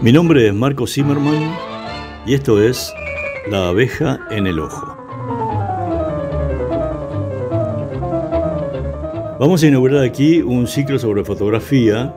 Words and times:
Mi 0.00 0.12
nombre 0.12 0.46
es 0.46 0.54
Marco 0.54 0.86
Zimmerman 0.86 1.56
y 2.24 2.34
esto 2.34 2.62
es 2.62 2.94
La 3.50 3.68
abeja 3.70 4.20
en 4.30 4.46
el 4.46 4.60
ojo. 4.60 4.96
Vamos 9.40 9.60
a 9.60 9.66
inaugurar 9.66 10.04
aquí 10.04 10.40
un 10.40 10.68
ciclo 10.68 11.00
sobre 11.00 11.24
fotografía 11.24 12.14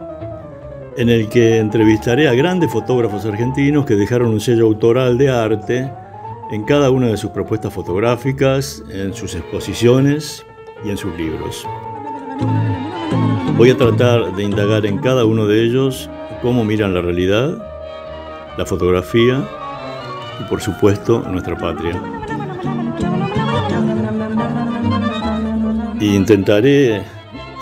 en 0.95 1.09
el 1.09 1.27
que 1.27 1.57
entrevistaré 1.57 2.27
a 2.27 2.35
grandes 2.35 2.71
fotógrafos 2.71 3.25
argentinos 3.25 3.87
que 3.87 3.95
dejaron 3.95 4.29
un 4.29 4.39
sello 4.39 4.67
autoral 4.67 5.17
de 5.17 5.29
arte 5.31 5.91
en 6.51 6.63
cada 6.65 6.91
una 6.91 7.07
de 7.07 7.17
sus 7.17 7.31
propuestas 7.31 7.73
fotográficas, 7.73 8.83
en 8.91 9.15
sus 9.15 9.33
exposiciones 9.33 10.45
y 10.85 10.91
en 10.91 10.97
sus 10.97 11.17
libros. 11.17 11.65
Voy 13.57 13.71
a 13.71 13.77
tratar 13.77 14.35
de 14.35 14.43
indagar 14.43 14.85
en 14.85 14.99
cada 14.99 15.25
uno 15.25 15.47
de 15.47 15.63
ellos 15.63 16.11
cómo 16.43 16.63
miran 16.63 16.93
la 16.93 17.01
realidad, 17.01 17.70
la 18.61 18.65
fotografía 18.67 19.43
y 20.39 20.43
por 20.43 20.61
supuesto 20.61 21.23
nuestra 21.27 21.57
patria. 21.57 21.99
Y 25.99 26.15
intentaré 26.15 27.01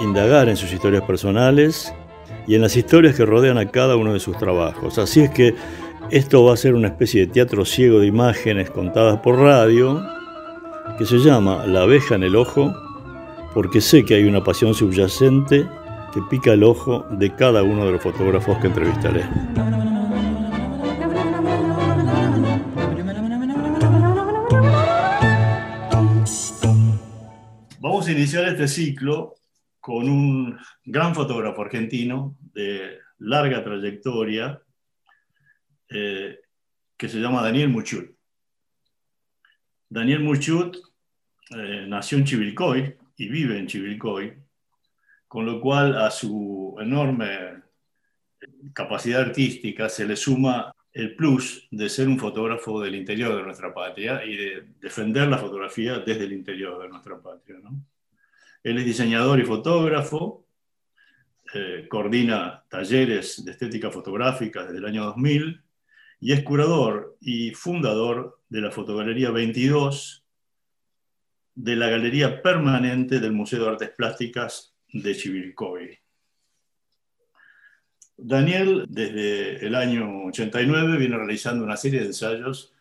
indagar 0.02 0.50
en 0.50 0.58
sus 0.58 0.74
historias 0.74 1.04
personales 1.04 1.94
y 2.48 2.56
en 2.56 2.62
las 2.62 2.76
historias 2.76 3.16
que 3.16 3.26
rodean 3.26 3.58
a 3.58 3.72
cada 3.72 3.96
uno 3.96 4.12
de 4.12 4.20
sus 4.20 4.38
trabajos. 4.38 4.98
Así 4.98 5.22
es 5.22 5.30
que 5.30 5.56
esto 6.10 6.44
va 6.44 6.54
a 6.54 6.58
ser 6.58 6.76
una 6.76 6.90
especie 6.90 7.22
de 7.22 7.32
teatro 7.32 7.64
ciego 7.64 8.00
de 8.00 8.08
imágenes 8.08 8.70
contadas 8.70 9.20
por 9.22 9.38
radio 9.38 10.02
que 10.98 11.06
se 11.06 11.20
llama 11.20 11.66
La 11.66 11.84
abeja 11.84 12.16
en 12.16 12.24
el 12.24 12.36
ojo 12.36 12.74
porque 13.54 13.80
sé 13.80 14.04
que 14.04 14.16
hay 14.16 14.26
una 14.26 14.44
pasión 14.44 14.74
subyacente 14.74 15.66
que 16.14 16.22
pica 16.30 16.52
el 16.52 16.64
ojo 16.64 17.06
de 17.12 17.34
cada 17.36 17.64
uno 17.64 17.86
de 17.86 17.94
los 17.94 18.02
fotógrafos 18.02 18.58
que 18.58 18.68
entrevistaré. 18.68 19.24
Iniciar 28.12 28.46
este 28.48 28.68
ciclo 28.68 29.36
con 29.80 30.10
un 30.10 30.60
gran 30.84 31.16
fotógrafo 31.16 31.62
argentino 31.62 32.36
de 32.54 33.00
larga 33.20 33.64
trayectoria 33.64 34.62
eh, 35.90 36.40
que 36.98 37.10
se 37.10 37.20
llama 37.20 37.42
Daniel 37.42 37.70
Muchut. 37.70 38.12
Daniel 39.88 40.22
Muchut 40.22 40.78
eh, 41.56 41.86
nació 41.88 42.18
en 42.18 42.26
Chivilcoy 42.26 42.98
y 43.18 43.28
vive 43.28 43.58
en 43.58 43.68
Chivilcoy, 43.68 44.34
con 45.28 45.46
lo 45.46 45.60
cual 45.60 45.98
a 45.98 46.12
su 46.12 46.76
enorme 46.80 47.64
capacidad 48.74 49.22
artística 49.22 49.90
se 49.90 50.06
le 50.06 50.16
suma 50.16 50.74
el 50.94 51.16
plus 51.16 51.68
de 51.72 51.90
ser 51.90 52.08
un 52.08 52.20
fotógrafo 52.20 52.82
del 52.82 52.96
interior 52.96 53.36
de 53.36 53.44
nuestra 53.44 53.74
patria 53.74 54.24
y 54.26 54.36
de 54.36 54.68
defender 54.80 55.28
la 55.28 55.38
fotografía 55.38 56.00
desde 56.00 56.26
el 56.26 56.34
interior 56.34 56.82
de 56.82 56.90
nuestra 56.90 57.22
patria. 57.22 57.58
Él 58.64 58.78
es 58.78 58.86
diseñador 58.86 59.40
y 59.40 59.46
fotógrafo, 59.46 60.46
eh, 61.54 61.88
coordina 61.90 62.64
talleres 62.70 63.44
de 63.44 63.52
estética 63.52 63.90
fotográfica 63.90 64.66
desde 64.66 64.78
el 64.78 64.86
año 64.86 65.06
2000 65.06 65.64
y 66.20 66.34
es 66.34 66.44
curador 66.44 67.18
y 67.22 67.52
fundador 67.52 68.40
de 68.50 68.62
la 68.62 68.72
Fotogalería 68.72 69.32
22, 69.32 70.24
de 71.56 71.76
la 71.76 71.90
Galería 71.90 72.42
Permanente 72.42 73.20
del 73.20 73.32
Museo 73.32 73.64
de 73.64 73.70
Artes 73.70 73.90
Plásticas 73.90 74.74
de 74.92 75.16
Chivilcoy. 75.16 76.00
Daniel, 78.22 78.86
desde 78.90 79.66
el 79.66 79.76
año 79.76 80.26
89, 80.26 80.98
viene 80.98 81.18
realizando 81.18 81.64
una 81.64 81.78
serie 81.78 82.02
de 82.02 82.08
ensayos 82.08 82.74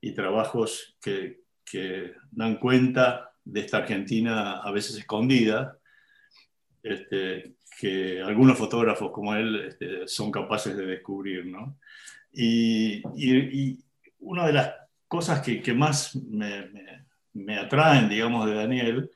y 0.00 0.12
trabajos 0.12 0.96
que, 1.00 1.40
dan 2.30 2.56
cuenta 2.56 3.31
de 3.44 3.60
esta 3.60 3.78
Argentina 3.78 4.58
a 4.58 4.70
veces 4.70 4.96
escondida, 4.96 5.78
este, 6.82 7.56
que 7.78 8.20
algunos 8.22 8.58
fotógrafos 8.58 9.10
como 9.12 9.34
él 9.34 9.66
este, 9.68 10.06
son 10.06 10.30
capaces 10.30 10.76
de 10.76 10.86
descubrir. 10.86 11.46
¿no? 11.46 11.78
Y, 12.32 13.02
una 14.24 14.46
de 14.46 14.52
las 14.52 14.72
cosas 15.08 15.40
que, 15.40 15.74
más 15.74 16.14
me, 16.14 16.70
me, 17.32 17.58
atraen, 17.58 18.08
digamos, 18.08 18.46
de 18.46 18.54
Daniel 18.54 19.10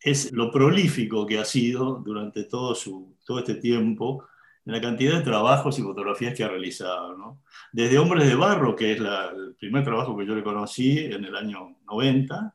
es 0.00 0.32
lo 0.32 0.50
prolífico 0.50 1.26
que 1.26 1.38
ha 1.38 1.44
sido 1.44 2.02
durante 2.04 2.44
todo, 2.44 2.74
su, 2.74 3.16
todo 3.24 3.38
este 3.38 3.54
tiempo 3.54 4.26
en 4.68 4.74
la 4.74 4.80
cantidad 4.80 5.16
de 5.16 5.24
trabajos 5.24 5.78
y 5.78 5.82
fotografías 5.82 6.34
que 6.34 6.44
ha 6.44 6.48
realizado. 6.48 7.16
¿no? 7.16 7.42
Desde 7.72 7.98
Hombres 7.98 8.28
de 8.28 8.34
Barro, 8.34 8.76
que 8.76 8.92
es 8.92 8.98
el 8.98 9.54
primer 9.58 9.82
trabajo 9.82 10.16
que 10.16 10.26
yo 10.26 10.34
le 10.34 10.42
conocí 10.42 10.98
en 10.98 11.24
el 11.24 11.34
año 11.34 11.78
90, 11.86 12.54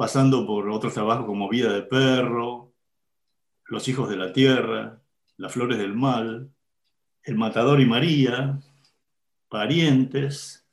pasando 0.00 0.46
por 0.46 0.70
otros 0.70 0.94
trabajos 0.94 1.26
como 1.26 1.50
Vida 1.50 1.74
de 1.74 1.82
Perro, 1.82 2.72
Los 3.66 3.86
Hijos 3.86 4.08
de 4.08 4.16
la 4.16 4.32
Tierra, 4.32 4.98
Las 5.36 5.52
Flores 5.52 5.76
del 5.76 5.92
Mal, 5.92 6.50
el 7.22 7.34
Matador 7.36 7.82
y 7.82 7.84
María, 7.84 8.58
Parientes, 9.50 10.66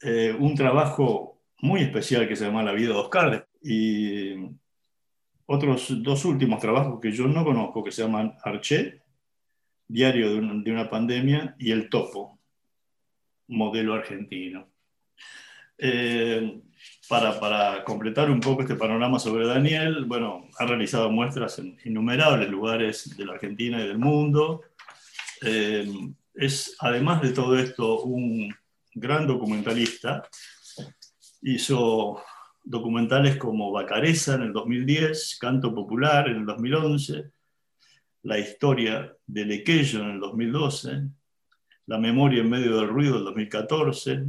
eh, 0.00 0.34
un 0.40 0.54
trabajo 0.54 1.42
muy 1.58 1.82
especial 1.82 2.26
que 2.26 2.34
se 2.34 2.46
llama 2.46 2.62
La 2.62 2.72
vida 2.72 2.94
de 2.94 2.98
Oscar, 2.98 3.46
y 3.62 4.36
otros 5.44 6.02
dos 6.02 6.24
últimos 6.24 6.60
trabajos 6.60 7.00
que 7.02 7.12
yo 7.12 7.28
no 7.28 7.44
conozco, 7.44 7.84
que 7.84 7.92
se 7.92 8.04
llaman 8.04 8.38
Arché, 8.42 9.02
Diario 9.86 10.32
de, 10.32 10.72
una 10.72 10.88
pandemia, 10.88 11.56
y 11.58 11.72
El 11.72 11.90
Topo, 11.90 12.38
modelo 13.48 13.92
argentino. 13.92 14.70
Eh, 15.78 16.60
para, 17.08 17.84
completar 17.84 18.30
un 18.30 18.40
poco 18.40 18.62
este 18.62 18.76
panorama 18.76 19.18
sobre 19.18 19.46
Daniel, 19.46 20.04
bueno, 20.04 20.48
ha 20.58 20.66
realizado 20.66 21.10
muestras 21.10 21.58
en 21.58 21.76
innumerables 21.84 22.48
lugares 22.48 23.16
de 23.16 23.26
la 23.26 23.34
Argentina 23.34 23.82
y 23.82 23.88
del 23.88 23.98
mundo. 23.98 24.62
Eh, 25.42 25.86
es, 26.34 26.76
además 26.80 27.22
de 27.22 27.30
todo 27.30 27.58
esto, 27.58 28.02
un 28.02 28.54
gran 28.94 29.26
documentalista. 29.26 30.28
Hizo 31.42 32.22
documentales 32.62 33.36
como 33.36 33.70
Bacareza 33.70 34.34
en 34.34 34.42
el 34.42 34.52
2010, 34.52 35.38
Canto 35.40 35.74
Popular 35.74 36.28
en 36.28 36.38
el 36.38 36.46
2011, 36.46 37.30
La 38.22 38.38
historia 38.38 39.14
de 39.26 39.44
Lequello 39.44 40.00
en 40.00 40.10
el 40.12 40.20
2012, 40.20 41.02
La 41.86 41.98
memoria 41.98 42.40
en 42.40 42.48
medio 42.48 42.78
del 42.78 42.88
ruido 42.88 43.14
en 43.14 43.18
el 43.18 43.24
2014, 43.24 44.24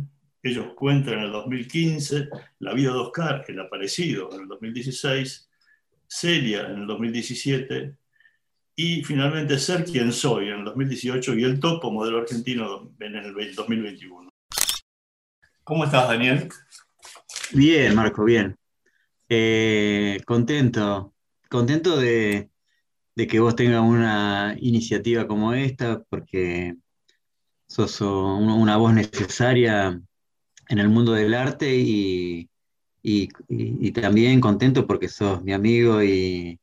Ellos 0.45 0.75
cuentan 0.75 1.15
en 1.15 1.19
el 1.21 1.31
2015, 1.31 2.29
La 2.59 2.75
vida 2.75 2.91
de 2.91 2.99
Oscar, 2.99 3.43
El 3.47 3.59
aparecido 3.59 4.29
en 4.31 4.41
el 4.41 4.47
2016, 4.47 5.49
Celia 6.07 6.67
en 6.69 6.81
el 6.81 6.85
2017, 6.85 7.95
y 8.75 9.03
finalmente 9.03 9.57
Ser 9.57 9.83
quien 9.85 10.13
soy 10.13 10.49
en 10.49 10.59
el 10.59 10.65
2018 10.65 11.33
y 11.33 11.43
El 11.43 11.59
Topo, 11.59 11.91
modelo 11.91 12.19
argentino 12.19 12.93
en 12.99 13.15
el 13.15 13.33
2021. 13.55 14.29
¿Cómo 15.63 15.83
estás, 15.83 16.09
Daniel? 16.09 16.47
Bien, 17.51 17.95
Marco, 17.95 18.23
bien. 18.23 18.55
Eh, 19.27 20.21
contento, 20.27 21.15
contento 21.49 21.97
de, 21.97 22.51
que 23.15 23.39
vos 23.39 23.55
tengas 23.55 23.81
una 23.81 24.55
iniciativa 24.59 25.25
como 25.25 25.53
esta, 25.53 26.03
porque 26.03 26.75
sos 27.65 27.99
una 28.01 28.77
voz 28.77 28.93
necesaria 28.93 29.99
en 30.69 30.79
el 30.79 30.89
mundo 30.89 31.13
del 31.13 31.33
arte 31.33 31.73
y, 31.75 32.49
también 33.93 34.41
contento 34.41 34.85
porque 34.87 35.07
sos 35.07 35.41
mi 35.43 35.53
amigo 35.53 36.03
y, 36.03 36.59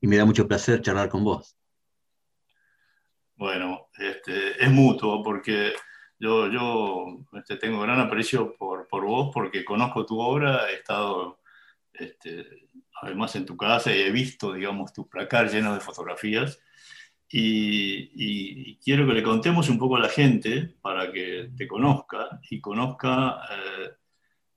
me 0.00 0.16
da 0.16 0.24
mucho 0.24 0.46
placer 0.46 0.80
charlar 0.80 1.08
con 1.08 1.24
vos. 1.24 1.56
Bueno, 3.36 3.88
este, 3.98 4.62
es 4.62 4.70
mutuo 4.70 5.22
porque 5.22 5.72
yo, 6.18 6.50
yo 6.50 7.18
este, 7.34 7.56
tengo 7.56 7.80
gran 7.80 8.00
aprecio 8.00 8.56
por, 8.56 8.88
por, 8.88 9.04
vos 9.04 9.30
porque 9.32 9.64
conozco 9.64 10.04
tu 10.04 10.18
obra, 10.18 10.70
he 10.70 10.74
estado 10.74 11.40
este, 11.92 12.68
además 13.02 13.34
en 13.36 13.46
tu 13.46 13.56
casa 13.56 13.94
y 13.94 14.00
he 14.00 14.10
visto, 14.10 14.52
digamos, 14.52 14.92
tu 14.92 15.08
placar 15.08 15.50
lleno 15.50 15.74
de 15.74 15.80
fotografías. 15.80 16.60
Y, 17.30 18.76
quiero 18.76 19.06
que 19.06 19.12
le 19.12 19.22
contemos 19.22 19.68
un 19.68 19.78
poco 19.78 19.96
a 19.96 20.00
la 20.00 20.08
gente 20.08 20.76
para 20.80 21.12
que 21.12 21.50
te 21.56 21.68
conozca 21.68 22.40
y 22.48 22.60
conozca 22.60 23.40
eh, 23.50 23.90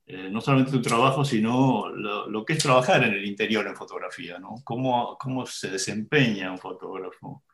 eh, 0.06 0.28
no 0.30 0.40
solamente 0.40 0.72
tu 0.72 0.80
trabajo, 0.80 1.24
sino 1.24 1.90
lo, 1.90 2.44
que 2.44 2.54
es 2.54 2.62
trabajar 2.62 3.04
en 3.04 3.12
el 3.14 3.24
interior 3.26 3.66
en 3.66 3.76
fotografía, 3.76 4.38
¿no? 4.38 4.56
Cómo, 4.64 5.16
cómo 5.18 5.44
se 5.46 5.70
desempeña 5.70 6.50
un 6.50 6.58
fotógrafo. 6.58 7.44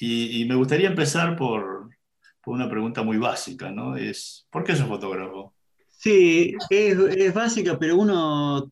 y 0.00 0.44
me 0.46 0.56
gustaría 0.56 0.88
empezar 0.88 1.36
por, 1.36 1.88
una 2.46 2.68
pregunta 2.68 3.02
muy 3.02 3.18
básica, 3.18 3.70
¿no? 3.70 3.96
Es, 3.96 4.46
¿por 4.50 4.64
qué 4.64 4.76
sos 4.76 4.88
fotógrafo? 4.88 5.54
Sí, 5.90 6.54
es, 6.70 7.34
básica, 7.34 7.78
pero 7.78 7.96
uno, 7.96 8.70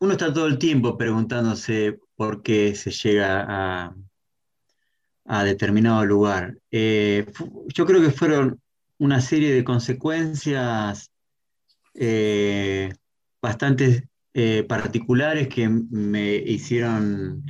uno 0.00 0.12
está 0.12 0.32
todo 0.32 0.46
el 0.46 0.58
tiempo 0.58 0.96
preguntándose 0.96 1.98
por 2.16 2.42
qué 2.42 2.74
se 2.74 2.90
llega 2.90 3.44
a, 3.48 3.94
a 5.26 5.44
determinado 5.44 6.04
lugar. 6.04 6.58
Eh, 6.70 7.26
yo 7.68 7.86
creo 7.86 8.00
que 8.00 8.10
fueron 8.10 8.60
una 8.98 9.20
serie 9.20 9.52
de 9.52 9.64
consecuencias 9.64 11.10
eh, 11.94 12.92
bastante 13.40 14.08
eh, 14.34 14.64
particulares 14.68 15.48
que 15.48 15.68
me 15.68 16.36
hicieron 16.36 17.44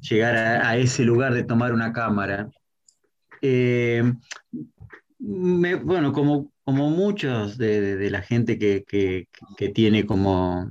llegar 0.00 0.36
a, 0.36 0.76
ese 0.76 1.04
lugar 1.04 1.34
de 1.34 1.44
tomar 1.44 1.72
una 1.72 1.92
cámara. 1.92 2.50
bueno, 5.18 6.12
como, 6.12 6.52
como 6.64 6.90
muchos 6.90 7.56
de, 7.58 8.10
la 8.10 8.22
gente 8.22 8.58
que, 8.58 8.84
que 8.84 9.68
tiene 9.68 10.06
como 10.06 10.68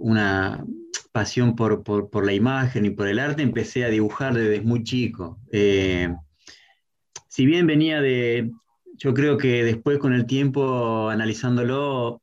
una 0.00 0.64
pasión 1.12 1.54
por, 1.54 2.24
la 2.24 2.32
imagen 2.32 2.86
y 2.86 2.90
por 2.90 3.08
el 3.08 3.18
arte, 3.18 3.42
empecé 3.42 3.84
a 3.84 3.88
dibujar 3.90 4.34
desde 4.34 4.60
muy 4.62 4.82
chico. 4.82 5.38
Eh, 5.52 6.14
si 7.28 7.46
bien 7.46 7.66
venía 7.66 8.00
de, 8.00 8.50
yo 8.96 9.14
creo 9.14 9.36
que 9.38 9.64
después 9.64 9.98
con 9.98 10.12
el 10.12 10.26
tiempo 10.26 11.08
analizándolo, 11.08 12.22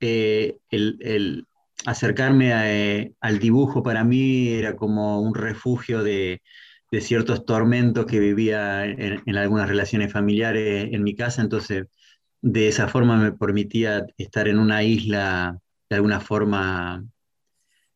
eh, 0.00 0.58
el, 0.70 1.46
acercarme 1.84 2.52
eh, 2.52 3.12
al 3.20 3.38
dibujo 3.38 3.82
para 3.82 4.04
mí 4.04 4.48
era 4.48 4.76
como 4.76 5.20
un 5.20 5.34
refugio 5.34 6.02
de, 6.02 6.42
ciertos 6.98 7.44
tormentos 7.44 8.06
que 8.06 8.18
vivía 8.18 8.86
en, 8.86 9.36
algunas 9.36 9.68
relaciones 9.68 10.10
familiares 10.10 10.88
en 10.92 11.04
mi 11.04 11.14
casa, 11.14 11.42
entonces 11.42 11.88
de 12.40 12.68
esa 12.68 12.88
forma 12.88 13.18
me 13.18 13.32
permitía 13.32 14.06
estar 14.16 14.48
en 14.48 14.58
una 14.58 14.82
isla 14.82 15.58
de 15.88 15.96
alguna 15.96 16.20
forma 16.20 17.04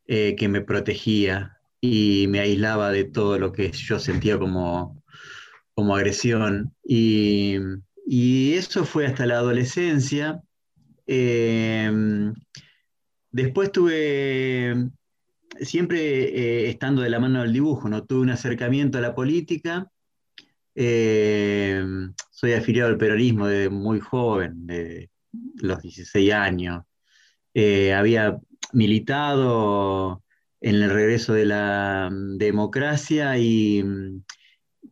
eh, 0.07 0.35
que 0.37 0.49
me 0.49 0.61
protegía 0.61 1.57
y 1.81 2.27
me 2.29 2.41
aislaba 2.41 2.91
de 2.91 3.05
todo 3.05 3.39
lo 3.39 3.53
que 3.53 3.71
yo 3.73 3.99
sentía 3.99 4.39
como, 4.39 5.03
como 5.75 5.97
agresión. 5.97 6.75
Y, 6.85 7.59
eso 8.55 8.85
fue 8.85 9.07
hasta 9.07 9.25
la 9.25 9.37
adolescencia. 9.37 10.43
Em, 11.07 12.35
después 13.31 13.71
tuve, 13.73 14.91
siempre 15.61 15.99
eh, 16.01 16.71
estando 16.71 17.03
de 17.03 17.11
la 17.11 17.21
mano 17.21 17.43
del 17.43 17.53
dibujo, 17.53 17.89
¿no? 17.89 18.05
tuve 18.05 18.21
un 18.23 18.31
acercamiento 18.31 18.99
a 18.99 19.01
la 19.01 19.15
política. 19.15 19.91
Soy 20.75 22.53
afiliado 22.53 22.91
al 22.91 22.99
peronismo 22.99 23.47
desde 23.47 23.71
muy 23.71 24.01
joven, 24.01 24.67
de 24.67 25.11
los 25.63 25.81
16 25.83 26.33
años. 26.33 26.83
Eh, 27.55 27.93
había 27.93 28.39
militado 28.73 30.23
en 30.61 30.77
el 30.77 30.91
regreso 30.91 31.33
de 31.33 31.47
la 31.47 32.11
mm, 32.11 32.39
democracia, 32.39 33.39
y, 33.39 33.83
mm, 33.83 34.23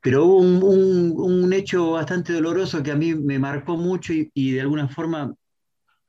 pero 0.03 0.25
hubo 0.27 0.39
un, 0.39 1.53
hecho 1.53 1.93
bastante 1.93 2.33
doloroso 2.33 2.83
que 2.83 2.93
a 2.93 2.97
mí 2.97 3.15
me 3.15 3.39
marcó 3.39 3.77
mucho 3.77 4.13
y, 4.13 4.53
de 4.53 4.61
alguna 4.61 4.89
forma 4.89 5.35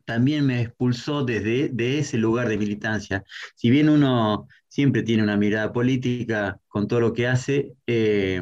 también 0.05 0.45
me 0.45 0.61
expulsó 0.61 1.23
desde 1.23 1.69
de 1.69 1.99
ese 1.99 2.17
lugar 2.17 2.49
de 2.49 2.57
militancia. 2.57 3.23
Si 3.55 3.69
bien 3.69 3.89
uno 3.89 4.47
siempre 4.67 5.03
tiene 5.03 5.23
una 5.23 5.37
mirada 5.37 5.71
política 5.71 6.59
con 6.67 6.87
todo 6.87 6.99
lo 6.99 7.13
que 7.13 7.27
hace, 7.27 7.73
eh, 7.87 8.41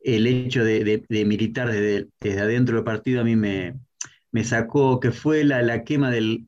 el 0.00 0.26
hecho 0.26 0.64
de, 0.64 1.04
militar 1.26 1.70
desde, 1.70 2.40
adentro 2.40 2.76
del 2.76 2.84
partido 2.84 3.20
a 3.20 3.24
mí 3.24 3.36
me, 3.36 3.74
sacó, 4.44 5.00
que 5.00 5.10
fue 5.10 5.44
la, 5.44 5.84
quema 5.84 6.10
del 6.10 6.44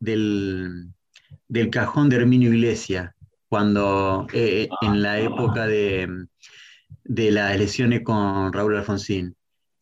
del 1.51 1.69
cajón 1.71 2.09
de 2.09 2.17
Herminio 2.17 2.55
Iglesias, 2.55 3.13
cuando 3.49 4.27
eh, 4.33 4.69
en 4.83 5.03
la 5.03 5.19
época 5.19 5.67
de, 5.67 6.27
de 7.05 7.31
las 7.33 7.55
elecciones 7.55 8.03
con 8.03 8.53
Raúl 8.53 8.77
Alfonsín. 8.77 9.35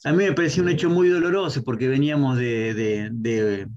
A 0.04 0.12
mí 0.12 0.24
me 0.24 0.32
pareció 0.32 0.62
un 0.62 0.70
hecho 0.70 0.88
muy 0.88 1.10
doloroso 1.10 1.62
porque 1.62 1.88
veníamos 1.88 2.38
de, 2.38 3.10
de, 3.12 3.68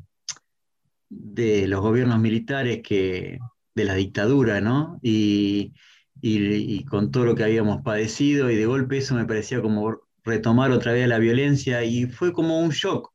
los 1.67 1.81
gobiernos 1.81 2.19
militares 2.19 2.79
que, 2.81 3.39
de 3.75 3.83
la 3.83 3.95
dictadura, 3.95 4.61
¿no? 4.61 4.97
Y, 5.01 5.73
y, 6.21 6.85
con 6.85 7.11
todo 7.11 7.25
lo 7.25 7.35
que 7.35 7.43
habíamos 7.43 7.81
padecido 7.81 8.49
y 8.49 8.55
de 8.55 8.65
golpe 8.65 8.99
eso 8.99 9.15
me 9.15 9.25
parecía 9.25 9.61
como 9.61 9.99
retomar 10.23 10.71
otra 10.71 10.93
vez 10.93 11.09
la 11.09 11.19
violencia 11.19 11.83
y 11.83 12.05
fue 12.05 12.31
como 12.31 12.61
un 12.61 12.69
shock 12.69 13.10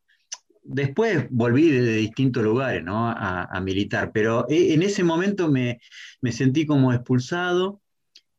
después 0.68 1.26
volví 1.30 1.70
de, 1.70 1.96
distintos 1.96 2.42
lugares 2.42 2.82
¿no? 2.82 3.08
a, 3.08 3.60
militar, 3.60 4.10
pero 4.12 4.46
e, 4.48 4.74
en 4.74 4.82
ese 4.82 5.04
momento 5.04 5.50
me, 5.50 5.80
sentí 6.30 6.66
como 6.66 6.92
expulsado 6.92 7.80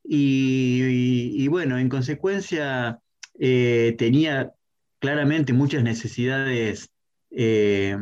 y, 0.03 1.47
bueno, 1.49 1.77
en 1.77 1.89
consecuencia 1.89 2.99
eh, 3.39 3.95
tenía 3.97 4.53
claramente 4.99 5.53
muchas 5.53 5.83
necesidades 5.83 6.89
eh, 7.31 7.97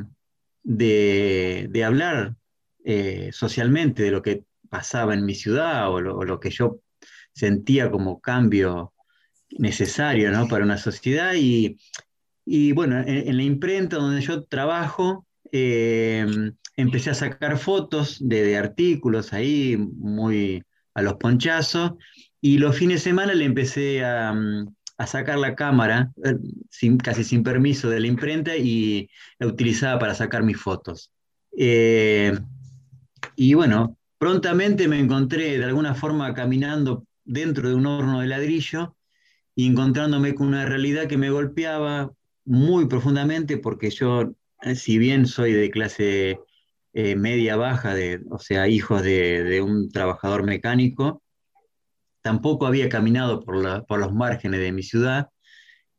de, 0.63 1.83
hablar 1.83 2.35
eh, 2.83 3.29
socialmente 3.31 4.03
de 4.03 4.11
lo 4.11 4.21
que 4.21 4.43
pasaba 4.69 5.13
en 5.13 5.25
mi 5.25 5.35
ciudad 5.35 5.89
o 5.91 5.99
lo, 5.99 6.39
que 6.39 6.49
yo 6.49 6.79
sentía 7.33 7.89
como 7.91 8.21
cambio 8.21 8.93
necesario 9.57 10.31
¿no? 10.31 10.47
para 10.47 10.63
una 10.63 10.77
sociedad 10.77 11.33
y, 11.35 11.77
y 12.45 12.71
bueno, 12.73 13.01
en, 13.05 13.35
la 13.35 13.43
imprenta 13.43 13.97
donde 13.97 14.21
yo 14.21 14.43
trabajo, 14.43 15.25
eh, 15.51 16.25
empecé 16.75 17.09
a 17.09 17.15
sacar 17.15 17.57
fotos 17.57 18.17
de, 18.21 18.55
artículos 18.57 19.33
ahí, 19.33 19.77
muy 19.77 20.63
a 20.93 21.01
los 21.01 21.15
ponchazos, 21.15 21.93
y 22.39 22.59
los 22.59 22.77
fines 22.77 23.03
de 23.03 23.09
semana 23.09 23.33
le 23.33 23.45
empecé 23.45 24.05
a, 24.05 24.31
mm, 24.33 24.73
sacar 25.07 25.39
la 25.39 25.55
cámara, 25.55 26.11
eh, 26.23 26.35
sin, 26.69 26.97
casi 26.97 27.23
sin 27.23 27.43
permiso 27.43 27.89
de 27.89 27.99
la 27.99 28.07
imprenta, 28.07 28.55
y 28.55 29.09
la 29.39 29.47
utilizaba 29.47 29.99
para 29.99 30.13
sacar 30.13 30.43
mis 30.43 30.57
fotos. 30.57 31.11
Eh, 31.57 32.37
y 33.35 33.53
bueno, 33.55 33.97
prontamente 34.17 34.87
me 34.87 34.99
encontré 34.99 35.57
de 35.57 35.65
alguna 35.65 35.95
forma 35.95 36.33
caminando 36.33 37.05
dentro 37.23 37.69
de 37.69 37.75
un 37.75 37.87
horno 37.87 38.21
de 38.21 38.27
ladrillo 38.27 38.95
y 39.55 39.67
encontrándome 39.67 40.35
con 40.35 40.47
una 40.47 40.65
realidad 40.65 41.07
que 41.07 41.17
me 41.17 41.29
golpeaba 41.29 42.11
muy 42.45 42.85
profundamente 42.87 43.57
porque 43.57 43.89
yo, 43.89 44.33
eh, 44.61 44.75
si 44.75 44.97
bien 44.97 45.25
soy 45.25 45.53
de 45.53 45.69
clase 45.71 46.39
eh, 46.93 47.15
media 47.15 47.57
baja, 47.57 47.93
de, 47.93 48.21
o 48.29 48.39
sea, 48.39 48.67
hijos 48.67 49.01
de, 49.03 49.61
un 49.61 49.89
trabajador 49.91 50.43
mecánico, 50.43 51.21
tampoco 52.21 52.65
había 52.65 52.89
caminado 52.89 53.41
por, 53.41 53.57
los 53.99 54.13
márgenes 54.13 54.59
de 54.59 54.71
mi 54.71 54.83
ciudad 54.83 55.29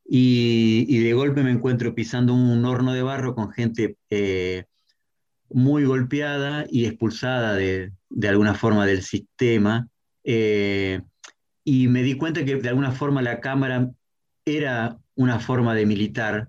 y, 0.05 0.99
de 0.99 1.13
golpe 1.13 1.43
me 1.43 1.51
encuentro 1.51 1.95
pisando 1.95 2.35
un 2.35 2.65
horno 2.65 2.93
de 2.93 3.03
barro 3.03 3.35
con 3.35 3.51
gente 3.53 3.97
eh, 4.11 4.65
muy 5.51 5.85
golpeada 5.85 6.67
y 6.71 6.87
expulsada 6.87 7.55
de, 7.55 7.93
alguna 8.29 8.55
forma 8.55 8.87
del 8.87 9.03
sistema. 9.03 9.89
y 10.25 11.89
me 11.89 12.03
di 12.03 12.15
cuenta 12.17 12.45
que 12.45 12.57
de 12.57 12.69
alguna 12.69 12.93
forma 12.93 13.23
la 13.23 13.41
cámara 13.41 13.91
era 14.45 14.99
una 15.17 15.41
forma 15.41 15.75
de 15.75 15.87
militar, 15.87 16.49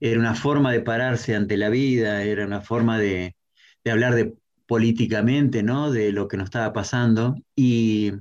era 0.00 0.18
una 0.18 0.34
forma 0.34 0.72
de 0.72 0.80
pararse 0.80 1.36
ante 1.36 1.56
la 1.56 1.68
vida, 1.68 2.22
era 2.22 2.46
una 2.46 2.62
forma 2.62 2.98
de, 2.98 3.36
hablar 3.84 4.14
de 4.14 4.34
políticamente, 4.66 5.62
¿no? 5.62 5.90
De 5.90 6.12
lo 6.12 6.28
que 6.28 6.36
nos 6.36 6.46
estaba 6.46 6.72
pasando. 6.72 7.36
Y 7.54 8.12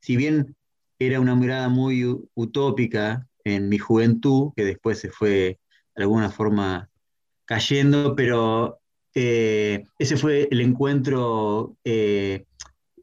si 0.00 0.16
bien 0.16 0.56
era 0.98 1.20
una 1.20 1.34
mirada 1.34 1.68
muy 1.68 2.04
utópica 2.34 3.26
en 3.44 3.68
mi 3.68 3.78
juventud, 3.78 4.52
que 4.56 4.64
después 4.64 4.98
se 4.98 5.10
fue 5.10 5.58
de 5.94 6.02
alguna 6.02 6.30
forma 6.30 6.88
cayendo, 7.44 8.14
pero 8.16 8.80
eh, 9.14 9.84
ese 9.98 10.16
fue 10.16 10.48
el 10.50 10.60
encuentro 10.60 11.76
eh, 11.84 12.44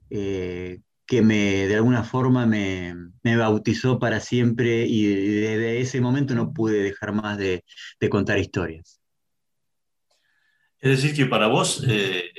eh, 0.10 0.80
que 1.14 1.22
me, 1.22 1.68
de 1.68 1.76
alguna 1.76 2.04
forma 2.04 2.48
me, 2.48 3.12
bautizó 3.38 4.00
para 4.00 4.20
siempre 4.20 4.86
y 4.88 5.06
desde 5.06 5.80
ese 5.80 6.02
momento 6.02 6.34
no 6.34 6.52
pude 6.52 6.82
dejar 6.82 7.14
más 7.14 7.38
de, 7.38 7.64
contar 8.10 8.40
historias. 8.40 9.00
Es 10.80 11.02
decir, 11.02 11.16
que 11.16 11.28
para 11.28 11.48
vos, 11.48 11.86
eh, 11.88 12.32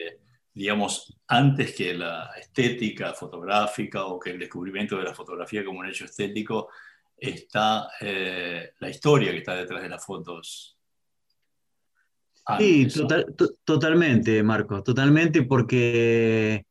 digamos, 0.53 1.17
antes 1.29 1.73
que 1.75 1.95
la 1.95 2.33
estética 2.37 3.15
fotográfica 3.15 4.07
o 4.07 4.19
que 4.19 4.31
el 4.31 4.41
descubrimiento 4.41 4.97
de 4.97 5.05
la 5.05 5.15
fotografía 5.15 5.65
como 5.65 5.79
un 5.79 5.87
hecho 5.87 6.05
estético, 6.05 6.69
está 7.17 7.89
eh, 8.01 8.73
la 8.81 8.91
historia 8.91 9.31
que 9.31 9.39
está 9.39 9.55
detrás 9.55 9.83
de 9.83 9.89
las 9.89 10.05
fotos. 10.05 10.77
sí, 12.59 12.89
totalmente, 13.65 14.43
Marco, 14.43 14.83
totalmente, 14.83 15.43
porque 15.43 16.67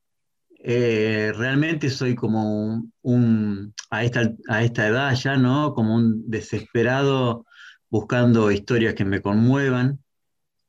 eh, 0.65 1.34
realmente 1.36 1.89
soy 1.89 2.15
como 2.15 2.84
un, 3.01 3.74
a, 3.89 4.03
esta, 4.05 4.34
a 4.48 4.63
esta 4.63 4.88
edad 4.88 5.13
ya, 5.15 5.36
¿no? 5.36 5.74
Como 5.74 5.96
un 5.96 6.29
desesperado 6.29 7.46
buscando 7.89 8.50
historias 8.51 8.93
que 8.96 9.05
me 9.05 9.22
conmuevan. 9.22 10.00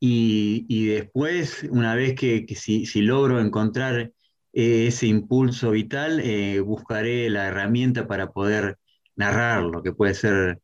Y, 0.00 0.86
después, 0.86 1.66
una 1.70 1.94
vez 1.94 2.14
que, 2.14 2.44
si, 2.56 2.84
logro 3.02 3.40
encontrar 3.40 4.12
eh, 4.52 4.86
ese 4.88 5.06
impulso 5.06 5.70
vital, 5.70 6.20
eh, 6.20 6.60
buscaré 6.60 7.30
la 7.30 7.46
herramienta 7.46 8.06
para 8.06 8.30
poder 8.32 8.78
narrarlo, 9.16 9.82
que 9.82 9.92
puede 9.92 10.14
ser 10.14 10.60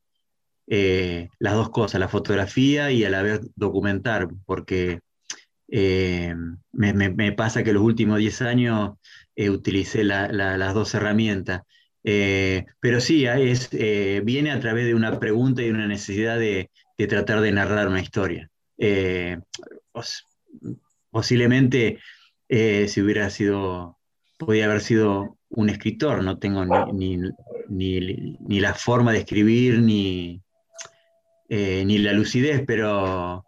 las 0.67 1.55
dos 1.55 1.71
cosas, 1.71 2.01
la 2.01 2.09
fotografía 2.09 2.93
y 2.93 3.05
a 3.05 3.11
la 3.11 3.23
vez 3.23 3.41
documentar, 3.57 4.29
porque 4.47 5.01
eh, 5.73 6.35
me, 6.73 7.33
pasa 7.33 7.63
que 7.63 7.73
los 7.73 7.83
últimos 7.83 8.19
10 8.19 8.43
años 8.43 8.93
eh, 9.37 9.51
utilicé 9.51 10.05
las 10.05 10.75
dos 10.75 10.95
herramientas. 10.95 11.63
pero 12.03 13.01
sí, 13.01 13.27
es, 13.27 13.71
viene 14.25 14.51
a 14.51 14.61
través 14.61 14.87
de 14.87 14.95
una 14.95 15.19
pregunta 15.19 15.63
y 15.63 15.71
una 15.71 15.87
necesidad 15.87 16.39
de, 16.39 16.71
tratar 17.09 17.41
de 17.41 17.53
narrar 17.53 17.89
una 17.89 18.01
historia. 18.01 18.51
posiblemente 21.11 21.99
si 22.49 23.01
hubiera 23.01 23.31
sido, 23.31 23.99
podía 24.39 24.67
haber 24.67 24.81
sido 24.81 25.39
un 25.51 25.71
escritor, 25.71 26.23
no 26.23 26.39
tengo 26.39 26.65
ni, 26.93 27.19
ni 27.69 28.61
la 28.61 28.75
forma 28.75 29.13
de 29.13 29.19
escribir, 29.19 29.81
ni, 29.81 30.43
eh, 31.53 31.85
ni 31.85 31.99
la 31.99 32.13
lucidez, 32.13 32.63
pero 32.65 33.45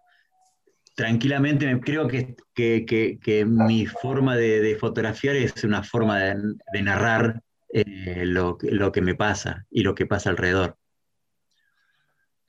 tranquilamente 0.94 1.80
creo 1.80 2.06
que, 2.08 2.36
que, 2.54 3.44
mi 3.46 3.86
forma 3.86 4.36
de, 4.36 4.76
fotografiar 4.78 5.36
es 5.36 5.64
una 5.64 5.82
forma 5.82 6.18
de, 6.18 6.82
narrar 6.82 7.40
eh, 7.72 8.24
lo, 8.26 8.58
lo, 8.62 8.92
que 8.92 9.00
me 9.00 9.14
pasa 9.14 9.66
y 9.70 9.82
lo 9.82 9.94
que 9.94 10.06
pasa 10.06 10.30
alrededor. 10.30 10.76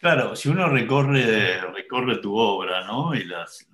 Claro, 0.03 0.35
si 0.35 0.50
uno 0.50 0.67
recorre, 0.67 1.62
recorre 1.71 2.17
tu 2.17 2.35
obra 2.35 2.85
¿no? 2.85 3.15
y 3.15 3.23
las, 3.23 3.69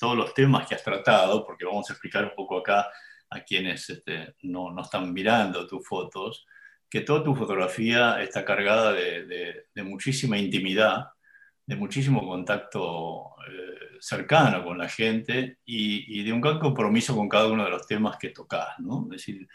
todos 0.00 0.16
los 0.16 0.34
temas 0.34 0.66
que 0.66 0.74
has 0.74 0.82
tratado, 0.82 1.46
porque 1.46 1.64
vamos 1.64 1.88
a 1.88 1.92
explicar 1.92 2.24
un 2.24 2.34
poco 2.34 2.58
acá 2.58 2.88
a 3.30 3.40
quienes 3.44 3.88
este, 3.88 4.34
no, 4.42 4.72
no, 4.72 4.82
están 4.82 5.12
mirando 5.12 5.68
tus 5.68 5.86
fotos, 5.86 6.44
que 6.88 7.02
toda 7.02 7.22
tu 7.22 7.36
fotografía 7.36 8.20
está 8.20 8.44
cargada 8.44 8.92
de, 8.92 9.66
muchísima 9.76 10.36
intimidad, 10.36 11.06
de 11.64 11.76
muchísimo 11.76 12.26
contacto 12.26 13.36
eh, 13.48 13.89
cercano 14.00 14.64
con 14.64 14.78
la 14.78 14.88
gente 14.88 15.58
y, 15.64 16.22
de 16.22 16.32
un 16.32 16.40
gran 16.40 16.58
compromiso 16.58 17.14
con 17.14 17.28
cada 17.28 17.48
uno 17.48 17.64
de 17.64 17.70
los 17.70 17.86
temas 17.86 18.16
que 18.16 18.30
tocas. 18.30 18.78
¿no? 18.78 19.04
Es 19.04 19.18
decir, 19.18 19.48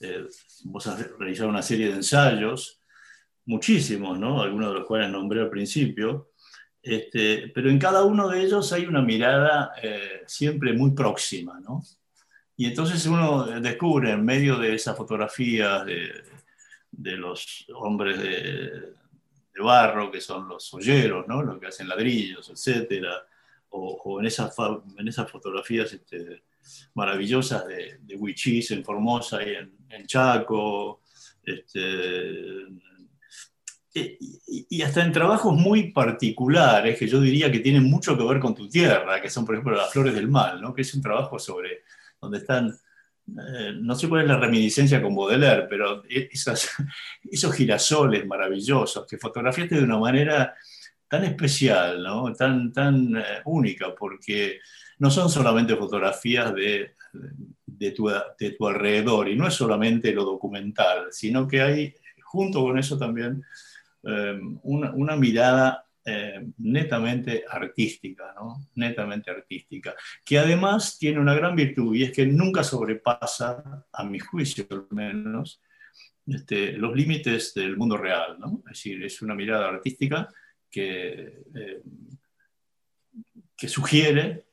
eh, 0.00 0.26
vos 0.64 0.86
has 0.86 1.10
realizado 1.18 1.48
una 1.48 1.62
serie 1.62 1.88
de 1.88 1.94
ensayos, 1.94 2.80
muchísimos, 3.46 4.18
¿no? 4.18 4.42
algunos 4.42 4.68
de 4.72 4.78
los 4.80 4.86
cuales 4.86 5.10
nombré 5.10 5.40
al 5.40 5.50
principio, 5.50 6.30
este, 6.82 7.50
pero 7.54 7.70
en 7.70 7.78
cada 7.78 8.04
uno 8.04 8.28
de 8.28 8.42
ellos 8.42 8.72
hay 8.72 8.84
una 8.86 9.00
mirada 9.00 9.72
eh, 9.82 10.22
siempre 10.26 10.72
muy 10.72 10.92
próxima. 10.92 11.60
¿no? 11.60 11.82
Y 12.56 12.66
entonces 12.66 13.04
uno 13.06 13.46
descubre 13.60 14.10
en 14.10 14.24
medio 14.24 14.58
de 14.58 14.74
esas 14.74 14.96
fotografías 14.96 15.84
de, 15.86 16.10
de 16.96 17.16
los 17.16 17.66
hombres 17.74 18.20
de, 18.20 18.94
barro, 19.62 20.10
que 20.10 20.20
son 20.20 20.48
los 20.48 20.72
olleros, 20.74 21.26
¿no? 21.26 21.42
los 21.42 21.58
que 21.58 21.68
hacen 21.68 21.88
ladrillos, 21.88 22.50
etc. 22.50 23.06
O, 23.76 24.20
en, 24.20 24.26
esas, 24.26 24.54
en 24.98 25.08
esas 25.08 25.30
fotografías 25.30 25.92
este, 25.92 26.44
maravillosas 26.94 27.66
de, 27.66 27.98
de 28.02 28.16
Huichís 28.16 28.70
en 28.70 28.84
Formosa 28.84 29.42
y 29.42 29.54
en, 29.54 30.06
Chaco. 30.06 31.00
Este, 31.42 32.66
y, 33.94 34.82
hasta 34.82 35.04
en 35.04 35.12
trabajos 35.12 35.54
muy 35.54 35.92
particulares 35.92 36.98
que 36.98 37.06
yo 37.06 37.20
diría 37.20 37.50
que 37.50 37.60
tienen 37.60 37.84
mucho 37.84 38.16
que 38.16 38.24
ver 38.24 38.40
con 38.40 38.54
tu 38.54 38.68
tierra, 38.68 39.20
que 39.20 39.30
son 39.30 39.44
por 39.44 39.54
ejemplo 39.54 39.76
las 39.76 39.92
flores 39.92 40.14
del 40.14 40.28
mal, 40.28 40.60
¿no? 40.60 40.74
que 40.74 40.82
es 40.82 40.94
un 40.94 41.02
trabajo 41.02 41.38
sobre 41.38 41.82
donde 42.20 42.38
están 42.38 42.74
eh, 43.26 43.72
no 43.74 43.94
sé 43.94 44.08
cuál 44.08 44.22
es 44.22 44.28
la 44.28 44.38
reminiscencia 44.38 45.00
con 45.00 45.14
Baudelaire, 45.14 45.66
pero 45.68 46.04
e-, 46.08 46.28
esos 47.30 47.54
girasoles 47.54 48.26
maravillosos 48.26 49.06
que 49.06 49.18
fotografiaste 49.18 49.76
de 49.76 49.84
una 49.84 49.98
manera 49.98 50.54
tan 51.08 51.24
especial, 51.24 52.02
¿no? 52.02 52.32
tan, 52.34 52.72
tan 52.72 53.16
eh, 53.16 53.22
única, 53.44 53.94
porque 53.94 54.58
no 54.98 55.10
son 55.10 55.28
solamente 55.28 55.76
fotografías 55.76 56.54
de, 56.54 56.94
de, 57.66 57.90
tu, 57.92 58.08
de, 58.08 58.50
tu, 58.50 58.68
alrededor 58.68 59.28
y 59.28 59.36
no 59.36 59.46
es 59.46 59.54
solamente 59.54 60.12
lo 60.12 60.24
documental, 60.24 61.08
sino 61.10 61.46
que 61.46 61.60
hay 61.60 61.94
junto 62.22 62.62
con 62.62 62.78
eso 62.78 62.98
también 62.98 63.42
eh, 64.02 64.40
una, 64.62 64.92
una 64.92 65.16
mirada 65.16 65.84
eh, 66.06 66.48
netamente 66.58 67.44
artística, 67.48 68.34
¿no? 68.36 68.68
netamente 68.74 69.30
artística, 69.30 69.94
que 70.22 70.38
además 70.38 70.98
tiene 70.98 71.18
una 71.18 71.34
gran 71.34 71.56
virtud 71.56 71.94
y 71.94 72.02
es 72.02 72.12
que 72.12 72.26
nunca 72.26 72.62
sobrepasa, 72.62 73.86
a 73.90 74.04
mi 74.04 74.18
juicio 74.18 74.66
al 74.70 74.86
menos, 74.90 75.62
este, 76.26 76.72
los 76.72 76.94
límites 76.94 77.54
del 77.54 77.78
mundo 77.78 77.96
real. 77.96 78.38
¿no? 78.38 78.60
Es 78.66 78.72
decir, 78.72 79.02
es 79.02 79.22
una 79.22 79.34
mirada 79.34 79.68
artística 79.68 80.28
que, 80.74 81.44
eh, 81.54 81.82
que 83.56 83.68
sugiere, 83.68 84.46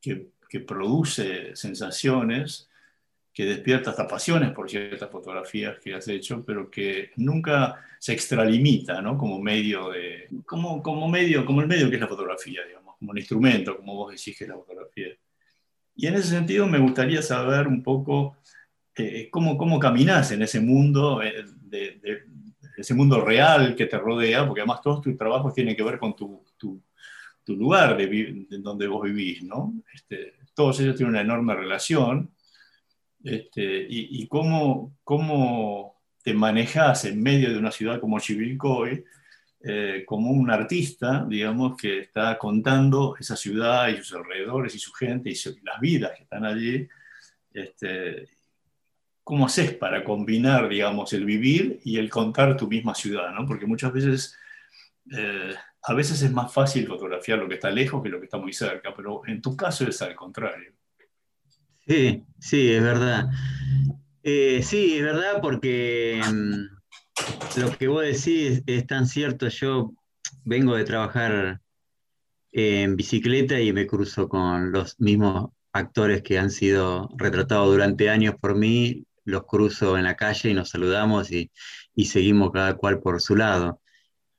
que, 0.00 0.30
produce 0.60 1.54
sensaciones, 1.54 2.70
que 3.34 3.44
despierta 3.44 3.90
hasta 3.90 4.08
pasiones 4.08 4.52
por 4.52 4.70
ciertas 4.70 5.10
fotografías 5.10 5.78
que 5.78 5.92
has 5.92 6.08
hecho, 6.08 6.42
pero 6.46 6.70
que 6.70 7.10
nunca 7.16 7.84
se 7.98 8.14
extralimita, 8.14 9.02
¿no? 9.02 9.18
Como 9.18 9.38
medio 9.38 9.90
de, 9.90 10.28
como, 10.46 10.82
como 10.82 11.08
medio, 11.08 11.44
como 11.44 11.60
el 11.60 11.66
medio 11.66 11.90
que 11.90 11.96
es 11.96 12.00
la 12.00 12.08
fotografía, 12.08 12.64
digamos, 12.64 12.96
como 12.96 13.10
un 13.10 13.18
instrumento, 13.18 13.76
como 13.76 13.96
vos 13.96 14.12
decís 14.12 14.38
que 14.38 14.44
es 14.44 14.50
la 14.50 14.56
fotografía. 14.56 15.08
Y 15.94 16.06
en 16.06 16.14
ese 16.14 16.28
sentido 16.28 16.66
me 16.66 16.78
gustaría 16.78 17.20
saber 17.20 17.66
un 17.66 17.82
poco 17.82 18.38
eh, 18.94 19.28
cómo, 19.30 19.58
cómo 19.58 19.78
caminas 19.78 20.30
en 20.30 20.40
ese 20.40 20.60
mundo, 20.60 21.22
eh, 21.22 21.44
de, 21.60 22.00
ese 22.76 22.94
mundo 22.94 23.20
real 23.20 23.74
que 23.74 23.86
te 23.86 23.98
rodea, 23.98 24.46
porque 24.46 24.60
además 24.60 24.80
todos 24.82 25.00
tus 25.00 25.16
trabajos 25.16 25.54
tienen 25.54 25.74
que 25.74 25.82
ver 25.82 25.98
con 25.98 26.14
tu, 26.14 26.44
tu, 26.56 26.82
tu 27.44 27.56
lugar 27.56 27.96
de, 27.96 28.46
donde 28.58 28.86
vos 28.86 29.02
vivís, 29.04 29.42
¿no? 29.42 29.74
Este, 29.94 30.34
todos 30.54 30.80
ellos 30.80 30.96
tienen 30.96 31.14
una 31.14 31.22
enorme 31.22 31.54
relación 31.54 32.30
este, 33.22 33.86
y, 33.88 34.26
cómo, 34.28 34.96
cómo, 35.02 35.96
te 36.22 36.34
manejas 36.34 37.04
en 37.04 37.22
medio 37.22 37.52
de 37.52 37.58
una 37.58 37.70
ciudad 37.70 38.00
como 38.00 38.18
Chivilcoy, 38.18 39.04
eh, 39.62 40.04
como 40.04 40.32
un 40.32 40.50
artista, 40.50 41.24
digamos, 41.28 41.76
que 41.76 42.00
está 42.00 42.36
contando 42.36 43.16
esa 43.18 43.36
ciudad 43.36 43.88
y 43.88 43.98
sus 43.98 44.14
alrededores 44.14 44.74
y 44.74 44.80
su 44.80 44.92
gente 44.92 45.30
y, 45.30 45.34
las 45.62 45.80
vidas 45.80 46.12
que 46.16 46.24
están 46.24 46.44
allí. 46.44 46.88
Este, 47.52 48.26
¿Cómo 49.26 49.46
haces 49.46 49.74
para 49.74 50.04
combinar, 50.04 50.68
digamos, 50.68 51.12
el 51.12 51.24
vivir 51.24 51.80
y 51.82 51.98
el 51.98 52.08
contar 52.08 52.56
tu 52.56 52.68
misma 52.68 52.94
ciudad? 52.94 53.32
¿no? 53.34 53.44
Porque 53.44 53.66
muchas 53.66 53.92
veces, 53.92 54.38
eh, 55.10 55.52
a 55.82 55.94
veces 55.94 56.22
es 56.22 56.30
más 56.30 56.54
fácil 56.54 56.86
fotografiar 56.86 57.40
lo 57.40 57.48
que 57.48 57.56
está 57.56 57.68
lejos 57.68 58.00
que 58.04 58.08
lo 58.08 58.20
que 58.20 58.26
está 58.26 58.38
muy 58.38 58.52
cerca, 58.52 58.94
pero 58.94 59.22
en 59.26 59.42
tu 59.42 59.56
caso 59.56 59.84
es 59.84 60.00
al 60.00 60.14
contrario. 60.14 60.70
Sí, 61.88 62.22
sí, 62.38 62.72
es 62.72 62.80
verdad. 62.80 63.28
Eh, 64.22 64.62
sí, 64.62 64.98
es 64.98 65.02
verdad 65.02 65.40
porque 65.42 66.22
mm, 66.24 67.60
lo 67.60 67.76
que 67.76 67.88
vos 67.88 68.04
decís 68.04 68.62
es 68.64 68.86
tan 68.86 69.08
cierto. 69.08 69.48
Yo 69.48 69.92
vengo 70.44 70.76
de 70.76 70.84
trabajar 70.84 71.60
en 72.52 72.94
bicicleta 72.94 73.60
y 73.60 73.72
me 73.72 73.88
cruzo 73.88 74.28
con 74.28 74.70
los 74.70 75.00
mismos 75.00 75.50
actores 75.72 76.22
que 76.22 76.38
han 76.38 76.52
sido 76.52 77.10
retratados 77.16 77.72
durante 77.72 78.08
años 78.08 78.36
por 78.40 78.54
mí, 78.54 79.04
los 79.26 79.44
cruzo 79.44 79.98
en 79.98 80.04
la 80.04 80.16
calle 80.16 80.50
y 80.50 80.54
nos 80.54 80.70
saludamos 80.70 81.30
y, 81.30 81.50
seguimos 82.04 82.50
cada 82.52 82.74
cual 82.74 83.00
por 83.00 83.20
su 83.20 83.36
lado. 83.36 83.80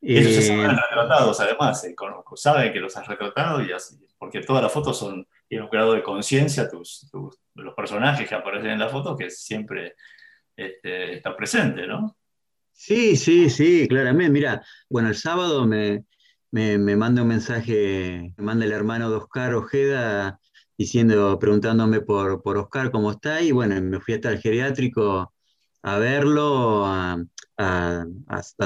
Ellos 0.02 0.34
se 0.34 0.42
saben 0.44 0.72
eh, 0.72 0.80
retratados, 0.90 1.40
además, 1.40 1.84
eh, 1.84 1.96
saben 2.36 2.74
que 2.74 2.80
los 2.80 2.96
has 2.98 3.08
retratado 3.08 3.62
y 3.62 3.72
así, 3.72 3.98
porque 4.18 4.42
todas 4.42 4.64
las 4.64 4.72
fotos 4.72 4.98
son 4.98 5.28
tiene 5.48 5.64
un 5.64 5.70
grado 5.70 5.94
de 5.94 6.04
conciencia 6.04 6.70
tus, 6.70 7.10
los 7.56 7.74
personajes 7.74 8.28
que 8.28 8.36
aparecen 8.36 8.72
en 8.72 8.80
la 8.80 8.90
foto 8.90 9.16
que 9.16 9.30
siempre 9.30 9.96
este, 10.56 11.16
está 11.16 11.36
presente, 11.36 11.88
¿no? 11.88 12.18
Sí, 12.74 13.16
sí, 13.16 13.50
sí, 13.50 13.88
claramente. 13.88 14.32
Mira, 14.32 14.64
bueno, 14.90 15.10
el 15.10 15.16
sábado 15.16 15.66
me, 15.66 16.04
me, 16.52 16.78
manda 16.96 17.24
un 17.24 17.30
mensaje, 17.30 18.34
me 18.38 18.44
manda 18.44 18.66
el 18.66 18.72
hermano 18.72 19.10
de 19.10 19.18
Oscar 19.18 19.56
Ojeda 19.56 20.40
diciendo, 20.78 21.38
preguntándome 21.40 22.02
por, 22.02 22.42
por 22.44 22.58
Oscar 22.58 22.92
cómo 22.92 23.12
está, 23.12 23.42
y 23.42 23.52
bueno, 23.52 23.80
me 23.82 24.00
fui 24.00 24.16
hasta 24.16 24.32
el 24.32 24.40
geriátrico 24.40 25.34
a 25.84 25.98
verlo, 25.98 26.86
a, 26.86 27.18
a, 27.58 28.06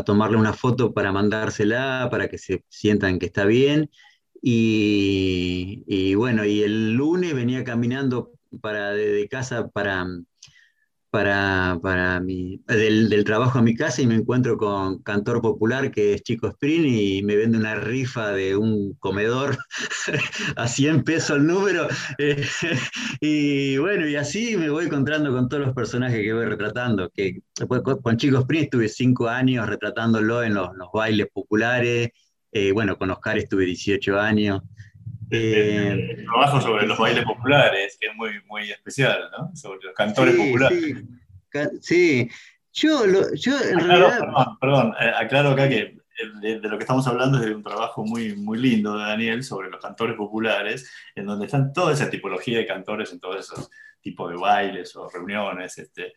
tomarle 0.05 0.37
una 0.37 0.53
foto 0.53 0.93
para 0.93 1.11
mandársela, 1.11 2.07
para 2.11 2.27
que 2.29 2.37
se 2.37 2.63
sientan 2.69 3.19
que 3.19 3.27
está 3.27 3.45
bien. 3.45 3.89
Y, 4.41 6.15
bueno, 6.15 6.45
y 6.45 6.63
el 6.63 6.93
lunes 6.93 7.33
venía 7.33 7.63
caminando 7.63 8.31
para, 8.61 8.91
de, 8.91 9.27
casa 9.29 9.69
para, 9.69 10.05
para, 11.11 11.77
para 11.83 12.21
mi, 12.21 12.61
del, 12.67 13.23
trabajo 13.25 13.59
a 13.59 13.61
mi 13.61 13.75
casa 13.75 14.01
y 14.01 14.07
me 14.07 14.15
encuentro 14.15 14.57
con 14.57 14.99
Cantor 15.03 15.41
Popular, 15.41 15.91
que 15.91 16.13
es 16.13 16.23
Chico 16.23 16.47
Sprint, 16.47 16.85
y 16.85 17.21
me 17.23 17.35
vende 17.35 17.57
una 17.57 17.75
rifa 17.75 18.31
de 18.31 18.55
un 18.55 18.93
comedor 18.93 19.57
a 20.55 20.67
100 20.67 21.03
pesos 21.03 21.37
el 21.37 21.47
número. 21.47 21.87
Eh, 22.17 22.43
y 23.19 23.77
bueno, 23.77 24.07
y 24.07 24.15
así 24.15 24.55
me 24.55 24.69
voy 24.69 24.85
encontrando 24.85 25.33
con 25.33 25.49
todos 25.49 25.65
los 25.65 25.75
personajes 25.75 26.21
que 26.21 26.33
voy 26.33 26.45
retratando. 26.45 27.09
Que, 27.09 27.41
con 28.03 28.17
Chico 28.17 28.39
Sprint 28.39 28.65
estuve 28.65 28.87
cinco 28.87 29.27
años 29.27 29.67
retratándolo 29.67 30.43
en 30.43 30.53
los, 30.53 30.69
bailes 30.93 31.27
populares. 31.33 32.09
Eh, 32.53 32.71
bueno, 32.71 32.97
con 32.97 33.11
Oscar 33.11 33.37
estuve 33.37 33.65
18 33.65 34.17
años. 34.17 34.61
Eh, 35.33 36.25
trabajo 36.25 36.59
sobre 36.59 36.85
los 36.85 36.97
bailes 36.97 37.23
populares, 37.23 37.97
que 37.99 38.07
es 38.07 38.15
muy, 38.15 38.31
muy 38.47 38.69
especial, 38.69 39.29
¿no? 39.37 39.55
Sobre 39.55 39.79
los 39.81 39.95
cantores 39.95 40.35
populares. 40.35 41.03
Sí, 41.81 42.29
Yo, 42.73 43.05
yo 43.33 43.53
en 43.57 43.79
realidad... 43.79 44.19
Perdón, 44.19 44.57
perdón 44.59 44.93
eh, 44.99 45.11
aclaro 45.17 45.51
acá 45.51 45.69
que 45.69 46.01
de, 46.41 46.59
lo 46.59 46.77
que 46.77 46.83
estamos 46.83 47.07
hablando 47.07 47.37
es 47.37 47.45
de 47.45 47.55
un 47.55 47.63
trabajo 47.63 48.05
muy, 48.05 48.35
muy 48.35 48.59
lindo 48.59 48.97
de 48.97 49.05
Daniel 49.05 49.43
sobre 49.43 49.69
los 49.69 49.81
cantores 49.81 50.15
populares, 50.15 50.91
en 51.15 51.25
donde 51.25 51.45
están 51.45 51.73
toda 51.73 51.93
esa 51.93 52.09
tipología 52.09 52.57
de 52.57 52.67
cantores 52.67 53.11
en 53.11 53.19
todos 53.19 53.39
esos 53.39 53.69
tipos 54.01 54.29
de 54.29 54.37
bailes 54.37 54.95
o 54.95 55.09
reuniones, 55.09 55.77
este, 55.77 56.13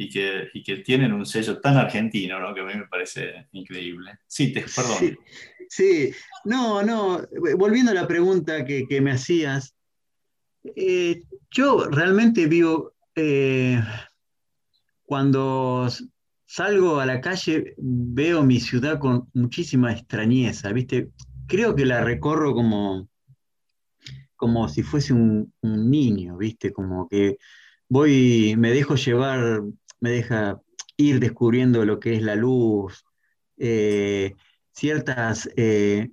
y, 0.00 0.08
que, 0.08 0.48
y 0.54 0.62
que 0.62 0.76
tienen 0.76 1.12
un 1.12 1.26
sello 1.26 1.60
tan 1.60 1.76
argentino, 1.76 2.38
¿no? 2.38 2.54
que 2.54 2.60
a 2.60 2.64
mí 2.64 2.74
me 2.74 2.86
parece 2.86 3.48
increíble. 3.50 4.20
Sí, 4.28 4.52
te, 4.52 4.60
perdón. 4.62 5.18
Sí, 5.68 6.12
no, 6.44 6.84
no, 6.84 7.20
volviendo 7.58 7.90
a 7.90 7.94
la 7.94 8.06
pregunta 8.06 8.64
que, 8.64 9.00
me 9.02 9.10
hacías, 9.10 9.74
eh, 10.64 11.24
yo 11.50 11.88
realmente 11.90 12.46
vivo, 12.46 12.94
eh, 13.16 13.82
cuando 15.04 15.88
salgo 16.46 17.00
a 17.00 17.06
la 17.06 17.20
calle, 17.20 17.74
veo 17.76 18.44
mi 18.44 18.60
ciudad 18.60 19.00
con 19.00 19.28
muchísima 19.34 19.92
extrañeza, 19.92 20.72
¿viste? 20.72 21.10
Creo 21.48 21.74
que 21.74 21.84
la 21.84 22.02
recorro 22.02 22.54
como, 22.54 23.08
como 24.36 24.68
si 24.68 24.84
fuese 24.84 25.12
un, 25.12 25.52
niño, 25.60 26.36
¿viste? 26.38 26.72
Como 26.72 27.08
que 27.08 27.38
voy, 27.88 28.54
me 28.56 28.70
dejo 28.70 28.94
llevar, 28.94 29.62
me 30.00 30.10
deja 30.10 30.60
ir 30.96 31.20
descubriendo 31.20 31.84
lo 31.84 32.00
que 32.00 32.14
es 32.14 32.22
la 32.22 32.34
luz, 32.34 33.04
eh, 33.56 34.34
ciertas 34.72 35.48
eh, 35.56 36.10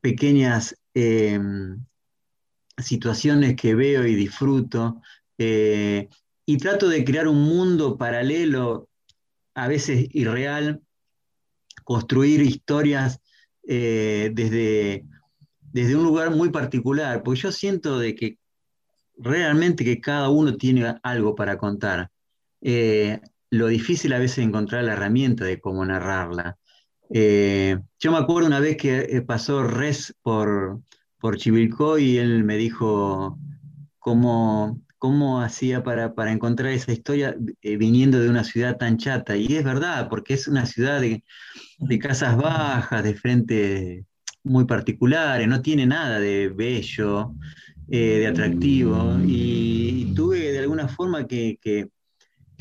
pequeñas 0.00 0.76
em, 0.94 1.84
situaciones 2.78 3.56
que 3.56 3.74
veo 3.74 4.06
y 4.06 4.14
disfruto, 4.14 5.00
eh, 5.38 6.08
y 6.46 6.56
trato 6.58 6.88
de 6.88 7.04
crear 7.04 7.28
un 7.28 7.42
mundo 7.42 7.96
paralelo, 7.96 8.88
a 9.54 9.68
veces 9.68 10.06
irreal, 10.12 10.82
construir 11.84 12.42
historias 12.42 13.20
desde, 13.62 15.04
desde 15.60 15.96
un 15.96 16.02
lugar 16.02 16.30
muy 16.30 16.50
particular, 16.50 17.22
porque 17.22 17.40
yo 17.40 17.52
siento 17.52 17.98
de 17.98 18.14
que 18.14 18.38
realmente 19.16 19.84
que 19.84 20.00
cada 20.00 20.28
uno 20.28 20.56
tiene 20.56 20.98
algo 21.02 21.34
para 21.34 21.56
contar. 21.56 22.10
Lo 22.62 23.66
difícil 23.66 24.12
a 24.12 24.18
veces 24.18 24.38
es 24.38 24.44
encontrar 24.44 24.84
la 24.84 24.92
herramienta 24.92 25.44
de 25.44 25.60
cómo 25.60 25.84
narrarla. 25.84 26.56
Eh, 27.12 27.76
yo 27.98 28.12
me 28.12 28.18
acuerdo 28.18 28.46
una 28.46 28.60
vez 28.60 28.76
que 28.76 29.00
eh, 29.00 29.22
pasó 29.22 29.64
Res 29.64 30.14
por, 30.22 30.80
por 31.18 31.36
Chivilcoy 31.36 32.04
y 32.04 32.18
él 32.18 32.44
me 32.44 32.56
dijo 32.56 33.36
cómo, 33.98 34.80
cómo 34.96 35.40
hacía 35.42 35.82
para, 35.82 36.12
encontrar 36.30 36.72
esa 36.72 36.92
historia 36.92 37.36
eh, 37.62 37.76
viniendo 37.76 38.20
de 38.20 38.28
una 38.28 38.44
ciudad 38.44 38.76
tan 38.76 38.96
chata. 38.96 39.36
Y 39.36 39.56
es 39.56 39.64
verdad, 39.64 40.08
porque 40.08 40.34
es 40.34 40.46
una 40.46 40.66
ciudad 40.66 41.00
de, 41.00 41.24
casas 41.98 42.36
bajas, 42.36 43.02
de 43.02 43.14
frente 43.14 44.04
muy 44.44 44.64
particulares, 44.64 45.48
no 45.48 45.60
tiene 45.60 45.86
nada 45.86 46.20
de 46.20 46.48
bello, 46.48 47.34
de 47.88 48.26
atractivo. 48.26 49.18
Y, 49.26 50.14
tuve 50.14 50.52
de 50.52 50.60
alguna 50.60 50.86
forma 50.86 51.26
que, 51.26 51.58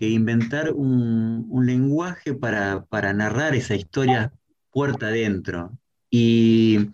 inventar 0.08 0.72
un, 0.74 1.48
lenguaje 1.66 2.34
para, 2.34 2.86
para, 2.86 3.14
narrar 3.14 3.56
esa 3.56 3.76
historia 3.76 4.34
puerta 4.72 5.08
adentro. 5.08 5.78
Y, 6.10 6.90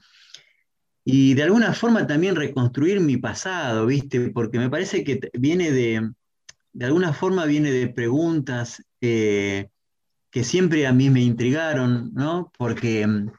y 1.03 1.33
de 1.35 1.43
alguna 1.43 1.73
forma 1.73 2.07
también 2.07 2.35
reconstruir 2.35 2.99
mi 2.99 3.17
pasado, 3.17 3.85
¿viste? 3.85 4.31
Porque 4.31 4.59
me 4.59 4.69
parece 4.69 5.03
que 5.03 5.19
viene 5.33 5.71
de, 5.71 6.11
de 6.73 6.85
alguna 6.85 7.13
forma 7.13 7.45
viene 7.45 7.71
de 7.71 7.87
preguntas 7.87 8.83
eh, 9.01 9.69
que 10.31 10.43
siempre 10.43 10.87
a 10.87 10.91
mí 10.91 11.09
me 11.09 11.21
intrigaron, 11.21 12.13
¿no? 12.13 12.51
Porque 12.57 13.07
mm, 13.07 13.31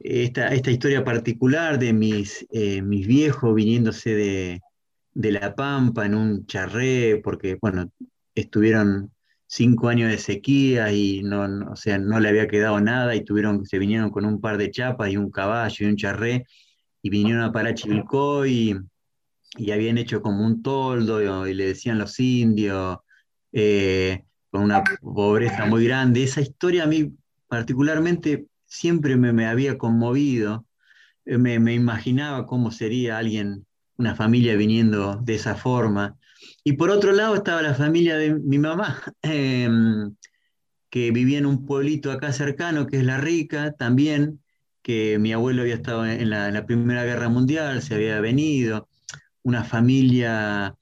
esta, 0.00 0.48
esta 0.48 0.70
historia 0.70 1.04
particular 1.04 1.78
de 1.78 1.92
mis, 1.92 2.46
eh, 2.50 2.82
mis 2.82 3.06
viejos 3.06 3.54
viniéndose 3.54 4.14
de, 4.14 4.60
de 5.14 5.32
La 5.32 5.54
Pampa 5.54 6.04
en 6.04 6.14
un 6.14 6.46
charré, 6.46 7.20
porque, 7.24 7.58
bueno, 7.60 7.90
estuvieron 8.36 9.10
cinco 9.46 9.88
años 9.88 10.10
de 10.10 10.18
sequía 10.18 10.92
y 10.92 11.22
no, 11.22 11.70
o 11.70 11.76
sea, 11.76 11.98
no 11.98 12.20
le 12.20 12.28
había 12.28 12.48
quedado 12.48 12.80
nada 12.80 13.14
y 13.14 13.24
tuvieron, 13.24 13.64
se 13.64 13.78
vinieron 13.78 14.10
con 14.10 14.24
un 14.24 14.40
par 14.40 14.58
de 14.58 14.70
chapas 14.70 15.10
y 15.10 15.16
un 15.16 15.30
caballo 15.30 15.76
y 15.80 15.88
un 15.88 15.96
charré 15.96 16.46
y 17.02 17.10
vinieron 17.10 17.42
a 17.42 17.52
Parachivilcoy 17.52 18.52
y, 18.52 18.76
y 19.56 19.70
habían 19.70 19.98
hecho 19.98 20.20
como 20.22 20.44
un 20.44 20.62
toldo 20.62 21.46
y, 21.46 21.54
le 21.54 21.66
decían 21.66 21.98
los 21.98 22.18
indios, 22.20 22.98
eh, 23.52 24.24
con 24.50 24.62
una 24.62 24.82
pobreza 25.00 25.66
muy 25.66 25.84
grande. 25.86 26.22
Esa 26.24 26.40
historia 26.40 26.84
a 26.84 26.86
mí 26.86 27.12
particularmente 27.48 28.46
siempre 28.66 29.16
me, 29.16 29.46
había 29.46 29.78
conmovido, 29.78 30.66
eh, 31.24 31.38
me, 31.38 31.58
me 31.58 31.74
imaginaba 31.74 32.46
cómo 32.46 32.70
sería 32.70 33.18
alguien, 33.18 33.66
una 33.98 34.14
familia 34.14 34.56
viniendo 34.56 35.16
de 35.22 35.36
esa 35.36 35.54
forma. 35.54 36.18
Y 36.64 36.72
por 36.72 36.90
otro 36.90 37.12
lado 37.12 37.34
estaba 37.34 37.62
la 37.62 37.74
familia 37.74 38.16
de 38.16 38.34
mi 38.34 38.58
mamá, 38.58 39.02
em, 39.22 40.14
que 40.90 41.10
vivía 41.10 41.38
en 41.38 41.46
un 41.46 41.66
pueblito 41.66 42.10
acá 42.10 42.32
cercano, 42.32 42.86
que 42.86 42.98
es 42.98 43.04
La 43.04 43.18
Rica, 43.18 43.72
también, 43.72 44.40
que 44.82 45.18
mi 45.18 45.32
abuelo 45.32 45.62
había 45.62 45.74
estado 45.74 46.06
en 46.06 46.30
la, 46.30 46.64
Primera 46.66 47.04
Guerra 47.04 47.28
Mundial, 47.28 47.82
se 47.82 47.94
había 47.96 48.20
venido, 48.20 48.88
una 49.42 49.64
familia 49.64 50.76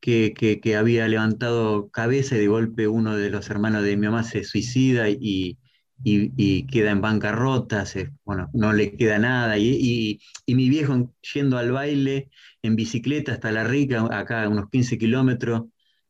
que, 0.00 0.74
había 0.76 1.06
levantado 1.06 1.90
cabeza 1.90 2.36
y 2.36 2.40
de 2.40 2.48
golpe 2.48 2.88
uno 2.88 3.16
de 3.16 3.30
los 3.30 3.50
hermanos 3.50 3.84
de 3.84 3.96
mi 3.96 4.06
mamá 4.06 4.24
se 4.24 4.44
suicida 4.44 5.08
y, 5.08 5.58
queda 6.02 6.90
en 6.90 7.00
bancarrota, 7.00 7.84
bueno, 8.24 8.50
no 8.54 8.72
le 8.72 8.96
queda 8.96 9.18
nada. 9.18 9.58
Y, 9.58 10.18
y, 10.46 10.54
mi 10.54 10.68
viejo 10.68 11.14
yendo 11.34 11.58
al 11.58 11.72
baile 11.72 12.30
en 12.62 12.76
bicicleta 12.76 13.32
hasta 13.32 13.52
La 13.52 13.64
Rica, 13.64 14.06
acá 14.10 14.48
unos 14.48 14.70
15 14.70 14.98
kilómetros, 14.98 15.64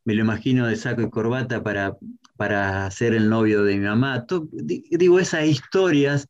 me 0.04 0.14
lo 0.14 0.22
imagino 0.22 0.66
de 0.66 0.76
saco 0.76 1.02
y 1.02 1.10
corbata 1.10 1.62
para, 1.62 1.96
para 2.36 2.90
ser 2.90 3.14
el 3.14 3.28
novio 3.28 3.64
de 3.64 3.76
mi 3.76 3.86
mamá. 3.86 4.26
digo, 4.66 5.18
esas 5.18 5.46
historias 5.46 6.28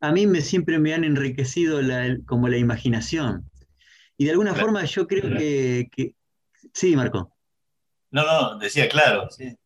a 0.00 0.10
mí 0.10 0.26
me, 0.26 0.40
siempre 0.40 0.78
me 0.78 0.94
han 0.94 1.04
enriquecido 1.04 1.80
como 2.26 2.48
la 2.48 2.56
imaginación. 2.56 3.48
Y 4.18 4.24
de 4.24 4.32
alguna 4.32 4.54
forma 4.54 4.84
yo 4.84 5.06
creo 5.06 5.36
que, 5.36 6.14
Sí, 6.74 6.96
Marco. 6.96 7.36
No, 8.10 8.24
no, 8.24 8.58
decía 8.58 8.88
claro, 8.88 9.28
sí. 9.30 9.56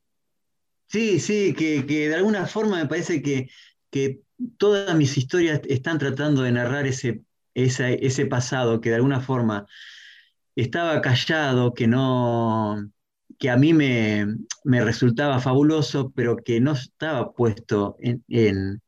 Sí, 0.88 1.20
sí, 1.20 1.52
que, 1.54 1.82
de 1.82 2.14
alguna 2.14 2.46
forma 2.46 2.78
me 2.78 2.86
parece 2.86 3.22
que, 3.22 3.48
que 3.90 4.20
todas 4.56 4.94
mis 4.96 5.16
historias 5.16 5.60
están 5.68 5.98
tratando 5.98 6.42
de 6.42 6.52
narrar 6.52 6.86
ese, 6.86 7.22
ese 7.56 8.26
pasado 8.26 8.80
que 8.80 8.90
de 8.90 8.96
alguna 8.96 9.20
forma 9.20 9.66
estaba 10.54 11.00
callado, 11.00 11.74
que 11.74 11.86
no 11.86 12.90
que 13.38 13.50
a 13.50 13.56
mí 13.56 13.74
me, 13.74 14.26
resultaba 14.64 15.40
fabuloso, 15.40 16.12
pero 16.14 16.36
que 16.36 16.60
no 16.60 16.72
estaba 16.72 17.32
puesto 17.32 17.96
en, 18.00 18.82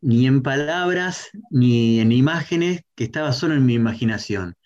ni 0.00 0.26
en 0.26 0.42
palabras 0.42 1.30
ni 1.50 2.00
en 2.00 2.12
imágenes, 2.12 2.82
que 2.94 3.04
estaba 3.04 3.32
solo 3.32 3.54
en 3.54 3.66
mi 3.66 3.74
imaginación. 3.74 4.56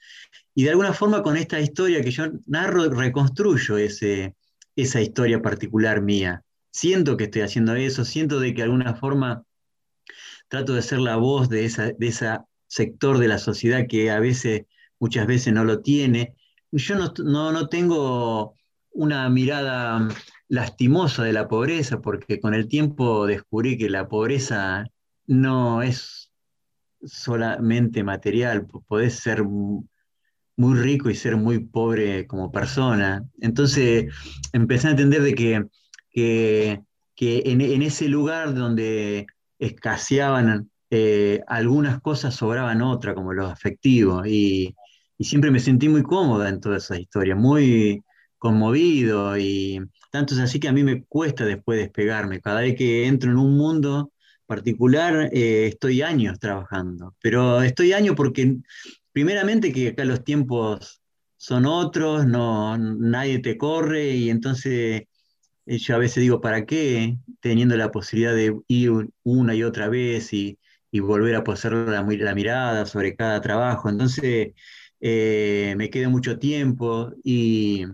Y 0.55 0.65
de 0.65 0.71
alguna 0.71 0.93
forma 0.93 1.23
con 1.23 1.37
esta 1.37 1.61
historia 1.61 2.03
que 2.03 2.11
yo 2.11 2.25
narro, 2.47 2.89
reconstruyo 2.91 3.79
ese, 3.79 4.37
esa 4.77 5.01
historia 5.01 5.43
particular 5.43 6.01
mía. 6.03 6.45
Siento 6.73 7.17
que 7.17 7.25
estoy 7.25 7.43
haciendo 7.43 7.75
eso, 7.75 8.05
siento 8.05 8.41
de 8.41 8.55
que 8.55 8.63
de 8.63 8.65
alguna 8.65 8.95
forma 8.95 9.45
trato 10.49 10.75
de 10.75 10.83
ser 10.83 10.99
la 10.99 11.17
voz 11.17 11.49
de, 11.49 11.65
esa, 11.65 11.93
de 11.93 12.09
ese 12.09 12.29
sector 12.71 13.19
de 13.19 13.29
la 13.29 13.39
sociedad 13.39 13.87
que 13.89 14.11
a 14.11 14.21
veces, 14.21 14.63
muchas 15.01 15.27
veces 15.27 15.53
no 15.53 15.65
lo 15.65 15.81
tiene. 15.81 16.37
Yo 16.71 16.95
no, 16.95 17.13
no, 17.53 17.69
tengo 17.69 18.55
una 18.93 19.29
mirada 19.29 20.09
lastimosa 20.49 21.25
de 21.25 21.33
la 21.33 21.49
pobreza, 21.49 22.01
porque 22.01 22.41
con 22.41 22.55
el 22.55 22.69
tiempo 22.69 23.27
descubrí 23.27 23.77
que 23.77 23.91
la 23.91 24.09
pobreza 24.09 24.85
no 25.27 25.83
es 25.83 26.31
solamente 27.03 28.05
material, 28.05 28.67
podés 28.87 29.15
ser 29.17 29.43
muy 29.43 30.79
rico 30.79 31.11
y 31.11 31.17
ser 31.17 31.37
muy 31.37 31.59
pobre 31.59 32.27
como 32.29 32.53
persona. 32.53 33.25
Entonces 33.41 34.15
empecé 34.53 34.89
a 34.89 34.91
entender 34.93 35.23
de 35.23 35.35
que, 35.35 35.67
que, 36.13 36.83
en, 37.47 37.83
ese 37.83 38.09
lugar 38.09 38.55
donde 38.55 39.27
escaseaban 39.59 40.71
eh, 40.91 41.43
algunas 41.47 42.01
cosas, 42.01 42.35
sobraban 42.35 42.83
otras, 42.83 43.15
como 43.15 43.33
los 43.33 43.51
afectivos. 43.51 44.27
Y, 44.27 44.75
y, 45.19 45.25
siempre 45.25 45.51
me 45.51 45.61
sentí 45.61 45.89
muy 45.89 46.03
cómoda 46.03 46.49
en 46.49 46.61
toda 46.61 46.79
esa 46.79 46.99
historia, 46.99 47.37
muy 47.37 48.03
conmovido. 48.39 49.39
Y 49.39 49.81
tanto 50.11 50.35
es 50.35 50.41
así 50.41 50.61
que 50.61 50.69
a 50.69 50.73
mí 50.73 50.83
me 50.85 51.05
cuesta 51.05 51.45
después 51.45 51.79
despegarme. 51.79 52.41
Cada 52.41 52.61
vez 52.63 52.77
que 52.77 53.07
entro 53.07 53.31
en 53.31 53.39
un 53.39 53.57
mundo 53.57 54.13
particular, 54.47 55.31
eh, 55.33 55.69
estoy 55.69 56.03
años 56.03 56.39
trabajando. 56.41 57.15
Pero 57.23 57.63
estoy 57.63 57.93
años 57.93 58.17
porque 58.17 58.57
primeramente 59.13 59.73
que 59.73 59.89
acá 59.89 60.05
los 60.05 60.25
tiempos 60.25 61.01
son 61.37 61.67
otros, 61.67 62.27
no, 62.27 62.77
nadie 62.79 63.39
te 63.39 63.57
corre 63.57 64.11
y 64.11 64.31
entonces 64.31 65.05
eh, 65.67 65.79
yo 65.79 65.95
a 65.95 65.99
veces 65.99 66.23
digo, 66.23 66.41
¿para 66.41 66.67
qué? 66.67 67.17
Teniendo 67.41 67.77
la 67.77 67.91
posibilidad 67.93 68.35
de 68.35 68.59
ir 68.69 69.09
una 69.23 69.55
y 69.55 69.63
otra 69.63 69.89
vez 69.89 70.33
y, 70.33 70.59
volver 70.99 71.37
a 71.37 71.45
posar 71.45 71.73
la, 71.73 72.03
mirada 72.03 72.87
sobre 72.87 73.15
cada 73.15 73.41
trabajo. 73.41 73.89
Entonces 73.89 74.55
eh, 75.01 75.75
me 75.77 75.91
queda 75.91 76.09
mucho 76.09 76.39
tiempo 76.39 77.13
y, 77.23 77.87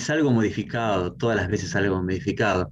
salgo 0.00 0.30
modificado, 0.30 1.12
todas 1.14 1.36
las 1.36 1.48
veces 1.48 1.70
salgo 1.70 2.02
modificado. 2.02 2.70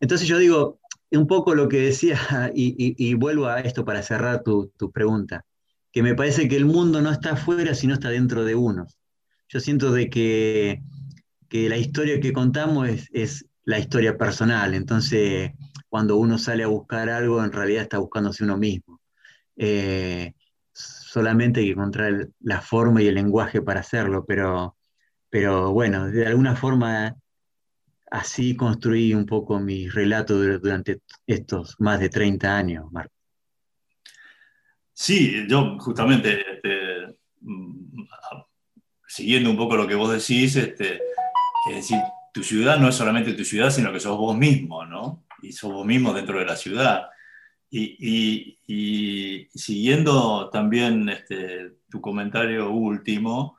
Entonces 0.00 0.28
yo 0.28 0.38
digo, 0.38 0.78
un 1.10 1.26
poco 1.26 1.54
lo 1.54 1.68
que 1.68 1.78
decía, 1.78 2.18
y, 2.54 3.14
vuelvo 3.14 3.46
a 3.46 3.60
esto 3.60 3.84
para 3.84 4.02
cerrar 4.02 4.42
tu, 4.44 4.70
pregunta 4.92 5.44
que 5.92 6.02
me 6.02 6.16
parece 6.16 6.48
que 6.48 6.56
el 6.56 6.64
mundo 6.64 7.00
no 7.00 7.10
está 7.10 7.34
afuera, 7.34 7.72
sino 7.74 7.94
está 7.94 8.10
dentro 8.10 8.44
de 8.44 8.56
uno. 8.56 8.86
Yo 9.48 9.60
siento 9.60 9.92
de 9.92 10.10
que, 10.10 10.82
la 11.50 11.76
historia 11.76 12.18
que 12.20 12.32
contamos 12.32 12.88
es, 13.12 13.46
la 13.64 13.78
historia 13.78 14.18
personal, 14.18 14.74
entonces 14.74 15.52
cuando 15.94 16.16
uno 16.16 16.38
sale 16.38 16.64
a 16.64 16.66
buscar 16.66 17.08
algo, 17.08 17.44
en 17.44 17.52
realidad 17.52 17.82
está 17.82 17.98
buscándose 17.98 18.42
uno 18.42 18.56
mismo. 18.56 19.00
Eh, 19.56 20.32
solamente 20.72 21.60
hay 21.60 21.66
que 21.66 21.72
encontrar 21.74 22.30
la 22.40 22.60
forma 22.60 23.00
y 23.00 23.06
el 23.06 23.14
lenguaje 23.14 23.62
para 23.62 23.78
hacerlo, 23.78 24.24
pero, 24.26 24.76
pero 25.30 25.70
bueno, 25.70 26.10
de 26.10 26.26
alguna 26.26 26.56
forma 26.56 27.14
así 28.10 28.56
construí 28.56 29.14
un 29.14 29.24
poco 29.24 29.60
mi 29.60 29.88
relato 29.88 30.36
durante 30.58 30.98
estos 31.28 31.76
más 31.78 32.00
de 32.00 32.08
30 32.08 32.56
años, 32.56 32.90
Marco. 32.90 33.14
Sí, 34.92 35.46
yo 35.48 35.78
justamente, 35.78 36.40
este, 36.56 37.16
mm, 37.40 38.02
siguiendo 39.06 39.48
un 39.48 39.56
poco 39.56 39.76
lo 39.76 39.86
que 39.86 39.94
vos 39.94 40.10
decís, 40.10 40.56
este, 40.56 41.00
es 41.70 41.76
decir, 41.76 41.98
tu 42.32 42.42
ciudad 42.42 42.80
no 42.80 42.88
es 42.88 42.96
solamente 42.96 43.32
tu 43.34 43.44
ciudad, 43.44 43.70
sino 43.70 43.92
que 43.92 44.00
sos 44.00 44.18
vos 44.18 44.36
mismo, 44.36 44.84
¿no? 44.84 45.23
Y 45.48 45.66
vos 45.66 45.86
mismo 45.86 46.12
dentro 46.12 46.38
de 46.38 46.46
la 46.46 46.56
ciudad. 46.56 47.08
Y, 47.70 48.58
siguiendo 49.54 50.48
también 50.50 51.08
este, 51.08 51.78
tu 51.90 52.00
comentario 52.00 52.70
último, 52.70 53.56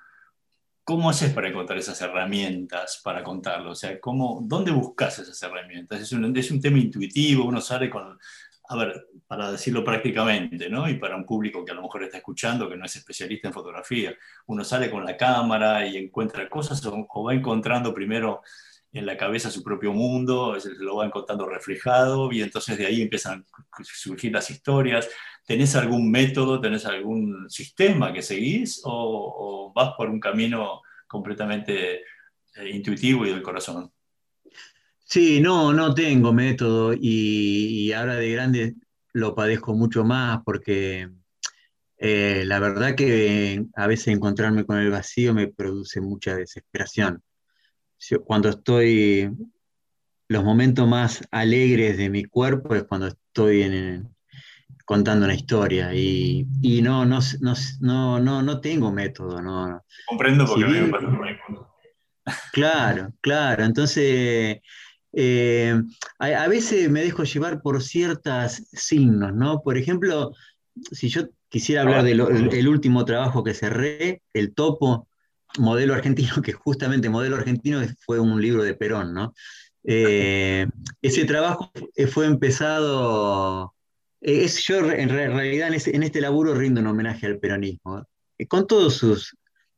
¿cómo 0.84 1.10
haces 1.10 1.34
para 1.34 1.50
encontrar 1.50 1.80
esas 1.80 2.00
herramientas 2.02 3.02
para 3.04 3.24
contarlo? 3.24 3.72
O 3.72 3.76
sea, 3.76 4.00
¿cómo, 4.00 4.40
¿dónde 4.44 4.72
buscas 4.72 5.20
esas 5.20 5.42
herramientas? 5.44 6.00
Es 6.02 6.12
un, 6.14 6.36
es 6.38 6.52
un 6.52 6.62
tema 6.62 6.80
intuitivo, 6.80 7.46
uno 7.46 7.60
sale 7.60 7.90
con 7.90 8.18
a 8.68 8.76
ver, 8.76 9.08
para 9.28 9.52
decirlo 9.52 9.84
prácticamente, 9.84 10.70
¿no? 10.70 10.90
Y 10.90 10.96
para 10.96 11.16
un 11.16 11.26
público 11.26 11.64
que 11.64 11.72
a 11.72 11.76
lo 11.76 11.82
mejor 11.82 12.04
está 12.04 12.18
escuchando, 12.18 12.70
que 12.70 12.78
no 12.78 12.86
es 12.86 12.96
especialista 12.96 13.48
en 13.48 13.54
fotografía, 13.54 14.16
uno 14.48 14.64
sale 14.64 14.90
con 14.90 15.06
la 15.06 15.18
cámara 15.18 15.86
y 15.86 15.98
encuentra 15.98 16.50
cosas 16.50 16.84
o, 16.86 17.24
va 17.24 17.34
encontrando 17.34 17.94
primero 17.94 18.42
en 18.96 19.06
la 19.06 19.18
cabeza 19.18 19.52
su 19.52 19.62
propio 19.62 19.92
mundo, 19.92 20.58
lo 20.80 20.96
va 20.96 21.06
encontrando 21.06 21.46
reflejado 21.46 22.32
y 22.32 22.42
entonces 22.42 22.78
de 22.78 22.86
ahí 22.86 23.02
empiezan 23.02 23.46
a 23.74 23.84
surgir 23.84 24.32
las 24.32 24.50
historias. 24.50 25.10
¿Tenés 25.46 25.76
algún 25.76 26.10
método, 26.10 26.62
tenés 26.62 26.86
algún 26.86 27.50
sistema 27.50 28.14
que 28.14 28.22
seguís 28.22 28.82
o, 28.86 29.74
vas 29.76 29.94
por 29.98 30.10
un 30.10 30.22
camino 30.22 30.82
completamente 31.08 31.96
eh, 32.56 32.70
intuitivo 32.72 33.26
y 33.26 33.32
del 33.32 33.42
corazón? 33.42 33.92
Sí, 35.04 35.42
no, 35.42 35.74
no 35.74 35.94
tengo 35.94 36.32
método 36.32 36.94
y, 36.94 37.92
ahora 37.92 38.16
de 38.16 38.32
grande 38.32 38.76
lo 39.12 39.36
padezco 39.36 39.74
mucho 39.74 40.06
más 40.06 40.40
porque 40.46 41.10
eh, 41.98 42.44
la 42.46 42.60
verdad 42.60 42.96
que 42.96 43.66
a 43.76 43.88
veces 43.88 44.08
encontrarme 44.08 44.66
con 44.66 44.78
el 44.78 44.90
vacío 44.90 45.34
me 45.34 45.48
produce 45.48 46.00
mucha 46.00 46.34
desesperación. 46.34 47.22
Cuando 48.26 48.50
estoy, 48.50 49.30
los 50.28 50.44
momentos 50.44 50.88
más 50.88 51.24
alegres 51.32 51.98
de 51.98 52.10
mi 52.10 52.26
cuerpo 52.26 52.76
es 52.76 52.84
cuando 52.84 53.08
estoy 53.08 54.04
contando 54.86 55.26
una 55.26 55.34
historia 55.34 55.94
y, 55.94 56.46
no, 56.84 57.06
no, 57.06 57.20
no, 57.80 58.20
no, 58.20 58.42
no, 58.42 58.62
tengo 58.62 58.92
método. 58.92 59.42
No. 59.42 59.84
Comprendo 60.08 60.46
porque 60.46 60.66
me 60.66 61.40
Claro, 62.52 63.14
claro. 63.22 63.64
Entonces, 63.64 64.60
eh, 65.14 65.82
a, 66.20 66.48
veces 66.48 66.90
me 66.90 67.04
dejo 67.04 67.24
llevar 67.24 67.62
por 67.62 67.82
ciertos 67.82 68.64
signos, 68.72 69.34
¿no? 69.34 69.62
Por 69.62 69.78
ejemplo, 69.78 70.34
si 70.92 71.10
yo 71.10 71.28
quisiera 71.50 71.82
hablar 71.82 72.04
del 72.04 72.68
último 72.68 73.06
trabajo 73.06 73.44
que 73.44 73.54
cerré, 73.54 74.22
El 74.34 74.54
Topo, 74.54 75.08
modelo 75.58 75.94
argentino, 75.94 76.34
que 76.44 76.54
justamente 76.54 77.10
modelo 77.10 77.36
argentino 77.36 77.82
fue 78.06 78.20
un 78.20 78.42
libro 78.42 78.64
de 78.64 78.74
Perón, 78.74 79.14
¿no? 79.14 79.34
Eh, 79.84 80.68
ese 81.02 81.26
trabajo 81.26 81.72
fue 82.12 82.26
empezado, 82.26 83.76
es, 84.20 84.64
yo 84.64 84.80
en 84.92 85.10
realidad 85.10 85.70
en, 85.72 86.04
este 86.04 86.22
laburo 86.22 86.56
rindo 86.56 86.82
un 86.82 86.88
homenaje 86.88 87.28
al 87.28 87.38
peronismo, 87.38 88.04
con 88.48 88.66
todos 88.66 88.96
sus 88.96 89.38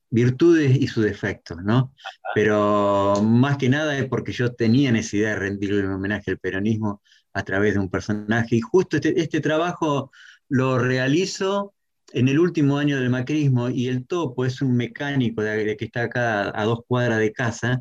virtudes 0.09 0.77
y 0.77 0.87
sus 0.87 1.03
defectos, 1.03 1.57
¿no? 1.61 1.93
Pero 2.33 3.21
más 3.21 3.57
que 3.57 3.67
nada 3.67 3.97
es 3.97 4.07
porque 4.07 4.31
yo 4.31 4.53
tenía 4.53 4.91
necesidad 4.93 5.31
de 5.31 5.39
rendirle 5.39 5.85
un 5.85 5.93
homenaje 5.93 6.31
al 6.31 6.39
peronismo 6.39 7.01
a 7.33 7.43
través 7.43 7.73
de 7.73 7.79
un 7.81 7.89
personaje. 7.89 8.55
Y 8.55 8.61
justo 8.61 8.95
este, 8.95 9.19
este 9.19 9.41
trabajo 9.41 10.11
lo 10.47 10.79
realizo 10.79 11.73
en 12.13 12.27
el 12.27 12.39
último 12.39 12.77
año 12.77 12.99
del 12.99 13.09
macrismo 13.09 13.69
y 13.69 13.87
el 13.87 14.05
topo 14.05 14.45
es 14.45 14.61
un 14.61 14.75
mecánico 14.75 15.41
de, 15.41 15.75
que 15.77 15.85
está 15.85 16.03
acá 16.03 16.51
a 16.59 16.65
dos 16.65 16.79
cuadras 16.87 17.19
de 17.19 17.33
casa. 17.33 17.79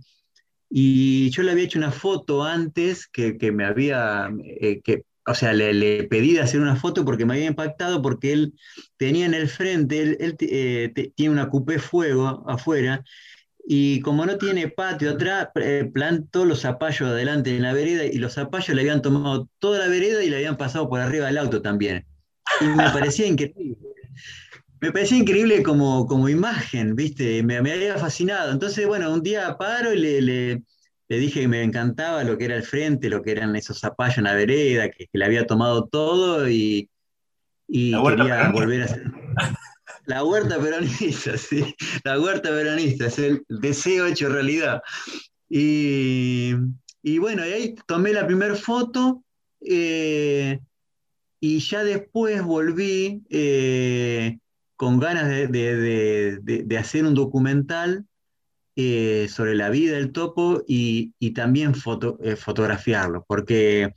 Y 0.68 1.30
yo 1.30 1.42
le 1.42 1.52
había 1.52 1.64
hecho 1.64 1.78
una 1.78 1.92
foto 1.92 2.42
antes 2.44 3.06
que, 3.06 3.36
me 3.52 3.64
había, 3.64 4.30
eh, 4.44 4.80
que 4.82 5.04
o 5.26 5.34
sea, 5.34 5.52
le, 5.52 6.04
pedí 6.04 6.34
de 6.34 6.40
hacer 6.40 6.60
una 6.60 6.76
foto 6.76 7.04
porque 7.04 7.24
me 7.24 7.34
había 7.34 7.46
impactado 7.46 8.02
porque 8.02 8.32
él 8.32 8.54
tenía 8.96 9.26
en 9.26 9.34
el 9.34 9.48
frente, 9.48 10.02
él, 10.02 10.36
eh, 10.40 11.12
tiene 11.14 11.32
una 11.32 11.48
coupé 11.48 11.78
fuego 11.78 12.44
afuera 12.48 13.04
y 13.68 14.00
como 14.00 14.24
no 14.24 14.38
tiene 14.38 14.68
patio 14.68 15.10
atrás, 15.10 15.48
eh, 15.56 15.90
plantó 15.92 16.44
los 16.44 16.60
zapallos 16.60 17.10
adelante 17.10 17.54
en 17.56 17.62
la 17.62 17.72
vereda 17.72 18.04
y 18.04 18.18
los 18.18 18.34
zapallos 18.34 18.68
le 18.68 18.82
habían 18.82 19.02
tomado 19.02 19.48
toda 19.58 19.80
la 19.80 19.88
vereda 19.88 20.22
y 20.22 20.30
le 20.30 20.36
habían 20.36 20.56
pasado 20.56 20.88
por 20.88 21.00
arriba 21.00 21.26
del 21.26 21.38
auto 21.38 21.60
también. 21.62 22.06
Y 22.60 22.64
me 22.64 22.76
parecía 22.92 23.26
increíble. 23.26 23.95
Me 24.80 24.92
parecía 24.92 25.18
increíble 25.18 25.62
como, 25.62 26.06
como 26.06 26.28
imagen, 26.28 26.94
¿viste? 26.94 27.42
Me, 27.42 27.62
me 27.62 27.72
había 27.72 27.96
fascinado. 27.96 28.52
Entonces, 28.52 28.86
bueno, 28.86 29.12
un 29.12 29.22
día 29.22 29.56
paro 29.56 29.92
y 29.92 29.98
le 29.98 30.62
le 31.08 31.18
dije 31.18 31.40
que 31.40 31.48
me 31.48 31.62
encantaba 31.62 32.24
lo 32.24 32.36
que 32.36 32.46
era 32.46 32.56
el 32.56 32.64
frente, 32.64 33.08
lo 33.08 33.22
que 33.22 33.30
eran 33.30 33.54
esos 33.54 33.78
zapallos 33.78 34.18
en 34.18 34.24
la 34.24 34.34
vereda, 34.34 34.90
que, 34.90 35.08
le 35.12 35.24
había 35.24 35.46
tomado 35.46 35.86
todo 35.86 36.48
y, 36.48 36.90
quería 37.68 38.50
volver 38.50 38.82
a 38.82 38.84
hacer. 38.86 39.04
La 40.06 40.24
huerta 40.24 40.60
peronista, 40.60 41.36
sí, 41.38 41.74
la 42.04 42.20
huerta 42.20 42.50
peronista, 42.50 43.06
es 43.06 43.18
el 43.18 43.44
deseo 43.48 44.06
hecho 44.06 44.28
realidad. 44.28 44.82
Y, 45.48 46.54
bueno, 47.18 47.42
ahí 47.42 47.76
tomé 47.86 48.12
la 48.12 48.26
primera 48.26 48.56
foto 48.56 49.22
eh, 49.60 50.58
y 51.46 51.60
ya 51.60 51.84
después 51.84 52.42
volví 52.42 53.22
eh, 53.30 54.38
con 54.74 54.98
ganas 54.98 55.28
de 55.28 56.76
hacer 56.76 57.04
un 57.04 57.14
documental 57.14 58.04
eh, 58.74 59.28
sobre 59.28 59.54
la 59.54 59.70
vida 59.70 59.94
del 59.94 60.10
topo 60.10 60.64
y, 60.66 61.12
también 61.34 61.72
eh, 61.72 62.34
fotografiarlo, 62.34 63.24
porque 63.28 63.92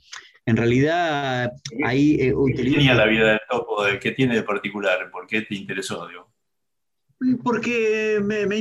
en 0.46 0.56
realidad 0.56 1.50
ahí 1.84 2.16
¿Qué 2.16 2.62
tenía 2.62 2.94
la 2.94 3.06
vida 3.06 3.30
del 3.30 3.40
topo? 3.50 3.78
¿Qué 4.00 4.12
tiene 4.12 4.36
de 4.36 4.44
particular? 4.44 5.10
¿Por 5.10 5.26
qué 5.26 5.42
te 5.42 5.56
interesó? 5.56 6.08
Porque 7.42 8.20
me, 8.22 8.46
me, 8.46 8.58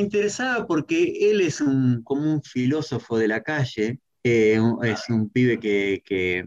interesaba, 0.00 0.66
porque 0.66 1.30
él 1.30 1.42
es 1.42 1.60
un, 1.60 2.02
como 2.02 2.22
un 2.22 2.42
filósofo 2.42 3.18
de 3.18 3.28
la 3.28 3.42
calle, 3.44 4.00
es 4.24 4.60
un 5.08 5.30
pibe 5.30 5.60
que, 5.60 6.44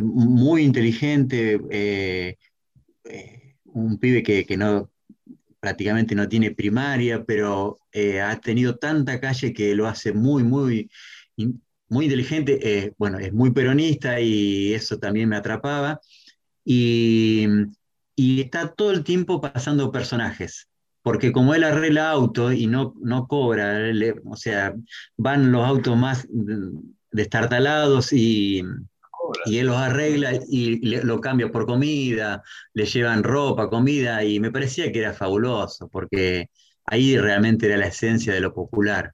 muy 0.00 0.62
inteligente, 0.62 2.36
un 3.64 3.98
pibe 3.98 4.22
que, 4.22 4.44
que 4.44 4.56
no 4.56 4.92
prácticamente 5.62 6.16
no 6.16 6.28
tiene 6.28 6.50
primaria, 6.50 7.24
pero 7.24 7.78
eh, 7.92 8.20
ha 8.20 8.36
tenido 8.40 8.78
tanta 8.78 9.20
calle 9.20 9.52
que 9.52 9.76
lo 9.76 9.86
hace 9.86 10.12
muy, 10.12 10.42
muy, 10.42 10.90
muy 11.88 12.06
inteligente. 12.06 12.58
Eh, 12.60 12.94
bueno, 12.98 13.20
es 13.20 13.32
muy 13.32 13.52
peronista 13.52 14.18
y 14.20 14.74
eso 14.74 14.98
también 14.98 15.28
me 15.28 15.36
atrapaba. 15.36 16.00
Y, 16.64 17.46
está 18.16 18.72
todo 18.74 18.90
el 18.90 19.04
tiempo 19.04 19.40
pasando 19.40 19.90
personajes 19.90 20.68
porque 21.02 21.32
como 21.32 21.54
él 21.54 21.64
arregla 21.64 22.10
autos 22.10 22.54
y 22.54 22.68
no, 22.68 22.94
no 23.00 23.26
cobra, 23.26 23.80
o 24.24 24.36
sea, 24.36 24.74
van 25.16 25.50
los 25.50 25.64
autos 25.66 25.96
más 25.96 26.28
destartalados 27.10 28.12
y, 28.12 28.62
y 29.44 29.58
él 29.58 29.66
los 29.66 29.76
arregla 29.76 30.32
y 30.48 30.76
lo 31.02 31.20
cambia 31.20 31.50
por 31.50 31.66
comida, 31.66 32.42
le 32.74 32.86
llevan 32.86 33.22
ropa, 33.22 33.68
comida, 33.68 34.24
y 34.24 34.40
me 34.40 34.50
parecía 34.50 34.90
que 34.92 35.00
era 35.00 35.12
fabuloso, 35.12 35.88
porque 35.88 36.50
ahí 36.86 37.16
realmente 37.16 37.66
era 37.66 37.76
la 37.76 37.86
esencia 37.86 38.32
de 38.32 38.40
lo 38.40 38.52
popular. 38.52 39.12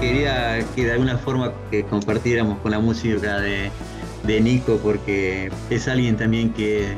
Quería 0.00 0.64
que 0.74 0.86
de 0.86 0.92
alguna 0.92 1.18
forma 1.18 1.52
que 1.70 1.84
compartiéramos 1.84 2.58
con 2.60 2.70
la 2.70 2.78
música 2.78 3.38
de, 3.40 3.70
Nico, 4.40 4.78
porque 4.82 5.50
es 5.70 5.88
alguien 5.88 6.16
también 6.16 6.52
que, 6.52 6.96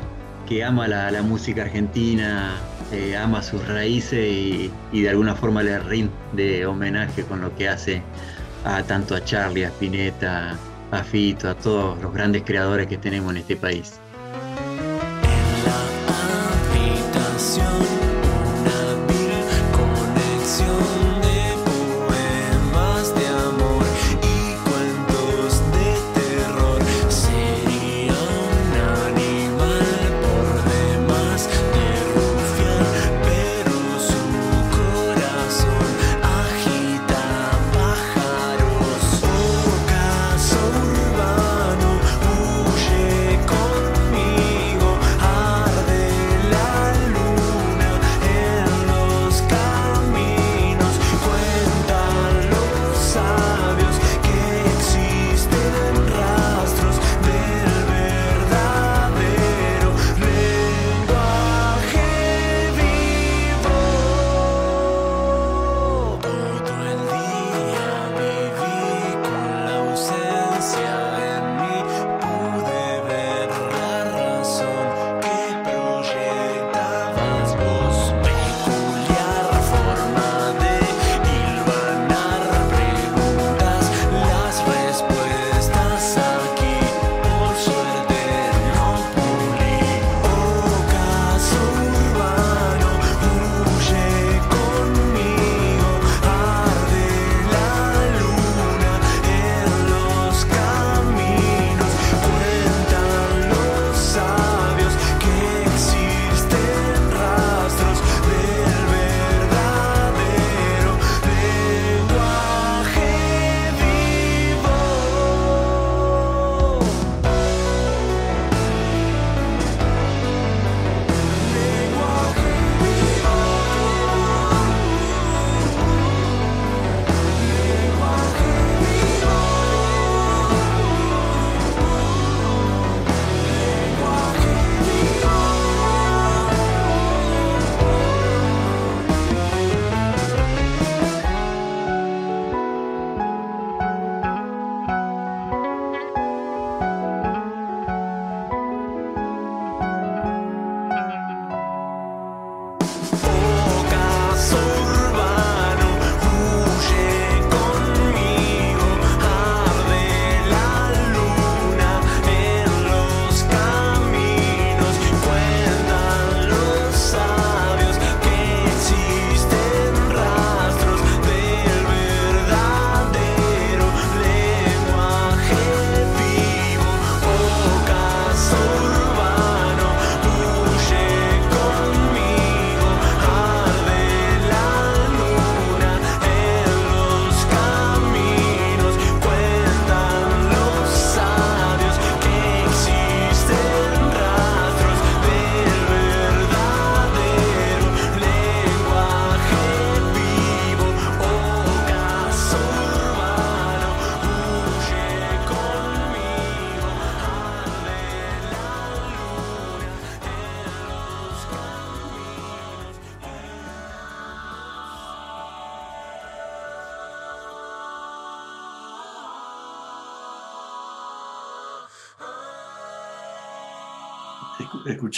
ama 0.63 0.87
la, 0.87 1.23
música 1.23 1.63
argentina, 1.63 2.61
eh, 2.93 3.17
ama 3.17 3.43
sus 3.43 3.67
raíces 3.67 4.29
y, 4.29 4.71
y, 4.93 5.01
de 5.01 5.09
alguna 5.09 5.35
forma 5.35 5.63
le 5.63 5.79
rinde 5.79 6.67
homenaje 6.67 7.25
con 7.25 7.41
lo 7.41 7.57
que 7.57 7.71
hace 7.71 8.03
a 8.65 8.83
tanto 8.83 9.15
a 9.15 9.25
Charlie, 9.25 9.65
a 9.65 9.69
Spinetta, 9.69 10.59
a 10.91 11.03
Fito, 11.03 11.49
a 11.49 11.55
todos 11.55 12.01
los 12.03 12.13
grandes 12.13 12.43
creadores 12.43 12.87
que 12.87 12.99
tenemos 12.99 13.33
en 13.33 13.39
este 13.39 13.57
país. 13.57 14.02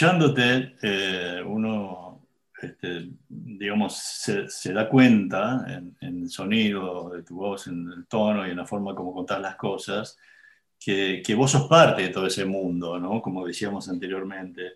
Escuchándote, 0.05 0.75
eh, 0.81 1.43
uno, 1.45 2.27
este, 2.61 3.09
digamos, 3.27 3.97
se, 3.97 4.73
da 4.73 4.87
cuenta 4.87 5.65
en, 5.67 5.97
el 6.01 6.29
sonido 6.29 7.09
de 7.09 7.23
tu 7.23 7.37
voz, 7.37 7.67
en 7.67 7.91
el 7.91 8.05
tono 8.07 8.47
y 8.47 8.51
en 8.51 8.57
la 8.57 8.65
forma 8.65 8.93
como 8.93 9.13
contás 9.13 9.41
las 9.41 9.55
cosas, 9.55 10.17
que, 10.79 11.23
vos 11.35 11.51
sos 11.51 11.67
parte 11.67 12.03
de 12.03 12.09
todo 12.09 12.27
ese 12.27 12.45
mundo, 12.45 12.99
¿no? 12.99 13.21
Como 13.21 13.45
decíamos 13.45 13.89
anteriormente. 13.89 14.75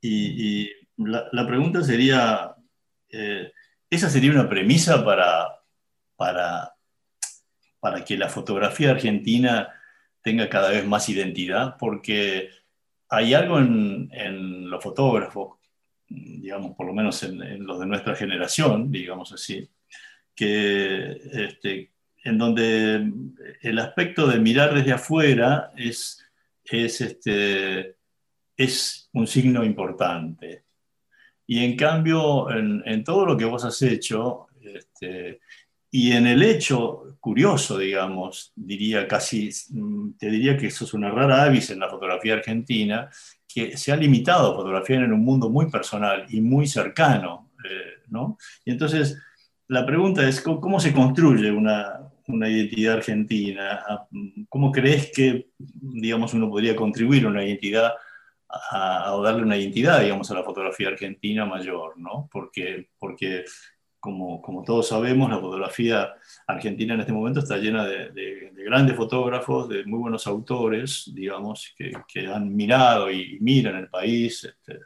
Y, 0.00 0.70
la, 0.96 1.46
pregunta 1.46 1.82
sería, 1.82 2.54
eh, 3.08 3.52
¿esa 3.88 4.10
sería 4.10 4.32
una 4.32 4.48
premisa 4.48 5.04
para, 5.04 5.46
para, 6.16 6.74
para 7.78 8.04
que 8.04 8.16
la 8.16 8.28
fotografía 8.28 8.90
argentina 8.90 9.68
tenga 10.20 10.48
cada 10.48 10.70
vez 10.70 10.84
más 10.84 11.08
identidad? 11.08 11.76
Porque 11.78 12.50
hay 13.14 13.34
algo 13.34 13.58
en, 13.58 14.70
los 14.70 14.82
fotógrafos 14.82 15.58
digamos, 16.08 16.76
por 16.76 16.86
lo 16.86 16.92
menos 16.92 17.22
en, 17.22 17.66
los 17.66 17.80
de 17.80 17.86
nuestra 17.86 18.14
generación, 18.14 18.90
digamos 18.90 19.32
así, 19.32 19.68
que, 20.34 21.20
este, 21.32 21.92
en 22.24 22.38
donde 22.38 23.10
el 23.62 23.78
aspecto 23.78 24.26
de 24.26 24.38
mirar 24.38 24.74
desde 24.74 24.92
afuera 24.92 25.72
es, 25.76 26.24
es, 26.64 27.00
este, 27.00 27.96
es 28.56 29.08
un 29.12 29.26
signo 29.26 29.64
importante. 29.64 30.64
Y 31.46 31.64
en 31.64 31.76
cambio, 31.76 32.50
en, 32.50 33.04
todo 33.04 33.26
lo 33.26 33.36
que 33.36 33.44
vos 33.44 33.64
has 33.64 33.80
hecho, 33.82 34.46
este, 34.60 35.40
y 35.96 36.10
en 36.10 36.26
el 36.26 36.42
hecho 36.42 37.18
curioso, 37.20 37.78
digamos, 37.78 38.52
diría 38.56 39.06
casi, 39.06 39.48
te 40.18 40.28
diría 40.28 40.56
que 40.56 40.66
eso 40.66 40.86
es 40.86 40.92
una 40.92 41.08
rara 41.08 41.44
avis 41.44 41.70
en 41.70 41.78
la 41.78 41.88
fotografía 41.88 42.34
argentina, 42.34 43.08
que 43.46 43.76
se 43.76 43.92
ha 43.92 43.96
limitado 43.96 44.50
a 44.50 44.56
fotografiar 44.56 45.04
en 45.04 45.12
un 45.12 45.24
mundo 45.24 45.50
muy 45.50 45.70
personal 45.70 46.26
y 46.30 46.40
muy 46.40 46.66
cercano, 46.66 47.52
eh, 47.64 48.02
¿no? 48.08 48.38
Y 48.64 48.72
entonces, 48.72 49.22
la 49.68 49.86
pregunta 49.86 50.28
es, 50.28 50.40
¿cómo, 50.40 50.80
se 50.80 50.92
construye 50.92 51.52
una, 51.52 52.00
una, 52.26 52.50
identidad 52.50 52.94
argentina? 52.94 53.84
Ah, 53.88 54.08
¿Cómo 54.48 54.72
crees 54.72 55.12
que, 55.14 55.50
digamos, 55.56 56.34
uno 56.34 56.50
podría 56.50 56.74
contribuir 56.74 57.24
a 57.24 57.28
una 57.28 57.44
identidad, 57.44 57.92
a, 58.48 59.14
o 59.14 59.22
darle 59.22 59.44
una 59.44 59.56
identidad, 59.56 60.00
digamos, 60.00 60.28
a 60.28 60.34
la 60.34 60.42
fotografía 60.42 60.88
argentina 60.88 61.46
mayor, 61.46 61.96
¿no? 61.98 62.28
Porque, 62.32 62.88
porque 62.98 63.44
como, 64.04 64.62
todos 64.66 64.88
sabemos, 64.88 65.30
la 65.30 65.38
fotografía 65.38 66.12
argentina 66.46 66.92
en 66.92 67.00
este 67.00 67.12
momento 67.12 67.40
está 67.40 67.56
llena 67.56 67.86
de, 67.86 68.52
grandes 68.54 68.96
fotógrafos, 68.96 69.68
de 69.68 69.84
muy 69.86 69.98
buenos 69.98 70.26
autores, 70.26 71.10
digamos, 71.14 71.74
que, 71.76 72.26
han 72.26 72.54
mirado 72.54 73.10
y, 73.10 73.38
miran 73.40 73.76
el 73.76 73.88
país 73.88 74.44
este, 74.44 74.80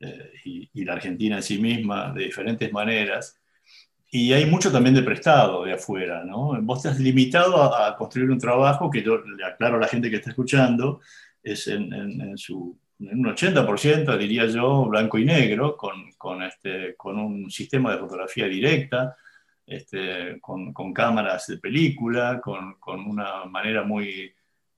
eh, 0.00 0.32
y, 0.72 0.84
la 0.84 0.94
Argentina 0.94 1.36
en 1.36 1.42
sí 1.42 1.58
misma 1.58 2.12
de 2.14 2.24
diferentes 2.24 2.72
maneras. 2.72 3.38
Y 4.10 4.32
hay 4.32 4.46
mucho 4.46 4.72
también 4.72 4.94
de 4.94 5.02
prestado 5.02 5.64
de 5.64 5.74
afuera, 5.74 6.24
¿no? 6.24 6.58
Vos 6.62 6.78
estás 6.78 6.98
limitado 6.98 7.62
a, 7.62 7.94
construir 7.96 8.30
un 8.30 8.38
trabajo 8.38 8.90
que 8.90 9.02
yo 9.02 9.18
le 9.18 9.44
aclaro 9.44 9.76
a 9.76 9.80
la 9.80 9.88
gente 9.88 10.08
que 10.08 10.16
está 10.16 10.30
escuchando, 10.30 11.00
es 11.42 11.68
en 11.68 12.38
su 12.38 12.78
un 13.00 13.24
80%, 13.24 14.16
diría 14.16 14.46
yo, 14.46 14.86
blanco 14.86 15.18
y 15.18 15.24
negro, 15.24 15.76
con, 15.76 16.12
con, 16.12 16.42
este, 16.42 16.96
con 16.96 17.18
un 17.18 17.50
sistema 17.50 17.92
de 17.92 17.98
fotografía 17.98 18.46
directa, 18.46 19.16
este, 19.66 20.40
con, 20.40 20.72
con, 20.72 20.92
cámaras 20.92 21.46
de 21.46 21.58
película, 21.58 22.40
con, 22.40 22.74
con 22.80 23.00
una 23.00 23.44
manera 23.44 23.84
muy, 23.84 24.32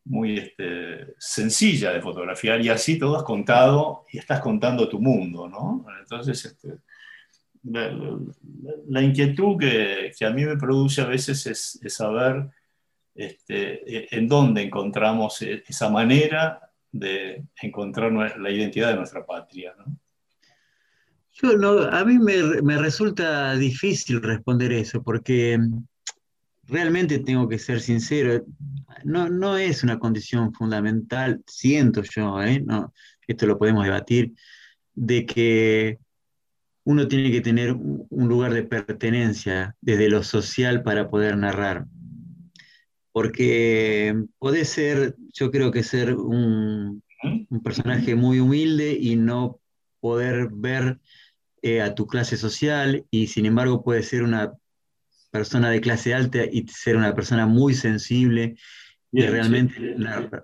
muy 0.05 0.39
este, 0.39 1.15
sencilla 1.19 1.93
de 1.93 2.03
fotografiar, 2.03 2.61
y 2.61 2.69
así 2.69 2.99
todo 2.99 3.17
has 3.17 3.23
contado 3.23 4.05
y 4.13 4.19
estás 4.19 4.41
contando 4.41 4.89
tu 4.89 5.01
mundo, 5.01 5.49
¿no? 5.49 5.87
Entonces, 6.01 6.45
este, 6.45 6.79
la, 7.63 9.03
inquietud 9.03 9.59
que, 9.59 10.13
que, 10.19 10.27
a 10.27 10.31
mí 10.31 10.45
me 10.45 10.57
produce 10.57 11.03
a 11.03 11.07
veces 11.07 11.47
es, 11.47 11.79
es 11.83 11.95
saber 11.95 12.51
este, 13.15 14.15
en 14.17 14.29
dónde 14.29 14.63
encontramos 14.63 15.43
e, 15.43 15.63
esa 15.67 15.89
manera 15.91 16.70
de 16.93 17.45
encontrar 17.63 18.13
la 18.13 18.51
identidad 18.51 18.91
de 18.91 18.97
nuestra 18.97 19.25
patria. 19.25 19.75
Yo 21.33 21.91
a 21.91 22.05
mí 22.05 22.19
me, 22.19 22.79
resulta 22.79 23.55
difícil 23.55 24.21
responder 24.23 24.73
eso, 24.73 25.03
porque 25.03 25.59
realmente 26.65 27.19
tengo 27.21 27.49
que 27.49 27.59
ser 27.59 27.81
sincero, 27.81 28.45
no, 29.05 29.29
no 29.29 29.57
es 29.57 29.83
una 29.83 29.99
condición 29.99 30.53
fundamental, 30.53 31.43
siento 31.47 32.03
yo, 32.03 32.43
¿eh? 32.43 32.61
no, 32.61 32.93
esto 33.27 33.47
lo 33.47 33.59
podemos 33.59 33.85
debatir, 33.85 34.33
de 34.95 35.25
que 35.25 35.99
uno 36.85 37.09
tiene 37.09 37.31
que 37.31 37.41
tener 37.41 37.73
un 37.73 38.29
lugar 38.29 38.53
de 38.53 38.65
pertenencia 38.65 39.77
desde 39.81 40.09
lo 40.11 40.23
social 40.23 40.83
para 40.83 41.09
poder 41.09 41.37
narrar 41.37 41.87
porque 43.13 44.15
puede 44.39 44.65
ser, 44.65 45.17
yo 45.33 45.51
creo 45.51 45.71
que 45.71 45.83
ser 45.83 46.15
un, 46.15 47.03
personaje 47.63 48.15
muy 48.15 48.41
humilde 48.41 48.97
y 48.99 49.17
no 49.17 49.61
poder 50.01 50.49
ver 50.53 50.99
eh, 51.61 51.83
a 51.83 51.95
tu 51.95 52.07
clase 52.07 52.39
social 52.39 53.05
y 53.11 53.27
sin 53.27 53.45
embargo 53.45 53.83
puede 53.83 54.03
ser 54.03 54.23
una 54.23 54.55
persona 55.31 55.71
de 55.71 55.83
clase 55.83 56.15
alta 56.15 56.45
y 56.51 56.67
ser 56.69 56.97
una 56.97 57.15
persona 57.15 57.47
muy 57.47 57.75
sensible 57.75 58.57
y 59.13 59.23
realmente 59.23 59.97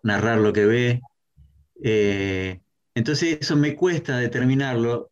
narrar, 0.03 0.39
lo 0.39 0.53
que 0.53 0.67
ve. 0.67 1.01
Eh, 1.83 2.61
entonces 2.95 3.39
eso 3.41 3.57
me 3.57 3.75
cuesta 3.75 4.19
determinarlo. 4.19 5.11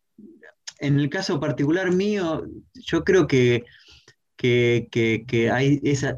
En 0.79 0.99
el 0.99 1.09
caso 1.09 1.39
particular 1.39 1.91
mío, 1.91 2.45
yo 2.73 3.03
creo 3.03 3.27
que 3.27 3.63
que, 4.91 5.49
hay 5.51 5.79
esa, 5.83 6.17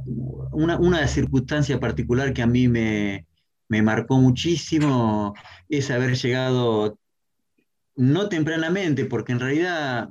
una, 0.52 0.78
una, 0.80 1.08
circunstancia 1.08 1.80
particular 1.80 2.34
que 2.34 2.42
a 2.42 2.48
mí 2.48 2.68
me, 2.68 3.26
marcó 3.70 4.18
muchísimo 4.18 5.34
es 5.70 5.92
haber 5.92 6.16
llegado, 6.16 6.98
no 7.96 8.30
tempranamente, 8.30 9.06
porque 9.06 9.34
en 9.34 9.40
realidad 9.40 10.10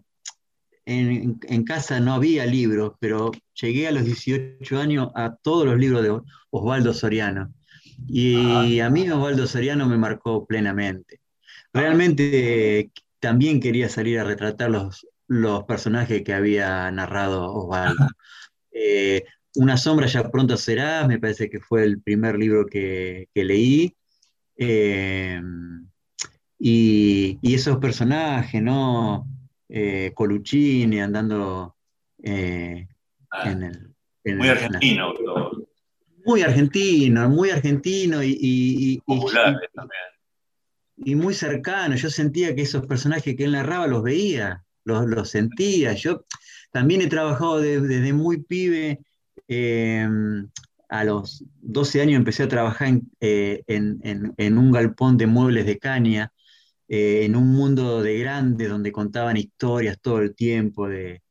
en, 0.85 1.65
casa 1.65 2.01
no 2.01 2.15
había 2.15 2.47
libros, 2.47 2.93
pero 3.01 3.33
llegué 3.61 3.89
a 3.89 3.93
los 3.93 4.05
18 4.05 4.79
años 4.79 5.11
a 5.15 5.37
todos 5.37 5.67
los 5.67 5.79
libros 5.79 6.03
de 6.03 6.21
Osvaldo 6.51 6.95
Soriano. 6.95 7.53
Y 8.07 8.81
ah. 8.81 8.87
a 8.87 8.91
mí 8.91 9.09
Osvaldo 9.11 9.47
Soriano 9.47 9.87
me 9.87 9.97
marcó 9.97 10.47
plenamente. 10.47 11.21
Realmente 11.73 12.91
también 13.21 13.61
quería 13.61 13.89
salir 13.89 14.19
a 14.19 14.25
retratar 14.25 14.71
los, 14.71 15.07
los 15.29 15.65
personajes 15.65 16.23
que 16.23 16.35
había 16.35 16.91
narrado 16.91 17.53
Osvaldo. 17.53 18.07
Eh, 18.79 19.25
Una 19.55 19.79
sombra 19.79 20.07
ya 20.07 20.31
pronto 20.31 20.57
será, 20.59 21.09
me 21.09 21.19
parece 21.19 21.49
que 21.49 21.61
fue 21.61 21.83
el 21.83 22.03
primer 22.03 22.37
libro 22.37 22.67
que, 22.67 23.29
leí. 23.35 23.97
Eh, 24.59 25.41
y, 26.59 27.39
esos 27.43 27.79
personajes, 27.79 28.63
¿no? 28.63 29.27
Eh, 29.69 30.13
Coluccini 30.15 31.01
andando 31.01 31.75
ah, 32.23 33.51
en 33.51 33.63
el... 33.63 33.95
muy 34.37 34.49
argentino. 34.49 35.15
muy 36.25 36.43
argentino, 36.43 37.29
muy 37.31 37.51
argentino 37.51 38.23
y, 38.23 39.01
y, 40.99 41.15
muy 41.15 41.33
cercano. 41.33 41.97
Yo 41.97 42.11
sentía 42.11 42.55
que 42.55 42.63
esos 42.63 42.87
personajes 42.87 43.35
que 43.35 43.45
él 43.45 43.53
narraba 43.53 43.87
los 43.87 44.03
veía 44.03 44.66
lo, 44.87 45.25
sentía. 45.25 45.93
Yo 45.95 46.25
también 46.73 47.03
he 47.03 47.09
trabajado 47.09 47.61
desde 47.61 48.13
muy 48.13 48.43
pibe. 48.43 49.01
Em, 49.49 50.49
a 50.89 51.05
los 51.05 51.45
12 51.61 52.01
años 52.01 52.17
empecé 52.17 52.45
a 52.45 52.49
trabajar 52.49 52.89
en, 52.89 53.11
eh, 54.39 54.51
un 54.53 54.71
galpón 54.71 55.17
de 55.17 55.27
muebles 55.27 55.67
de 55.67 55.79
caña, 55.79 56.33
eh, 56.89 57.25
en 57.25 57.35
un 57.37 57.49
mundo 57.49 58.03
de 58.03 58.19
grandes 58.19 58.69
donde 58.69 58.93
contaban 58.93 59.37
historias 59.37 59.99
todo 60.01 60.21
el 60.21 60.35
tiempo, 60.35 60.89
de, 60.89 61.23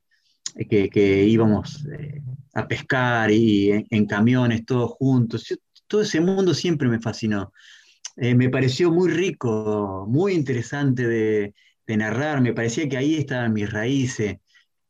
que, 0.70 1.26
íbamos 1.26 1.86
eh, 1.98 2.22
a 2.54 2.68
pescar 2.68 3.32
y 3.32 3.72
en, 3.90 4.06
camiones 4.06 4.66
todos 4.66 4.92
juntos. 4.92 5.46
todo 5.88 6.02
ese 6.02 6.20
mundo 6.20 6.54
siempre 6.54 6.90
me 6.90 7.00
fascinó. 7.00 7.54
me 8.18 8.50
pareció 8.50 8.92
muy 8.92 9.10
rico, 9.10 10.06
muy 10.10 10.34
interesante 10.34 11.08
de, 11.08 11.54
de 11.88 11.98
narrar, 11.98 12.42
me 12.42 12.54
parecía 12.54 12.90
que 12.90 12.98
ahí 12.98 13.16
estaban 13.16 13.54
mis 13.54 13.72
raíces. 13.72 14.38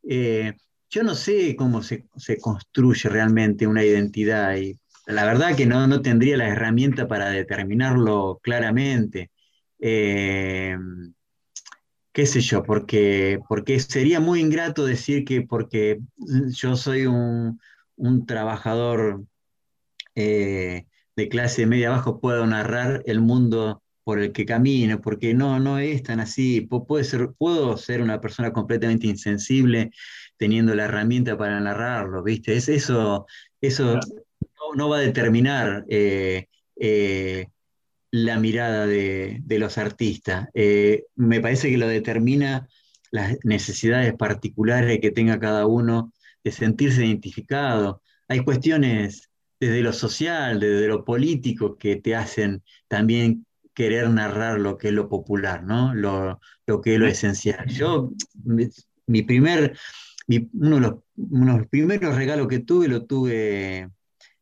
Eh, 0.08 0.53
yo 0.89 1.03
no 1.03 1.15
sé 1.15 1.55
cómo 1.55 1.81
se, 1.84 2.05
construye 2.41 3.10
realmente 3.10 3.67
una 3.67 3.84
identidad 3.84 4.55
y 4.55 4.79
la 5.08 5.25
verdad 5.25 5.55
que 5.55 5.65
no, 5.65 5.88
no 5.88 6.01
tendría 6.01 6.38
la 6.38 6.47
herramienta 6.47 7.08
para 7.08 7.29
determinarlo 7.29 8.39
claramente. 8.41 9.31
Eh, 9.79 10.77
qué 12.15 12.25
sé 12.25 12.39
yo, 12.39 12.63
porque, 12.63 13.39
porque 13.49 13.77
sería 13.79 14.21
muy 14.21 14.39
ingrato 14.39 14.86
decir 14.86 15.25
que 15.25 15.41
porque 15.41 15.99
yo 16.47 16.77
soy 16.77 17.05
un, 17.08 17.60
trabajador 18.25 19.25
eh, 20.15 20.86
de 21.17 21.29
clase 21.29 21.65
media 21.65 21.89
abajo 21.89 22.21
puedo 22.21 22.47
narrar 22.47 23.03
el 23.05 23.19
mundo 23.19 23.84
por 24.06 24.20
el 24.20 24.32
que 24.32 24.46
camino, 24.46 25.02
porque 25.02 25.34
no, 25.34 25.60
no 25.60 25.80
es 25.80 26.04
tan 26.04 26.22
así. 26.22 26.62
Puede 26.62 27.04
ser, 27.04 27.32
puedo 27.38 27.76
ser 27.76 28.02
una 28.02 28.22
persona 28.22 28.54
completamente 28.54 29.08
insensible 29.08 29.91
teniendo 30.38 30.76
la 30.76 30.86
herramienta 30.86 31.38
para 31.38 31.60
narrarlo, 31.60 32.24
¿viste? 32.24 32.56
Es, 32.56 32.70
eso 32.70 33.26
eso 33.68 33.99
no, 34.76 34.89
va 34.89 34.97
a 34.97 35.01
determinar 35.01 35.86
eh, 35.89 36.47
eh, 36.80 37.47
la 38.12 38.39
mirada 38.39 38.86
de, 38.86 39.41
los 39.47 39.78
artistas. 39.78 40.49
Eh, 40.53 41.06
me 41.16 41.41
parece 41.41 41.70
que 41.70 41.78
lo 41.78 41.88
determina 41.88 42.68
las 43.12 43.38
necesidades 43.43 44.14
particulares 44.14 44.99
que 44.99 45.12
tenga 45.12 45.39
cada 45.39 45.66
uno 45.66 46.14
de 46.43 46.51
sentirse 46.51 47.06
identificado. 47.06 48.01
Hay 48.28 48.43
cuestiones 48.43 49.30
desde 49.60 49.82
lo 49.82 49.93
social, 49.93 50.60
desde 50.60 50.88
lo 50.88 51.06
político, 51.06 51.78
que 51.78 51.95
te 51.95 52.16
hacen 52.16 52.64
también 52.88 53.45
querer 53.76 54.09
narrar 54.09 54.59
lo 54.59 54.78
que 54.78 54.88
es 54.88 54.93
lo 54.93 55.07
popular, 55.09 55.63
¿no? 55.63 55.93
Lo, 55.93 56.39
que 56.82 56.95
es 56.95 56.99
lo 56.99 57.07
esencial. 57.07 57.67
Yo, 57.67 58.11
mi, 59.05 59.21
primer, 59.21 59.78
uno, 60.28 60.76
de 60.76 60.82
los, 60.82 60.95
uno, 61.17 61.53
de 61.53 61.59
los, 61.59 61.67
primeros 61.67 62.15
regalos 62.15 62.47
que 62.47 62.59
tuve, 62.59 62.88
lo 62.88 63.05
tuve, 63.05 63.89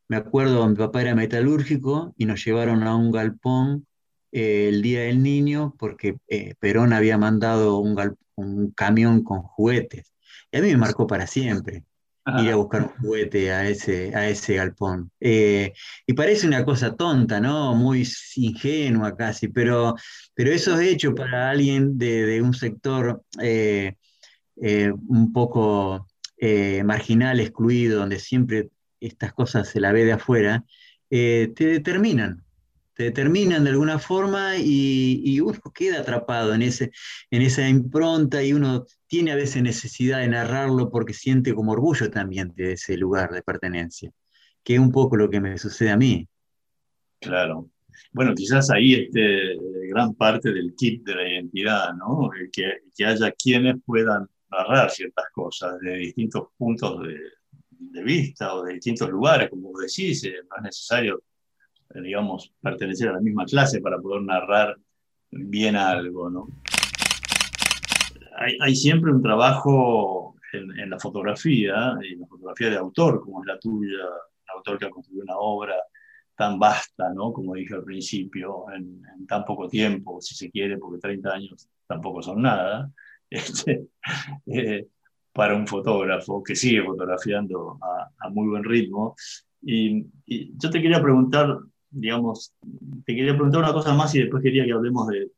me 0.07 0.15
acuerdo, 0.15 0.67
mi 0.69 0.75
papá 0.75 1.01
era 1.01 1.15
metalúrgico 1.15 2.13
y 2.17 2.25
nos 2.25 2.45
llevaron 2.45 2.83
a 2.83 2.95
un 2.95 3.11
galpón 3.11 3.85
eh, 4.31 4.69
el 4.69 4.81
Día 4.81 5.01
del 5.01 5.21
Niño 5.21 5.75
porque 5.77 6.17
eh, 6.29 6.55
Perón 6.59 6.93
había 6.93 7.17
mandado 7.17 7.79
un, 7.79 7.97
un 8.35 8.71
camión 8.71 9.23
con 9.23 9.41
juguetes. 9.41 10.13
Y 10.51 10.57
a 10.57 10.61
mí 10.61 10.69
me 10.69 10.77
marcó 10.77 11.07
para 11.07 11.27
siempre 11.27 11.83
ir 12.25 12.51
a 12.51 12.55
buscar 12.55 12.83
un 12.83 12.89
juguete 13.01 13.51
a 13.51 13.67
ese, 13.67 14.15
a 14.15 14.29
ese 14.29 14.55
galpón. 14.55 15.11
Eh, 15.19 15.73
y 16.07 16.13
parece 16.13 16.47
una 16.47 16.63
cosa 16.63 16.95
tonta, 16.95 17.39
¿no? 17.39 17.75
Muy 17.75 18.07
ingenua 18.35 19.15
casi, 19.15 19.49
pero, 19.49 19.95
pero 20.33 20.51
eso 20.51 20.79
es 20.79 20.93
hecho 20.93 21.13
para 21.13 21.49
alguien 21.49 21.97
de, 21.97 22.41
un 22.41 22.53
sector 22.53 23.23
eh, 23.41 23.95
eh, 24.61 24.91
un 25.07 25.33
poco 25.33 26.07
marginal, 26.83 27.39
excluido, 27.39 27.99
donde 27.99 28.19
siempre 28.19 28.69
estas 28.99 29.31
cosas 29.31 29.69
se 29.69 29.79
la 29.79 29.93
ve 29.93 30.03
de 30.03 30.11
afuera, 30.11 30.65
te 31.09 31.53
determinan, 31.55 32.42
te 32.95 33.03
determinan 33.03 33.63
de 33.63 33.71
alguna 33.71 33.99
forma 33.99 34.57
y, 34.57 35.39
uno 35.39 35.59
queda 35.73 36.01
atrapado 36.01 36.53
en, 36.53 36.61
ese, 36.61 36.91
en 37.31 37.41
esa 37.41 37.67
impronta 37.67 38.43
y 38.43 38.53
uno 38.53 38.85
tiene 39.07 39.31
a 39.31 39.35
veces 39.35 39.61
necesidad 39.63 40.19
de 40.19 40.27
narrarlo 40.27 40.89
porque 40.89 41.13
siente 41.13 41.53
como 41.53 41.71
orgullo 41.71 42.09
también 42.09 42.53
de 42.55 42.73
ese 42.73 42.97
lugar 42.97 43.31
de 43.31 43.41
pertenencia, 43.41 44.11
que 44.63 44.75
es 44.75 44.79
un 44.79 44.91
poco 44.91 45.17
lo 45.17 45.29
que 45.29 45.41
me 45.41 45.57
sucede 45.57 45.91
a 45.91 45.97
mí. 45.97 46.27
Claro. 47.19 47.69
Bueno, 48.11 48.33
quizás 48.35 48.69
ahí 48.69 48.95
esté 48.95 49.55
gran 49.89 50.13
parte 50.13 50.51
del 50.51 50.73
kit 50.75 51.03
de 51.03 51.15
la 51.15 51.27
identidad, 51.27 51.93
¿no? 51.93 52.29
Que, 52.51 52.79
que 52.95 53.05
haya 53.05 53.31
quienes 53.31 53.75
puedan 53.85 54.27
narrar 54.51 54.89
ciertas 54.91 55.25
cosas 55.31 55.79
de 55.79 55.97
distintos 55.97 56.49
puntos 56.57 57.01
de, 57.01 57.17
de 57.91 58.03
vista 58.03 58.53
o 58.53 58.63
de 58.63 58.73
distintos 58.73 59.09
lugares, 59.09 59.49
como 59.49 59.71
decís, 59.79 60.23
eh, 60.23 60.35
no 60.49 60.57
es 60.57 60.63
necesario 60.63 61.23
digamos, 62.01 62.53
pertenecer 62.61 63.09
a 63.09 63.13
la 63.13 63.21
misma 63.21 63.45
clase 63.45 63.81
para 63.81 63.99
poder 63.99 64.23
narrar 64.23 64.77
bien 65.31 65.75
algo, 65.75 66.29
¿no? 66.29 66.47
Hay, 68.37 68.57
hay 68.59 68.75
siempre 68.75 69.11
un 69.11 69.21
trabajo 69.21 70.35
en, 70.53 70.79
en, 70.79 70.89
la 70.89 70.99
fotografía, 70.99 71.95
en 72.01 72.19
la 72.19 72.27
fotografía 72.27 72.69
de 72.69 72.77
autor, 72.77 73.21
como 73.21 73.41
es 73.41 73.47
la 73.47 73.59
tuya, 73.59 73.97
un 74.03 74.57
autor 74.57 74.79
que 74.79 74.85
ha 74.85 74.89
construido 74.89 75.23
una 75.23 75.37
obra 75.37 75.75
tan 76.35 76.59
vasta, 76.59 77.13
¿no? 77.13 77.31
Como 77.31 77.53
dije 77.53 77.75
al 77.75 77.83
principio, 77.83 78.65
en, 78.73 79.01
tan 79.27 79.45
poco 79.45 79.67
tiempo, 79.67 80.19
si 80.21 80.35
se 80.35 80.49
quiere, 80.49 80.77
porque 80.77 80.99
30 80.99 81.29
años 81.29 81.67
tampoco 81.87 82.21
son 82.21 82.41
nada, 82.41 82.91
este, 83.29 83.87
eh, 84.47 84.87
para 85.31 85.55
un 85.55 85.67
fotógrafo 85.67 86.43
que 86.43 86.55
sigue 86.55 86.83
fotografiando 86.83 87.77
a, 87.81 88.09
a 88.19 88.29
muy 88.29 88.47
buen 88.47 88.63
ritmo. 88.63 89.15
Y, 89.61 90.05
y, 90.25 90.51
yo 90.57 90.69
te 90.69 90.81
quería 90.81 91.01
preguntar 91.01 91.57
digamos, 91.93 92.53
te 93.05 93.15
quería 93.15 93.33
preguntar 93.33 93.61
una 93.61 93.73
cosa 93.73 93.93
más 93.93 94.13
y 94.15 94.21
después 94.21 94.41
quería 94.41 94.65
que 94.65 94.73
hablemos 94.73 95.07
de, 95.07 95.29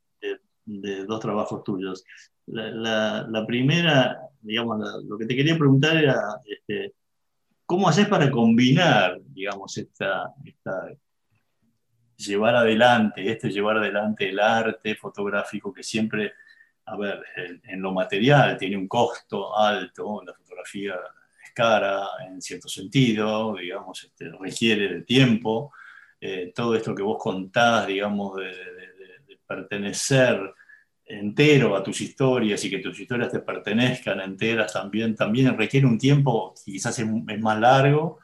de, 0.65 1.05
dos 1.05 1.19
trabajos 1.19 1.63
tuyos. 1.63 2.03
La, 2.47 3.27
la, 3.27 3.45
primera, 3.45 4.19
digamos, 4.41 4.79
lo 5.03 5.17
que 5.17 5.25
te 5.25 5.35
quería 5.35 5.57
preguntar 5.57 5.97
era, 5.97 6.19
este, 6.45 6.93
¿cómo 7.65 7.89
haces 7.89 8.07
para 8.07 8.31
combinar, 8.31 9.19
digamos, 9.25 9.77
esta, 9.77 10.33
esta, 10.45 10.89
llevar 12.17 12.55
adelante, 12.55 13.29
este 13.29 13.49
llevar 13.49 13.77
adelante 13.77 14.29
el 14.29 14.39
arte 14.39 14.95
fotográfico 14.95 15.73
que 15.73 15.83
siempre, 15.83 16.33
a 16.85 16.95
ver, 16.95 17.21
en, 17.35 17.61
en 17.65 17.81
lo 17.81 17.91
material 17.91 18.57
tiene 18.57 18.77
un 18.77 18.87
costo 18.87 19.57
alto, 19.57 20.21
la 20.25 20.33
fotografía 20.33 20.95
es 21.43 21.51
cara 21.53 22.07
en 22.25 22.41
cierto 22.41 22.69
sentido, 22.69 23.55
digamos, 23.55 24.03
este, 24.03 24.29
requiere 24.29 24.87
de 24.93 25.01
tiempo, 25.01 25.73
eh, 26.27 26.51
todo 26.55 26.73
esto 26.73 26.95
que 26.95 27.03
vos 27.03 27.17
contás, 27.19 27.85
digamos, 27.85 28.35
de, 28.37 28.51
pertenecer 29.47 30.41
entero 31.05 31.75
a 31.75 31.83
tus 31.83 32.01
historias 32.01 32.65
y 32.65 32.69
que 32.71 32.79
tus 32.79 32.99
historias 32.99 33.31
te 33.31 33.41
pertenezcan 33.41 34.19
enteras 34.21 34.73
también, 34.73 35.13
también 35.15 35.55
requiere 35.55 35.85
un 35.85 35.99
tiempo 35.99 36.55
quizás 36.65 36.97
es, 36.97 37.07
más 37.07 37.59
largo 37.59 38.21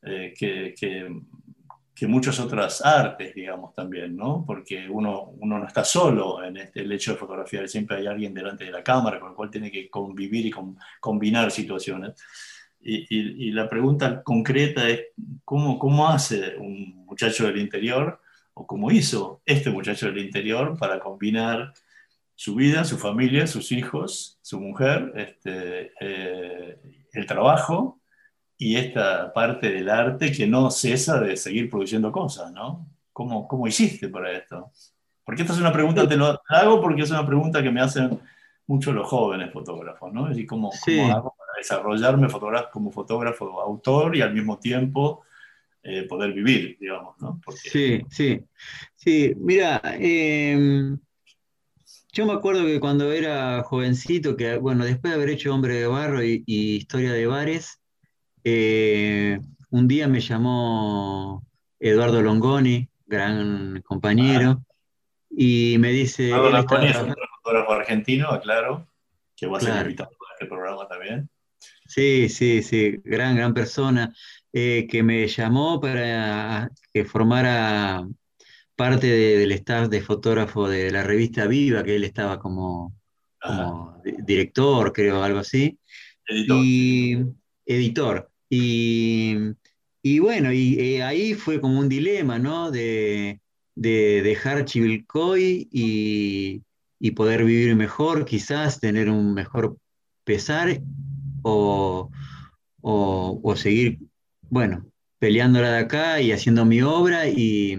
eh, 0.00 0.32
que, 0.34 0.74
que, 0.74 2.06
muchas 2.08 2.40
otras 2.40 2.84
artes, 2.84 3.32
digamos, 3.32 3.74
también, 3.74 4.16
¿no? 4.16 4.44
Porque 4.44 4.88
uno, 4.88 5.34
uno 5.38 5.58
no 5.58 5.66
está 5.66 5.84
solo 5.84 6.42
en 6.42 6.56
este, 6.56 6.80
el 6.80 6.90
hecho 6.90 7.12
de 7.12 7.18
fotografiar, 7.18 7.68
siempre 7.68 7.98
hay 7.98 8.06
alguien 8.08 8.34
delante 8.34 8.64
de 8.64 8.72
la 8.72 8.82
cámara 8.82 9.20
con 9.20 9.30
el 9.30 9.36
cual 9.36 9.50
tiene 9.50 9.70
que 9.70 9.88
convivir 9.88 10.46
y 10.46 10.52
combinar 10.98 11.52
situaciones. 11.52 12.14
Y, 12.84 13.50
la 13.52 13.68
pregunta 13.68 14.22
concreta 14.22 14.88
es, 14.88 15.02
¿cómo, 15.44 15.78
¿cómo 15.78 16.08
hace 16.08 16.56
un 16.56 17.04
muchacho 17.06 17.46
del 17.46 17.58
interior, 17.58 18.20
o 18.54 18.66
cómo 18.66 18.90
hizo 18.90 19.40
este 19.46 19.70
muchacho 19.70 20.06
del 20.06 20.18
interior 20.18 20.76
para 20.78 20.98
combinar 20.98 21.72
su 22.34 22.54
vida, 22.54 22.84
su 22.84 22.98
familia, 22.98 23.46
sus 23.46 23.72
hijos, 23.72 24.38
su 24.42 24.60
mujer, 24.60 25.12
este, 25.16 25.92
eh, 26.00 26.78
el 27.12 27.26
trabajo 27.26 28.00
y 28.58 28.76
esta 28.76 29.32
parte 29.32 29.70
del 29.70 29.88
arte 29.88 30.32
que 30.32 30.46
no 30.46 30.70
cesa 30.70 31.20
de 31.20 31.36
seguir 31.36 31.70
produciendo 31.70 32.10
cosas, 32.10 32.52
¿no? 32.52 32.86
¿Cómo, 33.12 33.46
cómo 33.46 33.66
hiciste 33.66 34.08
para 34.08 34.32
esto? 34.32 34.72
Porque 35.24 35.42
esta 35.42 35.54
es 35.54 35.60
una 35.60 35.72
pregunta, 35.72 36.08
te 36.08 36.16
lo 36.16 36.40
hago 36.48 36.80
porque 36.80 37.02
es 37.02 37.10
una 37.10 37.26
pregunta 37.26 37.62
que 37.62 37.70
me 37.70 37.80
hacen 37.80 38.18
mucho 38.66 38.92
los 38.92 39.06
jóvenes 39.08 39.52
fotógrafos, 39.52 40.12
¿no? 40.12 40.24
Es 40.24 40.30
decir, 40.30 40.46
¿cómo, 40.46 40.70
¿cómo 40.84 41.12
hago 41.12 41.34
desarrollarme 41.62 42.28
como 42.72 42.90
fotógrafo 42.90 43.60
autor 43.60 44.16
y 44.16 44.20
al 44.20 44.34
mismo 44.34 44.58
tiempo 44.58 45.24
eh, 45.84 46.04
poder 46.04 46.32
vivir, 46.32 46.76
digamos, 46.78 47.20
¿no? 47.20 47.40
Sí, 47.56 48.02
sí. 48.08 48.40
Sí, 48.94 49.34
mira, 49.36 49.80
em, 49.98 50.96
yo 52.12 52.26
me 52.26 52.34
acuerdo 52.34 52.64
que 52.64 52.78
cuando 52.78 53.10
era 53.10 53.64
jovencito, 53.64 54.36
que 54.36 54.58
bueno, 54.58 54.84
después 54.84 55.10
de 55.10 55.16
haber 55.16 55.30
hecho 55.30 55.52
Hombre 55.52 55.74
de 55.74 55.86
Barro 55.88 56.22
y, 56.22 56.44
Historia 56.46 57.12
de 57.12 57.26
Bares, 57.26 57.80
eh, 58.44 59.40
un 59.70 59.88
día 59.88 60.06
me 60.06 60.20
llamó 60.20 61.44
Eduardo 61.80 62.22
Longoni, 62.22 62.88
gran 63.06 63.82
compañero, 63.82 64.62
y 65.28 65.76
me 65.80 65.88
dice... 65.88 66.28
Eduardo 66.28 66.50
Longoni 66.50 66.86
es 66.88 66.96
un 66.96 67.14
fotógrafo 67.42 67.72
argentino, 67.72 68.28
aclaro, 68.28 68.86
que 69.34 69.48
va 69.48 69.58
a 69.58 69.60
ser 69.60 69.82
invitado 69.82 70.10
a 70.10 70.34
este 70.34 70.46
programa 70.46 70.86
también. 70.86 71.28
Sí, 71.94 72.30
sí, 72.30 72.62
sí, 72.62 73.02
gran, 73.04 73.36
gran 73.36 73.52
persona 73.52 74.14
eh, 74.50 74.86
que 74.90 75.02
me 75.02 75.28
llamó 75.28 75.78
para 75.78 76.70
que 76.90 77.04
formara 77.04 78.08
parte 78.74 79.06
del 79.08 79.52
staff 79.52 79.90
de 79.90 80.00
fotógrafo 80.00 80.70
de 80.70 80.90
la 80.90 81.02
revista 81.02 81.46
Viva, 81.46 81.84
que 81.84 81.96
él 81.96 82.04
estaba 82.04 82.38
como, 82.38 82.94
director, 84.24 84.94
creo, 84.94 85.22
algo 85.22 85.40
así. 85.40 85.78
Editor. 86.26 86.60
Y 86.64 87.18
editor. 87.66 88.30
Y, 88.48 90.18
bueno, 90.20 90.50
y 90.50 90.80
eh, 90.80 91.02
ahí 91.02 91.34
fue 91.34 91.60
como 91.60 91.78
un 91.78 91.90
dilema, 91.90 92.38
¿no? 92.38 92.70
De, 92.70 93.38
dejar 93.74 94.64
Chivilcoy 94.64 95.68
y, 95.70 96.62
y 96.98 97.10
poder 97.10 97.44
vivir 97.44 97.76
mejor, 97.76 98.24
quizás 98.24 98.80
tener 98.80 99.10
un 99.10 99.34
mejor 99.34 99.76
pesar 100.24 100.80
o, 101.42 102.10
o, 102.82 103.56
seguir, 103.56 103.98
bueno, 104.42 104.86
peleándola 105.18 105.72
de 105.72 105.78
acá 105.78 106.20
y 106.20 106.32
haciendo 106.32 106.64
mi 106.64 106.82
obra 106.82 107.28
y, 107.28 107.78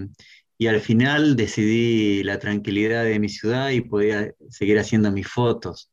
y, 0.58 0.68
al 0.68 0.82
final 0.82 1.36
decidí 1.36 2.24
la 2.24 2.40
tranquilidad 2.40 3.04
de 3.04 3.20
mi 3.20 3.30
ciudad 3.30 3.70
y 3.70 3.82
poder 3.82 4.36
seguir 4.50 4.80
haciendo 4.80 5.12
mis 5.12 5.28
fotos. 5.28 5.92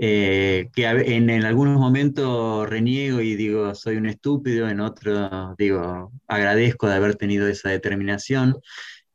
Eh, 0.00 0.70
que 0.74 0.84
en, 0.86 1.28
en, 1.28 1.44
algunos 1.44 1.76
momentos 1.80 2.68
reniego 2.68 3.20
y 3.20 3.34
digo 3.34 3.74
soy 3.74 3.96
un 3.96 4.06
estúpido, 4.06 4.68
en 4.68 4.78
otros 4.78 5.56
digo 5.58 6.12
agradezco 6.28 6.86
de 6.86 6.94
haber 6.94 7.16
tenido 7.16 7.48
esa 7.48 7.70
determinación. 7.70 8.56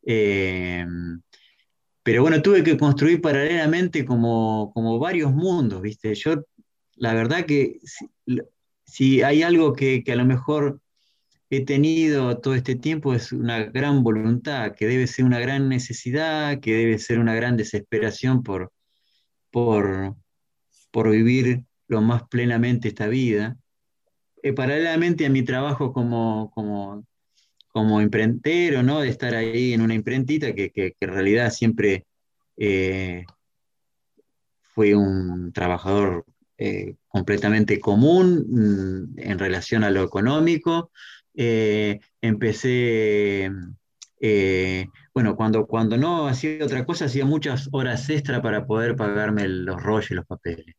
Eh, 0.06 0.86
pero 2.04 2.22
bueno, 2.22 2.42
tuve 2.42 2.64
que 2.64 2.78
construir 2.78 3.22
paralelamente 3.22 4.04
como, 4.06 4.72
como 4.74 5.00
varios 5.00 5.32
mundos, 5.32 5.82
¿viste? 5.82 6.14
Yo 6.16 6.44
la 6.96 7.14
verdad 7.14 7.46
que 7.46 7.80
si, 8.86 9.22
hay 9.22 9.44
algo 9.44 9.74
que, 9.74 10.04
a 10.08 10.16
lo 10.16 10.26
mejor 10.26 10.80
he 11.50 11.66
tenido 11.66 12.40
todo 12.40 12.56
este 12.56 12.76
tiempo 12.76 13.14
es 13.14 13.32
una 13.32 13.64
gran 13.66 14.04
voluntad, 14.04 14.74
que 14.76 14.88
debe 14.88 15.08
ser 15.08 15.26
una 15.26 15.40
gran 15.40 15.70
necesidad, 15.70 16.60
que 16.60 16.74
debe 16.76 17.00
ser 17.00 17.20
una 17.20 17.36
gran 17.36 17.58
desesperación 17.58 18.44
por, 18.44 18.72
por, 19.52 20.16
por 20.92 21.12
vivir 21.12 21.64
lo 21.88 22.02
más 22.02 22.24
plenamente 22.28 22.90
esta 22.90 23.08
vida. 23.08 23.58
Eh, 24.42 24.54
paralelamente 24.54 25.26
a 25.26 25.30
mi 25.30 25.44
trabajo 25.44 25.94
como, 25.94 26.52
como, 26.52 27.06
como 27.68 28.02
imprentero, 28.02 28.84
¿no? 28.84 29.00
De 29.00 29.10
estar 29.10 29.36
ahí 29.36 29.74
en 29.74 29.82
una 29.82 29.94
imprentita 29.94 30.54
que, 30.54 30.72
en 31.00 31.10
realidad 31.10 31.52
siempre 31.52 32.06
eh, 32.58 33.26
fue 34.62 34.96
un 34.96 35.54
trabajador 35.54 36.26
eh, 36.58 36.96
completamente 37.08 37.80
común 37.80 38.46
mm, 38.50 39.20
en 39.20 39.40
relación 39.40 39.84
a 39.84 39.92
lo 39.92 40.04
económico. 40.04 40.92
Eh, 41.36 42.00
empecé, 42.22 43.52
bueno, 45.14 45.36
cuando, 45.36 45.66
cuando 45.68 45.98
no 45.98 46.28
hacía 46.28 46.64
otra 46.64 46.86
cosa, 46.86 47.06
hacía 47.06 47.26
muchas 47.26 47.70
horas 47.72 48.10
extra 48.10 48.42
para 48.42 48.66
poder 48.66 48.96
pagarme 48.96 49.48
los 49.48 49.82
rollos 49.82 50.12
y 50.12 50.16
los 50.16 50.26
papeles. 50.26 50.76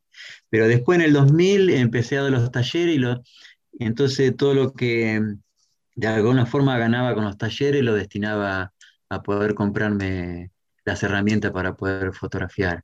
Pero 0.49 0.69
después 0.69 0.99
en 0.99 1.05
el 1.05 1.13
2000 1.13 1.71
empecé 1.71 2.19
a 2.19 2.23
dar 2.23 2.33
los 2.33 2.51
talleres 2.51 2.97
y 2.97 3.85
entonces 3.85 4.37
todo 4.37 4.55
lo 4.55 4.73
que 4.73 5.21
de 5.97 6.07
alguna 6.07 6.47
forma 6.47 6.79
ganaba 6.79 7.15
con 7.15 7.25
los 7.25 7.39
talleres 7.39 7.83
lo 7.83 7.95
destinaba 7.95 8.73
a 9.09 9.23
poder 9.23 9.55
comprarme 9.55 10.51
las 10.85 11.03
herramientas 11.03 11.53
para 11.53 11.75
poder 11.75 12.13
fotografiar. 12.13 12.83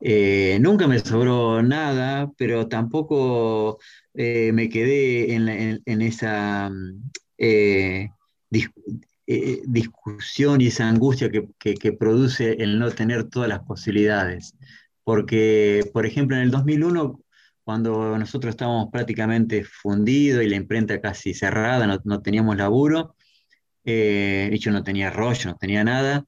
Eh, 0.00 0.58
nunca 0.60 0.86
me 0.86 0.98
sobró 1.00 1.62
nada, 1.62 2.30
pero 2.36 2.68
tampoco 2.68 3.78
eh, 4.14 4.52
me 4.52 4.68
quedé 4.68 5.34
en, 5.34 6.02
esa 6.02 6.70
eh, 7.36 8.08
discusión 9.66 10.60
y 10.60 10.68
esa 10.68 10.88
angustia 10.88 11.30
que, 11.30 11.92
produce 11.92 12.52
el 12.62 12.78
no 12.78 12.90
tener 12.92 13.24
todas 13.24 13.48
las 13.48 13.60
posibilidades. 13.60 14.54
Porque, 15.04 15.82
por 15.92 16.06
ejemplo, 16.06 16.36
en 16.36 16.42
el 16.42 16.50
2001 16.50 17.20
cuando 17.64 18.16
nosotros 18.18 18.50
estábamos 18.50 18.88
prácticamente 18.90 19.62
fundidos 19.64 20.42
y 20.42 20.48
la 20.48 20.56
imprenta 20.56 21.00
casi 21.00 21.34
cerrada, 21.34 21.86
no, 22.04 22.22
teníamos 22.22 22.56
laburo, 22.56 23.14
yo 23.84 24.70
no 24.72 24.82
tenía 24.84 25.10
rollo, 25.10 25.50
no 25.50 25.56
tenía 25.56 25.84
nada. 25.84 26.24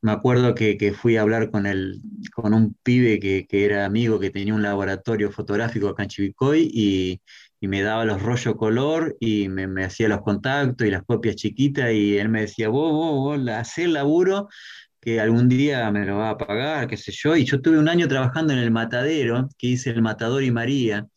Me 0.00 0.12
acuerdo 0.12 0.54
que, 0.54 0.92
fui 0.96 1.16
a 1.16 1.22
hablar 1.22 1.50
con, 1.50 1.66
el, 1.66 2.00
con 2.32 2.54
un 2.54 2.74
pibe 2.82 3.18
que, 3.18 3.46
era 3.50 3.84
amigo, 3.84 4.20
que 4.20 4.30
tenía 4.30 4.54
un 4.54 4.62
laboratorio 4.62 5.32
fotográfico 5.32 5.88
acá 5.88 6.04
en 6.04 6.08
Chivicoy 6.08 6.70
y, 6.72 7.20
me 7.60 7.82
daba 7.82 8.04
los 8.04 8.22
rollos 8.22 8.54
color 8.54 9.16
y 9.18 9.48
me, 9.48 9.84
hacía 9.84 10.08
los 10.08 10.20
contactos 10.22 10.86
y 10.86 10.90
las 10.92 11.02
copias 11.02 11.34
chiquitas 11.34 11.92
y 11.92 12.16
él 12.16 12.28
me 12.28 12.42
decía, 12.42 12.68
vos, 12.68 12.92
vos, 12.92 13.38
vos, 13.40 13.48
hacé 13.48 13.84
el 13.84 13.94
laburo, 13.94 14.48
que 15.00 15.20
algún 15.20 15.48
día 15.48 15.90
me 15.90 16.04
lo 16.04 16.18
va 16.18 16.30
a 16.30 16.38
pagar, 16.38 16.86
qué 16.86 16.96
sé 16.96 17.12
yo. 17.12 17.36
Y 17.36 17.44
yo 17.44 17.60
tuve 17.60 17.78
un 17.78 17.88
año 17.88 18.06
trabajando 18.08 18.52
en 18.52 18.60
el 18.60 18.70
matadero, 18.70 19.48
que 19.58 19.68
hice 19.68 19.90
el 19.90 20.02
Matador 20.02 20.42
y 20.44 20.52
María, 20.52 21.08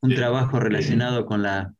un 0.00 0.14
trabajo 0.14 0.60
relacionado 0.60 1.26
con 1.26 1.42
la, 1.42 1.74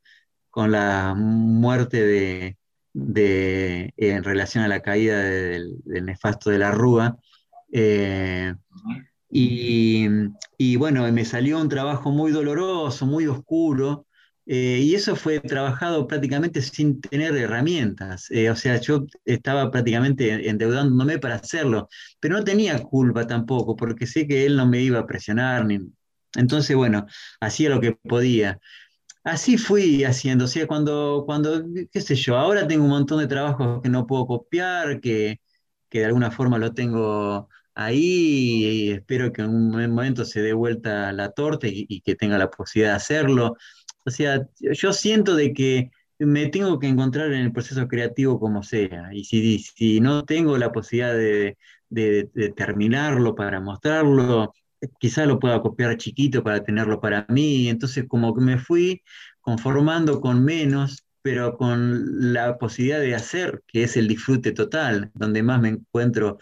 con 0.51 0.73
la 0.73 1.15
muerte 1.15 2.03
de, 2.03 2.57
en 2.97 4.25
relación 4.25 4.65
a 4.65 4.69
la 4.69 4.81
caída 4.81 5.23
del, 5.23 5.79
nefasto 5.85 6.51
de 6.51 6.59
la 6.59 6.71
Rúa. 6.71 7.19
Eh, 7.73 8.55
y, 9.31 10.07
y, 10.57 10.77
bueno, 10.77 11.11
me 11.13 11.25
salió 11.25 11.61
un 11.61 11.69
trabajo 11.69 12.11
muy 12.11 12.33
doloroso, 12.33 13.07
muy 13.07 13.27
oscuro, 13.27 14.07
eh, 14.49 14.81
y 14.81 14.95
eso 14.95 15.17
fue 15.17 15.41
trabajado 15.41 16.07
prácticamente 16.07 16.63
sin 16.63 17.01
tener 17.01 17.37
herramientas. 17.37 18.31
Eh, 18.31 18.49
o 18.49 18.55
sea, 18.57 18.81
yo 18.81 19.07
estaba 19.25 19.71
prácticamente 19.73 20.49
endeudándome 20.49 21.19
para 21.19 21.35
hacerlo, 21.37 21.89
pero 22.21 22.37
no 22.37 22.45
tenía 22.45 22.79
culpa 22.79 23.27
tampoco, 23.27 23.75
porque 23.75 24.07
sé 24.07 24.29
que 24.29 24.47
él 24.47 24.57
no 24.57 24.67
me 24.67 24.81
iba 24.81 25.01
a 25.01 25.07
presionar. 25.07 25.67
Ni... 25.67 25.81
Entonces, 26.37 26.77
bueno, 26.77 27.07
hacía 27.41 27.71
lo 27.71 27.81
que 27.81 27.93
podía. 27.93 28.61
Así 29.27 29.59
fui 29.59 30.05
haciendo, 30.05 30.45
o 30.45 30.49
sea, 30.49 30.69
cuando, 30.69 31.25
cuando, 31.27 31.65
qué 31.91 32.01
sé 32.01 32.15
yo, 32.15 32.37
ahora 32.37 32.69
tengo 32.69 32.85
un 32.85 32.91
montón 32.91 33.19
de 33.19 33.27
trabajos 33.27 33.83
que 33.83 33.89
no 33.89 34.07
puedo 34.07 34.25
copiar, 34.25 35.01
que, 35.01 35.41
que 35.89 35.99
de 36.01 36.05
alguna 36.07 36.31
forma 36.31 36.59
lo 36.59 36.73
tengo 36.75 37.49
ahí 37.75 38.87
y 38.87 38.91
espero 38.93 39.33
que 39.33 39.43
en 39.43 39.51
un 39.51 39.71
momento 39.73 40.25
se 40.25 40.43
dé 40.43 40.53
vuelta 40.53 41.13
la 41.13 41.33
torta 41.33 41.67
y, 41.69 42.01
que 42.03 42.15
tenga 42.15 42.39
la 42.39 42.51
posibilidad 42.51 42.93
de 42.93 42.97
hacerlo. 42.99 43.57
O 44.05 44.11
sea, 44.11 44.47
yo 44.61 44.93
siento 44.93 45.35
de 45.35 45.53
que 45.53 45.91
me 46.19 46.47
tengo 46.49 46.79
que 46.79 46.87
encontrar 46.89 47.33
en 47.33 47.43
el 47.47 47.53
proceso 47.53 47.89
creativo 47.89 48.39
como 48.41 48.63
sea. 48.63 49.11
Y 49.13 49.25
si, 49.25 49.59
si 49.59 50.01
no 50.01 50.25
tengo 50.25 50.57
la 50.59 50.71
posibilidad 50.73 51.15
de, 51.15 51.57
terminarlo 52.57 53.35
para 53.35 53.61
mostrarlo, 53.61 54.53
quizás 54.99 55.27
lo 55.27 55.39
pueda 55.39 55.63
copiar 55.63 55.97
chiquito 55.97 56.43
para 56.43 56.63
tenerlo 56.63 57.01
para 57.01 57.27
mí. 57.29 57.69
Entonces, 57.69 58.05
como 58.09 58.35
que 58.35 58.41
me 58.43 58.59
fui 58.59 59.03
conformando 59.41 60.21
con 60.21 60.45
menos, 60.45 61.07
pero 61.23 61.57
con 61.57 62.33
la 62.33 62.59
posibilidad 62.59 63.01
de 63.01 63.15
hacer, 63.15 63.63
que 63.67 63.83
es 63.85 63.97
el 63.97 64.09
disfrute 64.09 64.53
total, 64.53 65.11
donde 65.15 65.43
más 65.43 65.61
me 65.61 65.69
encuentro 65.71 66.39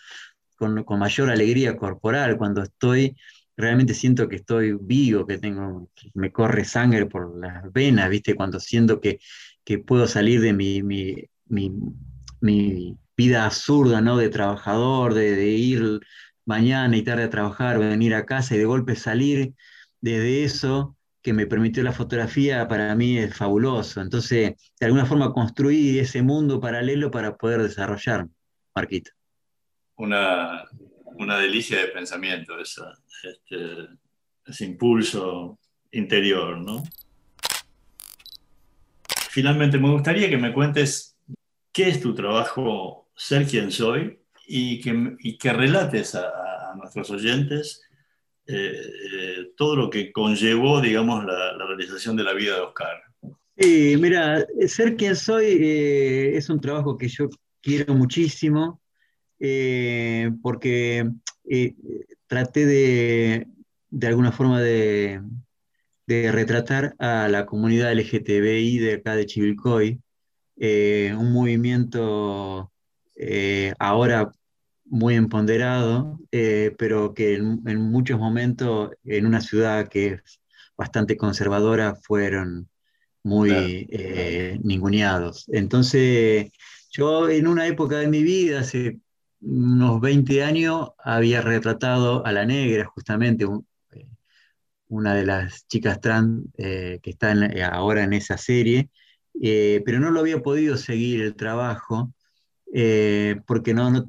con, 0.57 0.85
con 0.85 0.99
mayor 0.99 1.30
alegría 1.30 1.76
corporal, 1.76 2.37
cuando 2.37 2.62
estoy 2.62 3.16
realmente 3.57 3.95
siento 3.95 4.28
que 4.28 4.37
estoy 4.37 4.76
vivo, 4.80 5.26
que 5.26 5.39
tengo, 5.39 5.89
me 6.14 6.32
corre 6.32 6.64
sangre 6.64 7.07
por 7.07 7.39
las 7.39 7.72
venas, 7.72 8.11
¿viste? 8.11 8.35
Cuando 8.35 8.61
siento 8.61 9.01
que, 9.01 9.18
puedo 9.87 10.07
salir 10.07 10.41
de 10.41 10.53
mi, 10.53 10.82
mi, 10.82 11.28
vida 13.16 13.47
absurda, 13.47 14.01
¿no? 14.01 14.16
De 14.16 14.28
trabajador, 14.28 15.14
de, 15.14 15.47
ir 15.49 16.01
mañana 16.45 16.97
y 16.97 17.03
tarde 17.03 17.25
a 17.25 17.31
trabajar, 17.31 17.79
venir 17.79 18.15
a 18.15 18.27
casa 18.27 18.55
y 18.55 18.59
de 18.59 18.65
golpe 18.65 18.97
salir 18.97 19.55
desde 20.01 20.45
eso 20.45 20.97
que 21.23 21.33
me 21.33 21.47
permitió 21.47 21.83
la 21.83 21.93
fotografía, 21.93 22.69
para 22.69 22.95
mí 22.95 23.17
es 23.17 23.35
fabuloso. 23.35 24.03
Entonces, 24.03 24.55
de 24.79 24.87
alguna 24.87 25.07
forma 25.07 25.33
construí 25.33 25.99
ese 25.99 26.23
mundo 26.23 26.61
paralelo 26.61 27.11
para 27.11 27.37
poder 27.37 27.63
desarrollar, 27.63 28.27
Marquito. 28.75 29.11
Una, 29.97 30.65
una 31.15 31.39
delicia 31.39 31.79
de 31.79 31.89
pensamiento 31.89 32.59
esa, 32.59 32.93
este, 33.23 33.89
ese 34.45 34.65
impulso 34.67 35.59
interior, 35.93 36.59
¿no? 36.59 36.83
Finalmente, 39.31 39.79
me 39.79 39.91
gustaría 39.91 40.29
que 40.29 40.37
me 40.37 40.53
cuentes 40.53 41.17
qué 41.73 41.89
es 41.89 42.03
tu 42.03 42.15
trabajo, 42.15 43.09
ser 43.17 43.47
quien 43.47 43.71
soy, 43.71 44.21
y 44.47 44.81
que, 44.81 45.37
que 45.39 45.53
relates 45.53 46.15
a, 46.15 46.31
nuestros 46.77 47.09
oyentes 47.11 47.83
eh, 48.47 48.73
eh, 49.13 49.53
todo 49.57 49.77
lo 49.77 49.91
que 49.91 50.13
conllevó, 50.13 50.81
digamos, 50.81 51.25
la, 51.25 51.57
realización 51.67 52.17
de 52.17 52.25
la 52.25 52.35
vida 52.35 52.57
de 52.57 52.61
Oscar. 52.61 53.03
Sí, 53.57 53.97
mira, 53.99 54.45
ser 54.67 54.97
quien 54.97 55.15
soy 55.15 55.45
eh, 55.47 56.37
es 56.37 56.51
un 56.51 56.61
trabajo 56.61 56.99
que 56.99 57.09
yo 57.09 57.29
quiero 57.63 57.95
muchísimo, 57.95 58.83
porque 60.43 61.09
traté 62.27 62.67
de, 62.67 63.47
de 63.91 64.07
alguna 64.07 64.33
forma 64.33 64.61
de, 64.61 65.23
retratar 66.07 66.95
a 66.99 67.29
la 67.29 67.47
comunidad 67.47 67.93
LGTBI 67.93 68.79
de 68.79 68.95
acá 68.95 69.17
de 69.17 69.27
Chivilcoy, 69.27 70.01
un 70.57 71.33
movimiento 71.33 72.74
eh, 73.27 73.75
ahora 73.79 74.33
muy 74.85 75.14
empoderado, 75.14 76.18
eh, 76.31 76.75
pero 76.79 77.14
que 77.14 77.35
en, 77.35 77.81
muchos 77.91 78.18
momentos 78.18 78.91
en 79.05 79.27
una 79.27 79.41
ciudad 79.41 79.89
que 79.89 80.07
es 80.07 80.41
bastante 80.77 81.16
conservadora 81.16 81.95
fueron 81.95 82.68
muy 83.22 83.89
ninguneados. 84.62 85.47
Entonces, 85.49 86.53
yo 86.91 87.29
en 87.29 87.49
una 87.49 87.66
época 87.66 87.99
de 87.99 88.09
mi 88.09 88.22
vida, 88.22 88.61
hace 88.61 89.01
unos 89.45 90.01
20 90.01 90.43
años 90.43 90.91
había 90.99 91.43
retratado 91.43 92.25
a 92.25 92.33
la 92.33 92.47
negra, 92.47 92.87
justamente 92.87 93.45
eh, 93.93 94.07
una 94.89 95.14
de 95.14 95.27
las 95.27 95.66
chicas 95.66 96.01
trans 96.01 96.45
eh, 96.57 97.01
que 97.03 97.11
está 97.11 97.33
eh, 97.33 97.62
ahora 97.62 98.05
en 98.05 98.12
esa 98.12 98.39
serie, 98.39 98.91
pero 99.85 99.99
no 99.99 100.12
lo 100.12 100.20
había 100.20 100.41
podido 100.41 100.77
seguir 100.77 101.20
el 101.20 101.35
trabajo 101.35 102.12
porque 103.47 103.75
no, 103.75 104.07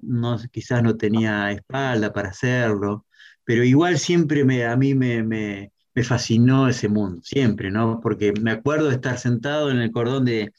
quizás 0.51 0.83
no 0.83 0.97
tenía 0.97 1.51
espalda 1.51 2.11
para 2.13 2.29
hacerlo, 2.29 3.05
pero 3.43 3.63
igual 3.63 3.99
siempre 3.99 4.43
me, 4.43 4.65
a 4.65 4.75
mí 4.75 4.95
me, 4.95 5.23
me, 5.23 5.71
fascinó 6.03 6.67
ese 6.67 6.89
mundo, 6.89 7.21
siempre, 7.23 7.71
¿no? 7.71 7.99
Porque 8.01 8.33
me 8.41 8.51
acuerdo 8.51 8.89
de 8.89 8.95
estar 8.95 9.17
sentado 9.17 9.71
en 9.71 9.77
el 9.77 9.91
cordón 9.91 10.25
de, 10.25 10.51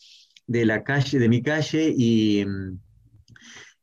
de 0.46 0.64
la 0.66 0.82
calle, 0.84 1.18
de 1.18 1.28
mi 1.28 1.42
calle, 1.42 1.92
y 1.96 2.44
mm, 2.46 2.78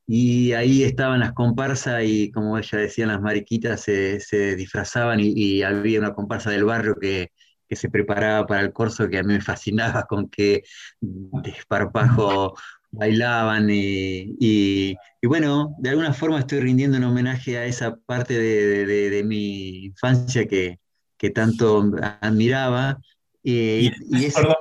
y 0.06 0.52
ahí 0.54 0.84
estaban 0.84 1.22
las 1.22 1.34
comparsas 1.34 2.04
y 2.04 2.32
como 2.32 2.58
ella 2.58 2.78
decía, 2.78 3.08
las 3.08 3.22
mariquitas 3.22 3.82
se, 3.82 4.56
disfrazaban 4.56 5.20
y, 5.22 5.64
había 5.64 6.00
una 6.00 6.14
comparsa 6.14 6.50
del 6.52 6.66
barrio 6.66 6.96
que, 7.00 7.32
se 7.72 7.90
preparaba 7.90 8.46
para 8.46 8.62
el 8.62 8.72
corso 8.72 9.10
que 9.10 9.18
a 9.18 9.24
mí 9.24 9.34
me 9.34 9.42
fascinaba 9.42 10.04
con 10.04 10.30
que 10.30 10.62
desparpajo 11.02 12.54
bailaban 12.94 13.68
y, 13.70 14.96
bueno, 15.24 15.76
de 15.80 15.90
alguna 15.90 16.14
forma 16.14 16.40
estoy 16.40 16.60
rindiendo 16.60 16.98
un 16.98 17.04
homenaje 17.04 17.58
a 17.58 17.66
esa 17.66 17.96
parte 17.96 18.40
de, 18.40 19.24
mi 19.26 19.86
infancia 19.86 20.48
que, 20.48 20.80
tanto 21.34 21.90
admiraba 22.20 23.00
¿Y, 23.46 23.88
es, 23.88 24.34
perdón, 24.34 24.56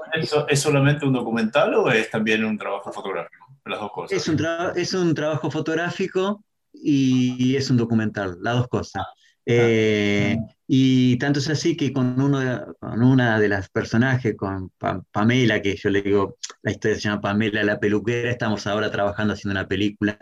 ¿es 0.49 0.61
solamente 0.61 1.07
un 1.07 1.13
documental 1.13 1.75
o 1.75 1.91
es 1.91 2.11
también 2.11 2.45
un 2.45 2.59
trabajo 2.59 2.93
fotográfico? 2.93 3.47
Las 3.65 3.79
dos 3.79 3.93
cosas. 3.93 4.19
Es 4.19 4.29
un, 4.29 4.45
es 4.75 4.95
un 4.95 5.15
trabajo 5.15 5.51
fotográfico 5.51 6.45
y 6.73 7.55
es 7.55 7.71
un 7.71 7.77
documental, 7.77 8.39
las 8.41 8.57
dos 8.57 8.69
cosas. 8.69 9.05
Eh, 9.45 10.37
y 10.67 11.17
tanto 11.19 11.41
es 11.41 11.49
así 11.51 11.77
que 11.77 11.93
con, 11.93 12.21
uno 12.21 12.75
con 12.79 13.03
una 13.03 13.41
de 13.41 13.49
las 13.49 13.69
personajes, 13.69 14.37
con 14.37 14.71
Pamela, 15.11 15.61
que 15.61 15.77
yo 15.77 15.91
le 15.91 16.03
digo, 16.03 16.37
la 16.63 16.71
historia 16.71 16.97
se 16.97 17.03
llama 17.03 17.21
Pamela 17.21 17.65
la 17.65 17.81
peluquera, 17.81 18.31
estamos 18.31 18.67
ahora 18.67 18.91
trabajando 18.91 19.35
haciendo 19.35 19.59
una 19.59 19.69
película 19.69 20.17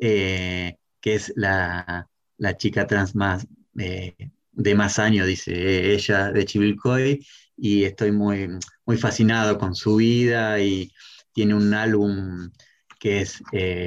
eh, 0.00 0.76
que 1.00 1.14
es 1.14 1.32
la, 1.36 2.08
la, 2.38 2.56
chica 2.56 2.86
trans 2.86 3.14
más 3.14 3.46
eh, 3.78 4.14
de 4.52 4.74
más 4.74 4.98
años, 4.98 5.26
dice 5.26 5.94
ella, 5.94 6.32
de 6.32 6.44
Chivilcoy, 6.44 7.24
y 7.56 7.84
estoy 7.84 8.12
muy, 8.12 8.48
muy 8.84 8.96
fascinado 8.96 9.58
con 9.58 9.74
su 9.74 9.96
vida 9.96 10.60
y 10.60 10.92
tiene 11.32 11.54
un 11.54 11.72
álbum 11.74 12.50
que 12.98 13.20
es 13.20 13.40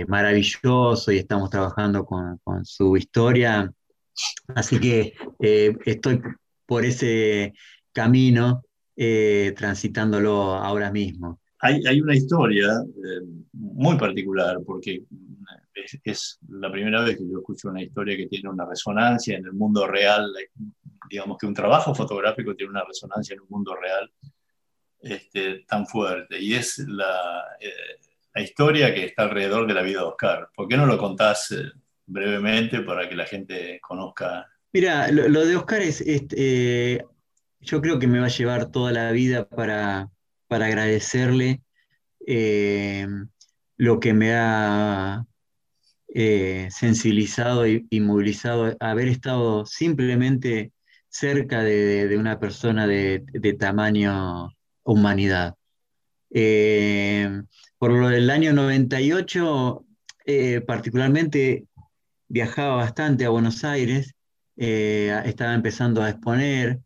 maravilloso 0.07 1.11
y 1.11 1.17
estamos 1.17 1.49
trabajando 1.49 2.05
con, 2.05 2.37
con 2.43 2.65
su 2.65 2.95
historia 2.95 3.73
Así 4.55 4.79
que 4.79 5.13
eh, 5.39 5.75
estoy 5.85 6.21
por 6.65 6.85
ese 6.85 7.53
camino 7.91 8.63
eh, 8.95 9.53
transitándolo 9.57 10.53
ahora 10.55 10.91
mismo. 10.91 11.39
Hay, 11.59 12.01
una 12.01 12.15
historia 12.15 12.69
eh, 12.81 13.25
muy 13.53 13.95
particular, 13.95 14.57
porque 14.65 15.03
es, 16.03 16.39
la 16.49 16.71
primera 16.71 17.03
vez 17.03 17.17
que 17.17 17.29
yo 17.29 17.37
escucho 17.37 17.69
una 17.69 17.83
historia 17.83 18.17
que 18.17 18.25
tiene 18.25 18.49
una 18.49 18.65
resonancia 18.65 19.37
en 19.37 19.45
el 19.45 19.53
mundo 19.53 19.85
real, 19.85 20.33
digamos 21.07 21.37
que 21.37 21.45
un 21.45 21.53
trabajo 21.53 21.93
fotográfico 21.93 22.55
tiene 22.55 22.71
una 22.71 22.83
resonancia 22.83 23.35
en 23.35 23.41
el 23.41 23.47
mundo 23.47 23.75
real 23.75 24.11
este, 25.01 25.59
tan 25.67 25.85
fuerte, 25.85 26.39
y 26.39 26.55
es 26.55 26.79
la, 26.79 27.43
la, 28.33 28.41
historia 28.41 28.91
que 28.93 29.05
está 29.05 29.23
alrededor 29.23 29.67
de 29.67 29.73
la 29.75 29.83
vida 29.83 29.99
de 29.99 30.05
Oscar. 30.05 30.49
¿Por 30.55 30.67
qué 30.67 30.77
no 30.77 30.87
lo 30.87 30.97
contás 30.97 31.53
brevemente 32.11 32.81
para 32.81 33.07
que 33.07 33.15
la 33.15 33.25
gente 33.25 33.79
conozca. 33.81 34.47
Mira, 34.73 35.11
lo, 35.11 35.45
de 35.45 35.55
Oscar 35.55 35.81
es, 35.81 36.03
eh, 36.05 37.03
yo 37.59 37.81
creo 37.81 37.99
que 37.99 38.07
me 38.07 38.19
va 38.19 38.25
a 38.25 38.29
llevar 38.29 38.71
toda 38.71 38.91
la 38.91 39.11
vida 39.11 39.47
para, 39.47 40.09
agradecerle 40.49 41.61
eh, 42.27 43.07
lo 43.77 43.99
que 43.99 44.13
me 44.13 44.33
ha 44.33 45.25
eh, 46.13 46.67
sensibilizado 46.71 47.65
y, 47.67 47.99
movilizado, 48.01 48.75
haber 48.79 49.07
estado 49.07 49.65
simplemente 49.65 50.73
cerca 51.07 51.63
de, 51.63 52.17
una 52.17 52.39
persona 52.39 52.87
de, 52.87 53.23
tamaño 53.57 54.49
humanidad. 54.83 55.55
por 57.77 57.91
lo 57.91 58.09
del 58.09 58.29
año 58.29 58.53
98, 58.53 59.85
particularmente 60.65 61.65
viajaba 62.31 62.75
bastante 62.77 63.25
a 63.25 63.29
Buenos 63.29 63.63
Aires, 63.63 64.15
eh, 64.57 65.21
estaba 65.25 65.53
empezando 65.53 66.01
a 66.01 66.09
exponer, 66.09 66.79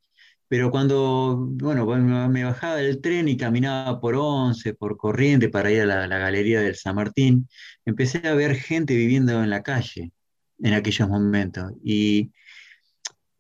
pero 0.48 0.72
cuando, 0.72 1.38
bueno, 1.38 1.86
me 2.30 2.44
bajaba 2.44 2.78
del 2.78 3.02
tren 3.02 3.28
y 3.28 3.38
caminaba 3.38 4.00
por 4.00 4.16
Once, 4.16 4.74
por 4.74 4.98
Corriente, 4.98 5.50
para 5.50 5.72
ir 5.72 5.82
a 5.82 6.08
la, 6.08 6.18
galería 6.18 6.62
del 6.62 6.76
San 6.76 6.96
Martín, 6.96 7.48
empecé 7.86 8.28
a 8.28 8.34
ver 8.36 8.56
gente 8.56 8.96
viviendo 8.96 9.44
en 9.44 9.50
la 9.50 9.64
calle 9.64 10.12
en 10.60 10.74
aquellos 10.74 11.10
momentos. 11.10 11.74
Y, 11.84 12.32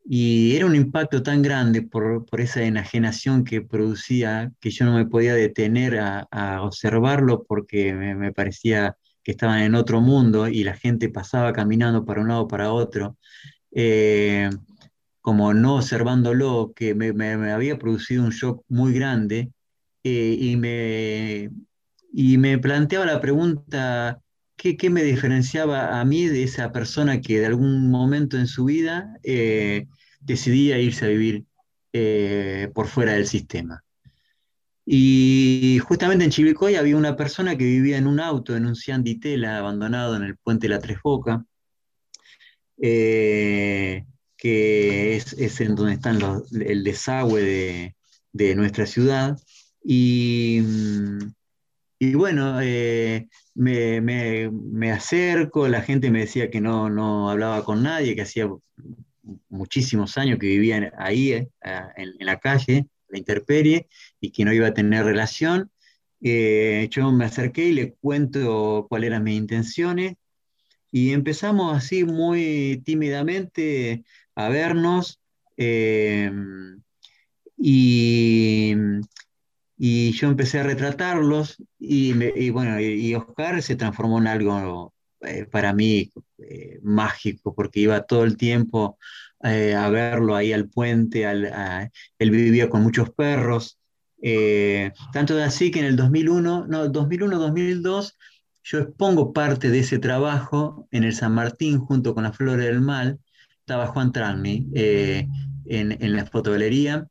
y 0.05 0.55
era 0.55 0.65
un 0.65 0.75
impacto 0.75 1.23
tan 1.23 1.41
grande 1.41 1.81
por, 1.81 2.25
esa 2.37 2.63
enajenación 2.63 3.43
que 3.43 3.61
producía 3.61 4.51
que 4.59 4.71
yo 4.71 4.85
no 4.85 4.95
me 4.95 5.05
podía 5.05 5.33
detener 5.35 5.99
a, 5.99 6.61
observarlo 6.61 7.45
porque 7.45 7.93
me 7.93 8.33
parecía 8.33 8.97
que 9.25 9.31
estaban 9.31 9.61
en 9.61 9.75
otro 9.75 10.01
mundo 10.01 10.47
y 10.47 10.63
la 10.63 10.75
gente 10.75 11.09
pasaba 11.09 11.51
caminando 11.51 12.05
para 12.05 12.21
un 12.21 12.27
lado 12.27 12.47
para 12.47 12.71
otro, 12.71 13.17
eh, 13.71 14.51
como 15.19 15.53
no 15.55 15.77
observándolo, 15.77 16.73
que 16.75 16.93
me, 16.93 17.09
había 17.51 17.79
producido 17.79 18.23
un 18.23 18.29
shock 18.29 18.63
muy 18.69 18.93
grande 18.93 19.51
eh, 20.03 20.37
y, 20.39 20.55
me, 20.57 21.49
y 22.13 22.37
me 22.37 22.59
planteaba 22.59 23.07
la 23.07 23.19
pregunta, 23.19 24.21
¿qué, 24.55 24.89
me 24.91 25.03
diferenciaba 25.03 25.99
a 25.99 26.05
mí 26.05 26.27
de 26.27 26.43
esa 26.43 26.71
persona 26.71 27.19
que 27.19 27.39
de 27.39 27.47
algún 27.47 27.89
momento 27.89 28.37
en 28.37 28.45
su 28.45 28.65
vida 28.65 29.17
eh, 29.23 29.87
decidía 30.21 30.77
irse 30.77 31.05
a 31.05 31.09
vivir 31.09 31.45
por 32.73 32.87
fuera 32.87 33.13
del 33.13 33.25
sistema? 33.25 33.84
Y 34.85 35.79
justamente 35.79 36.25
en 36.25 36.31
Chivilcoy 36.31 36.75
había 36.75 36.95
una 36.95 37.15
persona 37.15 37.57
que 37.57 37.65
vivía 37.65 37.97
en 37.97 38.05
un 38.05 38.19
auto, 38.19 38.55
en 38.55 38.67
un 38.67 38.75
Cianditela 38.75 39.57
abandonado 39.57 40.15
en 40.15 40.23
el 40.23 40.37
puente 40.37 40.67
de 40.67 40.75
la 40.75 40.79
Tres 40.79 40.99
Bocas, 41.03 41.41
eh, 42.79 44.05
que 44.37 45.15
es, 45.15 45.61
en 45.61 45.75
donde 45.75 45.93
están 45.93 46.19
el 46.51 46.83
desagüe 46.83 47.95
de, 48.31 48.55
nuestra 48.55 48.85
ciudad. 48.85 49.37
Y, 49.83 50.61
bueno, 52.13 52.59
eh, 52.61 53.27
me, 53.55 54.91
acerco, 54.91 55.67
la 55.67 55.81
gente 55.81 56.11
me 56.11 56.19
decía 56.19 56.51
que 56.51 56.61
no, 56.61 56.89
no 56.91 57.31
hablaba 57.31 57.63
con 57.65 57.81
nadie, 57.81 58.15
que 58.15 58.21
hacía 58.21 58.47
muchísimos 59.49 60.17
años 60.19 60.37
que 60.37 60.47
vivía 60.47 60.93
ahí, 60.97 61.31
eh, 61.31 61.49
en 61.63 62.25
la 62.25 62.37
calle 62.39 62.87
la 63.09 63.17
interperie 63.17 63.87
y 64.25 64.31
que 64.31 64.45
no 64.45 64.53
iba 64.53 64.67
a 64.67 64.73
tener 64.73 65.05
relación. 65.05 65.71
Eh, 66.21 66.87
yo 66.91 67.11
me 67.11 67.25
acerqué 67.25 67.65
y 67.67 67.73
le 67.73 67.93
cuento 67.93 68.87
cuáles 68.89 69.09
eran 69.09 69.23
mis 69.23 69.37
intenciones 69.37 70.15
y 70.91 71.11
empezamos 71.11 71.75
así 71.75 72.03
muy 72.03 72.81
tímidamente 72.85 74.03
a 74.33 74.49
vernos 74.49 75.19
eh, 75.57 76.31
y, 77.57 78.73
y, 79.77 80.11
yo 80.13 80.27
empecé 80.27 80.59
a 80.59 80.63
retratarlos 80.63 81.57
y, 81.79 82.49
bueno, 82.49 82.79
y, 82.79 83.13
Oscar 83.15 83.61
se 83.61 83.75
transformó 83.75 84.19
en 84.19 84.27
algo 84.27 84.93
eh, 85.21 85.45
para 85.45 85.73
mí 85.73 86.11
mágico 86.81 87.53
porque 87.53 87.81
iba 87.81 88.05
todo 88.05 88.23
el 88.23 88.37
tiempo 88.37 88.97
eh, 89.45 89.75
a 89.75 89.89
verlo 89.89 90.35
ahí 90.35 90.53
al 90.53 90.69
puente, 90.69 91.23
él 91.23 92.31
vivía 92.31 92.67
con 92.67 92.81
muchos 92.81 93.11
perros, 93.11 93.77
eh, 94.27 94.91
tanto 95.13 95.35
de 95.35 95.43
así 95.43 95.69
que 95.69 95.77
en 95.77 95.85
el 95.85 95.95
2001, 95.95 96.65
no, 96.67 96.85
2001-2002, 96.91 98.13
yo 98.63 98.79
expongo 98.79 99.33
parte 99.33 99.69
de 99.69 99.77
ese 99.77 99.99
trabajo 99.99 100.87
en 100.89 101.03
el 101.03 101.13
San 101.13 101.35
Martín 101.35 101.77
junto 101.77 102.15
con 102.15 102.23
la 102.23 102.33
Flores 102.33 102.65
del 102.65 102.81
Mal, 102.81 103.19
estaba 103.59 103.85
Juan 103.85 104.11
Tranmi 104.11 104.67
eh, 104.73 105.27
en, 105.67 106.15
la 106.15 106.25
fotogalería, 106.25 107.05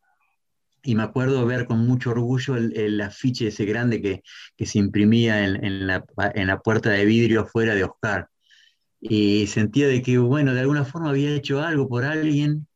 y 0.82 0.96
me 0.96 1.04
acuerdo 1.04 1.46
ver 1.46 1.66
con 1.66 1.86
mucho 1.86 2.10
orgullo 2.10 2.56
el, 2.56 3.00
afiche 3.00 3.46
ese 3.46 3.64
grande 3.64 4.02
que, 4.02 4.66
se 4.66 4.80
imprimía 4.80 5.44
en, 5.44 5.86
la, 5.86 6.04
en, 6.34 6.48
la, 6.48 6.58
puerta 6.58 6.90
de 6.90 7.04
vidrio 7.04 7.42
afuera 7.42 7.76
de 7.76 7.84
Oscar. 7.84 8.28
Y 8.98 9.46
sentía 9.46 9.86
de 9.86 10.02
que, 10.02 10.18
bueno, 10.18 10.52
de 10.52 10.60
alguna 10.60 10.84
forma 10.84 11.10
había 11.10 11.30
hecho 11.30 11.60
algo 11.60 11.88
por 11.88 12.04
alguien 12.04 12.66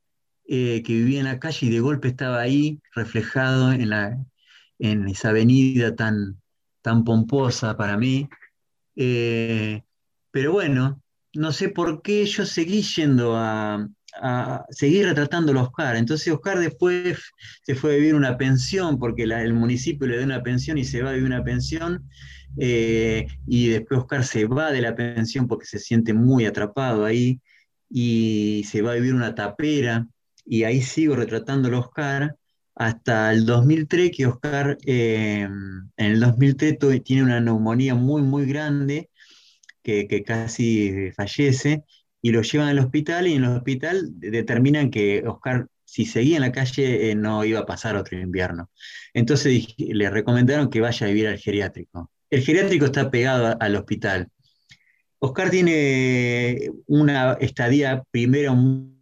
eh, 0.51 0.83
que 0.83 0.95
vivía 0.95 1.21
en 1.21 1.27
la 1.27 1.39
calle 1.39 1.67
y 1.67 1.71
de 1.71 1.81
golpe 1.81 2.09
estaba 2.09 2.41
ahí 2.41 2.81
reflejado 2.95 3.71
en, 3.71 3.91
la, 3.91 4.19
en 4.79 5.07
esa 5.07 5.29
avenida 5.29 5.95
tan, 5.95 6.41
tan 6.81 7.05
pomposa 7.05 7.77
para 7.77 7.99
mí. 7.99 8.31
Eh, 8.97 9.83
pero 10.31 10.53
bueno, 10.53 11.03
no 11.35 11.53
sé 11.53 11.69
por 11.69 12.01
qué 12.01 12.25
yo 12.25 12.47
seguí 12.47 12.81
yendo 12.81 13.37
a, 13.37 13.87
seguir 14.71 15.05
retratando 15.05 15.53
a 15.53 15.65
Oscar. 15.65 15.97
Entonces 15.97 16.33
Oscar 16.33 16.59
después 16.59 17.19
se 17.63 17.75
fue 17.75 17.93
a 17.93 17.97
vivir 17.97 18.15
una 18.15 18.39
pensión, 18.39 18.99
porque 18.99 19.25
el 19.25 19.53
municipio 19.53 20.09
le 20.09 20.17
da 20.17 20.25
una 20.25 20.43
pensión 20.43 20.79
y 20.79 20.85
se 20.85 21.03
va 21.03 21.11
a 21.11 21.13
vivir 21.13 21.27
una 21.27 21.45
pensión. 21.45 22.09
Eh, 22.57 23.27
y 23.47 23.69
después 23.69 24.01
Oscar 24.01 24.25
se 24.25 24.47
va 24.47 24.73
de 24.73 24.81
la 24.81 24.97
pensión 24.97 25.47
porque 25.47 25.67
se 25.67 25.79
siente 25.79 26.15
muy 26.15 26.47
atrapado 26.47 27.05
ahí 27.05 27.43
y 27.91 28.65
se 28.67 28.81
va 28.81 28.93
a 28.93 28.95
vivir 28.95 29.15
una 29.15 29.35
tapera 29.35 30.09
y 30.49 30.65
ahí 30.65 30.83
sigo 30.83 31.17
retratando 31.17 31.69
a 31.69 31.81
Oscar 31.81 32.37
hasta 32.75 33.33
el 33.33 33.45
2003 33.45 34.11
que 34.17 34.27
Oscar 34.27 34.79
eh, 34.87 35.43
en 35.43 35.91
el 35.97 36.21
2003 36.21 36.79
tiene 37.05 37.25
una 37.25 37.41
neumonía 37.41 37.95
muy 37.95 38.23
muy 38.23 38.47
grande 38.47 39.11
que, 39.83 40.23
casi 40.25 41.11
fallece 41.17 41.85
y 42.21 42.31
lo 42.31 42.43
llevan 42.43 42.69
al 42.69 42.79
hospital 42.79 43.27
y 43.27 43.35
en 43.35 43.45
el 43.45 43.57
hospital 43.57 44.09
determinan 44.17 44.91
que 44.91 45.25
Oscar 45.27 45.69
si 45.85 46.05
seguía 46.05 46.37
en 46.37 46.43
la 46.43 46.53
calle 46.53 47.11
eh, 47.11 47.15
no 47.15 47.45
iba 47.45 47.61
a 47.61 47.67
pasar 47.67 47.97
otro 47.97 48.19
invierno. 48.19 48.71
Entonces 49.15 49.75
le 49.79 50.11
recomendaron 50.11 50.69
que 50.69 50.83
vaya 50.83 51.07
a 51.07 51.09
vivir 51.09 51.29
al 51.29 51.39
geriátrico 51.39 52.11
el 52.31 52.43
geriátrico 52.43 52.85
está 52.85 53.11
pegado 53.11 53.57
al 53.59 53.77
hospital. 53.77 54.29
Oscar 55.19 55.51
tiene 55.51 56.71
una 56.87 57.35
estadía 57.35 58.05
primero 58.11 58.55
muy 58.55 58.98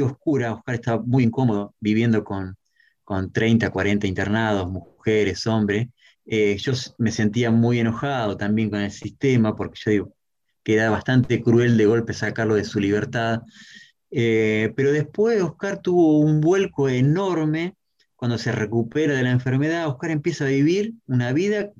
oscura, 0.00 0.54
Oscar 0.54 0.74
está 0.74 0.98
muy 0.98 1.24
incómodo 1.24 1.74
viviendo 1.80 2.24
con, 2.24 2.56
con 3.04 3.32
30, 3.32 3.70
40 3.70 4.06
internados, 4.06 4.70
mujeres, 4.70 5.46
hombres, 5.46 5.88
eh, 6.24 6.56
yo 6.58 6.72
me 6.98 7.10
sentía 7.10 7.50
muy 7.50 7.80
enojado 7.80 8.36
también 8.36 8.70
con 8.70 8.80
el 8.80 8.90
sistema, 8.90 9.56
porque 9.56 9.80
yo 9.84 9.90
digo 9.90 10.16
que 10.62 10.74
era 10.74 10.90
bastante 10.90 11.42
cruel 11.42 11.76
de 11.76 11.86
golpe 11.86 12.14
sacarlo 12.14 12.54
de 12.54 12.64
su 12.64 12.80
libertad. 12.80 13.42
Eh, 14.10 14.72
pero 14.76 14.92
después 14.92 15.42
Oscar 15.42 15.80
tuvo 15.80 16.20
un 16.20 16.40
vuelco 16.40 16.88
enorme 16.88 17.74
cuando 18.14 18.38
se 18.38 18.52
recupera 18.52 19.14
de 19.14 19.22
la 19.22 19.30
enfermedad. 19.30 19.88
Oscar 19.88 20.10
empieza 20.10 20.44
a 20.44 20.48
vivir 20.48 20.94
una 21.06 21.32
vida 21.32 21.70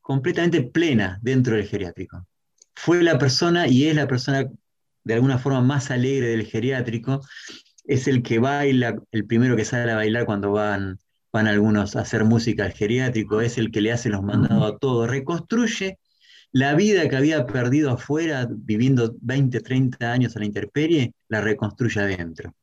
completamente 0.00 0.62
plena 0.62 1.18
dentro 1.22 1.56
del 1.56 1.66
geriátrico. 1.66 2.26
Fue 2.74 3.02
la 3.02 3.18
persona 3.18 3.66
y 3.68 3.86
es 3.88 3.96
la 3.96 4.06
persona 4.06 4.48
de 5.04 5.14
alguna 5.14 5.38
forma 5.38 5.60
más 5.60 5.90
alegre 5.90 6.28
del 6.28 6.46
geriátrico. 6.46 7.20
Es 7.84 8.08
el 8.08 8.22
que 8.22 8.38
baila, 8.38 8.96
el 9.10 9.26
primero 9.26 9.56
que 9.56 9.64
sale 9.64 9.92
a 9.92 9.96
bailar 9.96 10.24
cuando 10.24 10.52
van 10.52 10.98
van 11.32 11.48
algunos 11.48 11.96
a 11.96 12.00
hacer 12.00 12.24
música 12.24 12.64
al 12.64 12.72
geriátrico, 12.72 13.40
es 13.40 13.56
el 13.58 13.70
que 13.70 13.80
le 13.80 13.92
hace 13.92 14.10
los 14.10 14.22
mandados 14.22 14.74
a 14.74 14.76
todo, 14.76 15.06
reconstruye 15.06 15.98
la 16.52 16.74
vida 16.74 17.08
que 17.08 17.16
había 17.16 17.46
perdido 17.46 17.92
afuera, 17.92 18.46
viviendo 18.50 19.14
20, 19.22 19.60
30 19.60 20.12
años 20.12 20.36
a 20.36 20.40
la 20.40 20.44
intemperie, 20.44 21.14
la 21.28 21.40
reconstruye 21.40 22.00
adentro. 22.00 22.54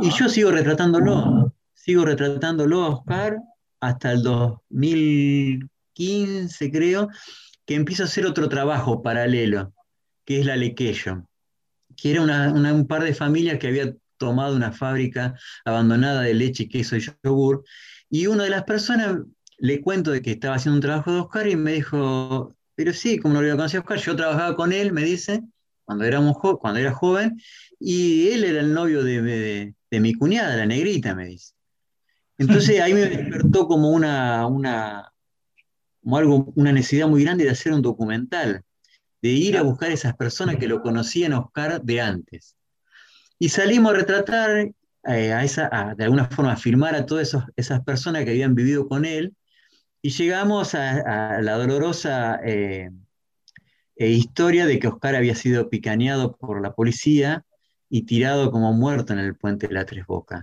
Y 0.00 0.10
yo 0.10 0.28
sigo 0.28 0.50
retratándolo, 0.50 1.54
sigo 1.72 2.04
retratándolo 2.04 2.82
a 2.82 2.88
Oscar 2.88 3.38
hasta 3.78 4.10
el 4.10 4.24
2015, 4.24 6.72
creo, 6.72 7.08
que 7.64 7.76
empiezo 7.76 8.02
a 8.02 8.06
hacer 8.06 8.26
otro 8.26 8.48
trabajo 8.48 9.02
paralelo, 9.02 9.72
que 10.24 10.40
es 10.40 10.46
la 10.46 10.56
Lequeyo, 10.56 11.28
que 12.02 12.10
era 12.10 12.22
un 12.22 12.86
par 12.88 13.04
de 13.04 13.14
familias 13.14 13.60
que 13.60 13.68
había 13.68 13.94
tomado 14.16 14.56
una 14.56 14.72
fábrica 14.72 15.38
abandonada 15.64 16.22
de 16.22 16.34
leche, 16.34 16.68
queso 16.68 16.96
y 16.96 17.04
yogur, 17.22 17.62
y 18.10 18.26
una 18.26 18.42
de 18.42 18.50
las 18.50 18.64
personas 18.64 19.18
le 19.58 19.80
cuento 19.80 20.10
de 20.10 20.20
que 20.20 20.32
estaba 20.32 20.56
haciendo 20.56 20.78
un 20.78 20.82
trabajo 20.82 21.12
de 21.12 21.20
Oscar 21.20 21.46
y 21.46 21.54
me 21.54 21.74
dijo, 21.74 22.56
pero 22.74 22.92
sí, 22.92 23.18
como 23.18 23.34
no 23.34 23.42
lo 23.42 23.56
conocido 23.56 23.82
Oscar, 23.82 23.98
yo 23.98 24.16
trabajaba 24.16 24.56
con 24.56 24.72
él, 24.72 24.92
me 24.92 25.04
dice, 25.04 25.44
cuando, 25.84 26.04
éramos 26.04 26.36
cuando 26.60 26.80
era 26.80 26.92
joven, 26.92 27.40
y 27.78 28.30
él 28.30 28.42
era 28.42 28.60
el 28.60 28.74
novio 28.74 29.04
de, 29.04 29.72
mi 29.92 30.14
cuñada, 30.14 30.56
la 30.56 30.66
negrita, 30.66 31.14
me 31.14 31.26
dice. 31.26 31.54
Entonces 32.36 32.80
ahí 32.80 32.94
me 32.94 33.02
despertó 33.02 33.68
como 33.68 33.90
una, 33.90 35.12
como 36.02 36.18
algo, 36.18 36.52
una 36.56 36.72
necesidad 36.72 37.06
muy 37.06 37.22
grande 37.22 37.44
de 37.44 37.50
hacer 37.50 37.72
un 37.72 37.82
documental, 37.82 38.64
de 39.22 39.28
ir 39.28 39.56
a 39.56 39.62
buscar 39.62 39.90
a 39.90 39.94
esas 39.94 40.16
personas 40.16 40.56
que 40.56 40.66
lo 40.66 40.82
conocían 40.82 41.32
a 41.32 41.38
Oscar 41.38 41.80
de 41.80 42.00
antes. 42.00 42.56
Y 43.38 43.48
salimos 43.48 43.92
a 43.92 43.96
retratar 43.96 44.72
eh, 45.04 45.32
a 45.32 45.44
esa, 45.44 45.94
de 45.96 46.04
alguna 46.04 46.26
forma, 46.26 46.52
a 46.52 46.56
firmar 46.56 46.94
a 46.96 47.06
todas 47.06 47.36
esas 47.56 47.80
personas 47.82 48.24
que 48.24 48.30
habían 48.30 48.54
vivido 48.54 48.88
con 48.88 49.04
él, 49.04 49.34
y 50.04 50.10
llegamos 50.10 50.74
a, 50.74 51.40
la 51.40 51.54
dolorosa 51.54 52.40
eh, 52.44 52.90
eh, 53.94 54.08
historia 54.08 54.66
de 54.66 54.80
que 54.80 54.88
Oscar 54.88 55.14
había 55.14 55.36
sido 55.36 55.70
picaneado 55.70 56.36
por 56.36 56.60
la 56.60 56.74
policía 56.74 57.44
y 57.88 58.02
tirado 58.02 58.50
como 58.50 58.72
muerto 58.72 59.12
en 59.12 59.20
el 59.20 59.36
puente 59.36 59.68
de 59.68 59.74
la 59.74 59.86
Tres 59.86 60.04
Bocas. 60.06 60.42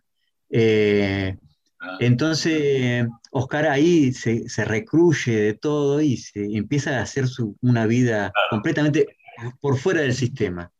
Ah. 1.82 1.98
entonces, 2.00 3.08
Oscar 3.32 3.68
ahí 3.68 4.12
se, 4.12 4.46
recruye 4.66 5.36
de 5.36 5.54
todo 5.54 6.02
y 6.02 6.18
se 6.18 6.46
empieza 6.56 6.98
a 6.98 7.04
hacer 7.04 7.26
una 7.62 7.86
vida 7.86 8.32
completamente 8.50 9.18
por 9.62 9.78
fuera 9.78 10.02
del 10.02 10.14
sistema. 10.14 10.72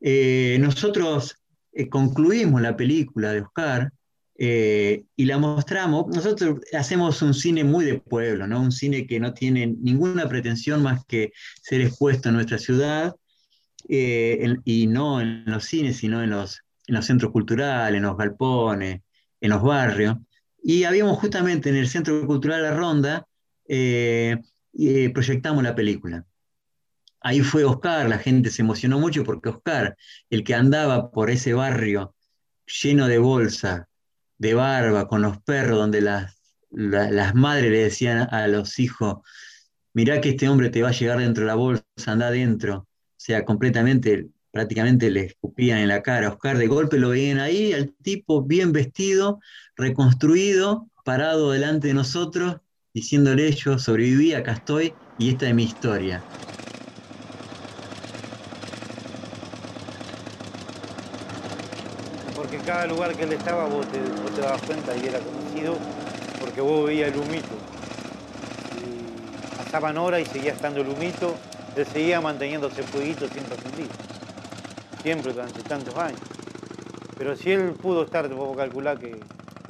nosotros 0.00 1.36
eh, 1.72 1.88
concluimos 1.88 2.60
la 2.60 2.76
película 2.76 3.32
de 3.32 3.40
Oscar 3.40 3.92
eh, 4.36 5.04
y 5.16 5.24
la 5.24 5.38
mostramos. 5.38 6.06
Nosotros 6.08 6.60
hacemos 6.72 7.22
un 7.22 7.34
cine 7.34 7.64
muy 7.64 7.84
de 7.84 7.98
pueblo, 7.98 8.46
¿no? 8.46 8.60
un 8.60 8.72
cine 8.72 9.06
que 9.06 9.20
no 9.20 9.32
tiene 9.34 9.66
ninguna 9.66 10.28
pretensión 10.28 10.82
más 10.82 11.04
que 11.06 11.32
ser 11.62 11.80
expuesto 11.80 12.28
en 12.28 12.36
nuestra 12.36 12.58
ciudad 12.58 13.14
eh, 13.88 14.56
y 14.64 14.86
no 14.86 15.20
en 15.20 15.44
los 15.46 15.64
cines, 15.64 15.96
sino 15.98 16.22
en 16.22 16.30
los, 16.30 16.60
en 16.86 16.94
los 16.94 17.06
centros 17.06 17.32
culturales, 17.32 17.96
en 17.96 18.04
los 18.04 18.16
galpones, 18.16 19.00
en 19.40 19.50
los 19.50 19.62
barrios. 19.62 20.16
Y 20.62 20.84
habíamos 20.84 21.18
justamente 21.18 21.70
en 21.70 21.76
el 21.76 21.88
Centro 21.88 22.24
Cultural 22.26 22.62
La 22.62 22.74
Ronda, 22.74 23.26
proyectamos 25.12 25.62
la 25.62 25.74
película 25.74 26.24
ahí 27.22 27.40
fue 27.40 27.64
Oscar, 27.64 28.08
la 28.08 28.18
gente 28.18 28.50
se 28.50 28.62
emocionó 28.62 28.98
mucho 28.98 29.24
porque 29.24 29.48
Oscar, 29.48 29.96
el 30.30 30.44
que 30.44 30.54
andaba 30.54 31.10
por 31.10 31.30
ese 31.30 31.54
barrio 31.54 32.14
lleno 32.82 33.08
de 33.08 33.18
bolsa, 33.18 33.88
de 34.38 34.54
barba, 34.54 35.08
con 35.08 35.22
los 35.22 35.38
perros, 35.42 35.78
donde 35.78 36.00
las, 36.00 36.36
las 36.70 37.34
madres 37.34 37.70
le 37.70 37.78
decían 37.84 38.28
a 38.30 38.46
los 38.48 38.78
hijos, 38.78 39.18
mirá 39.92 40.20
que 40.20 40.30
este 40.30 40.48
hombre 40.48 40.70
te 40.70 40.82
va 40.82 40.88
a 40.88 40.92
llegar 40.92 41.18
dentro 41.18 41.44
de 41.44 41.48
la 41.48 41.54
bolsa, 41.54 41.84
anda 42.06 42.28
adentro. 42.28 42.76
O 42.78 43.24
sea, 43.24 43.44
completamente, 43.44 44.28
prácticamente 44.52 45.10
le 45.10 45.24
escupían 45.24 45.78
en 45.78 45.88
la 45.88 46.02
cara. 46.02 46.28
Oscar 46.28 46.58
de 46.58 46.68
golpe 46.68 46.98
lo 46.98 47.08
veían 47.08 47.40
ahí, 47.40 47.72
al 47.72 47.92
tipo 48.02 48.42
bien 48.42 48.70
vestido, 48.72 49.40
reconstruido, 49.76 50.88
parado 51.04 51.50
delante 51.50 51.88
de 51.88 51.94
nosotros, 51.94 52.58
diciéndole 52.94 53.50
yo 53.52 53.78
sobreviví, 53.78 54.34
acá 54.34 54.52
estoy 54.52 54.94
y 55.18 55.30
esta 55.30 55.48
es 55.48 55.54
mi 55.54 55.64
historia. 55.64 56.22
cada 62.64 62.86
lugar 62.86 63.14
que 63.14 63.24
él 63.24 63.32
estaba 63.32 63.66
vos 63.66 63.86
te, 63.90 63.98
vos 64.00 64.36
dabas 64.36 64.62
cuenta 64.62 64.96
y 64.96 65.06
era 65.06 65.18
conocido 65.18 65.76
porque 66.40 66.60
vos 66.60 66.86
veías 66.86 67.12
el 67.12 67.18
humito. 67.18 67.54
Y 68.78 69.56
pasaban 69.56 69.98
horas 69.98 70.20
y 70.22 70.26
seguía 70.26 70.52
estando 70.52 70.80
el 70.80 70.88
humito, 70.88 71.34
él 71.76 71.86
seguía 71.86 72.20
manteniéndose 72.20 72.82
fueguito 72.84 73.28
siempre 73.28 73.56
encendido. 73.56 74.11
Siempre 75.02 75.32
durante 75.32 75.62
tantos 75.62 75.96
años. 75.96 76.20
Pero 77.18 77.36
si 77.36 77.52
él 77.52 77.72
pudo 77.72 78.04
estar, 78.04 78.28
te 78.28 78.34
puedo 78.34 78.54
calcular 78.54 78.98
que 78.98 79.18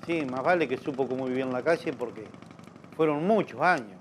sí, 0.07 0.25
más 0.25 0.43
vale 0.43 0.69
que 0.69 0.77
supo 0.77 1.09
cómo 1.09 1.27
vivía 1.27 1.45
en 1.45 1.53
la 1.53 1.63
calle 1.63 1.93
porque 1.93 2.27
fueron 2.97 3.27
muchos 3.27 3.61
años. 3.61 4.01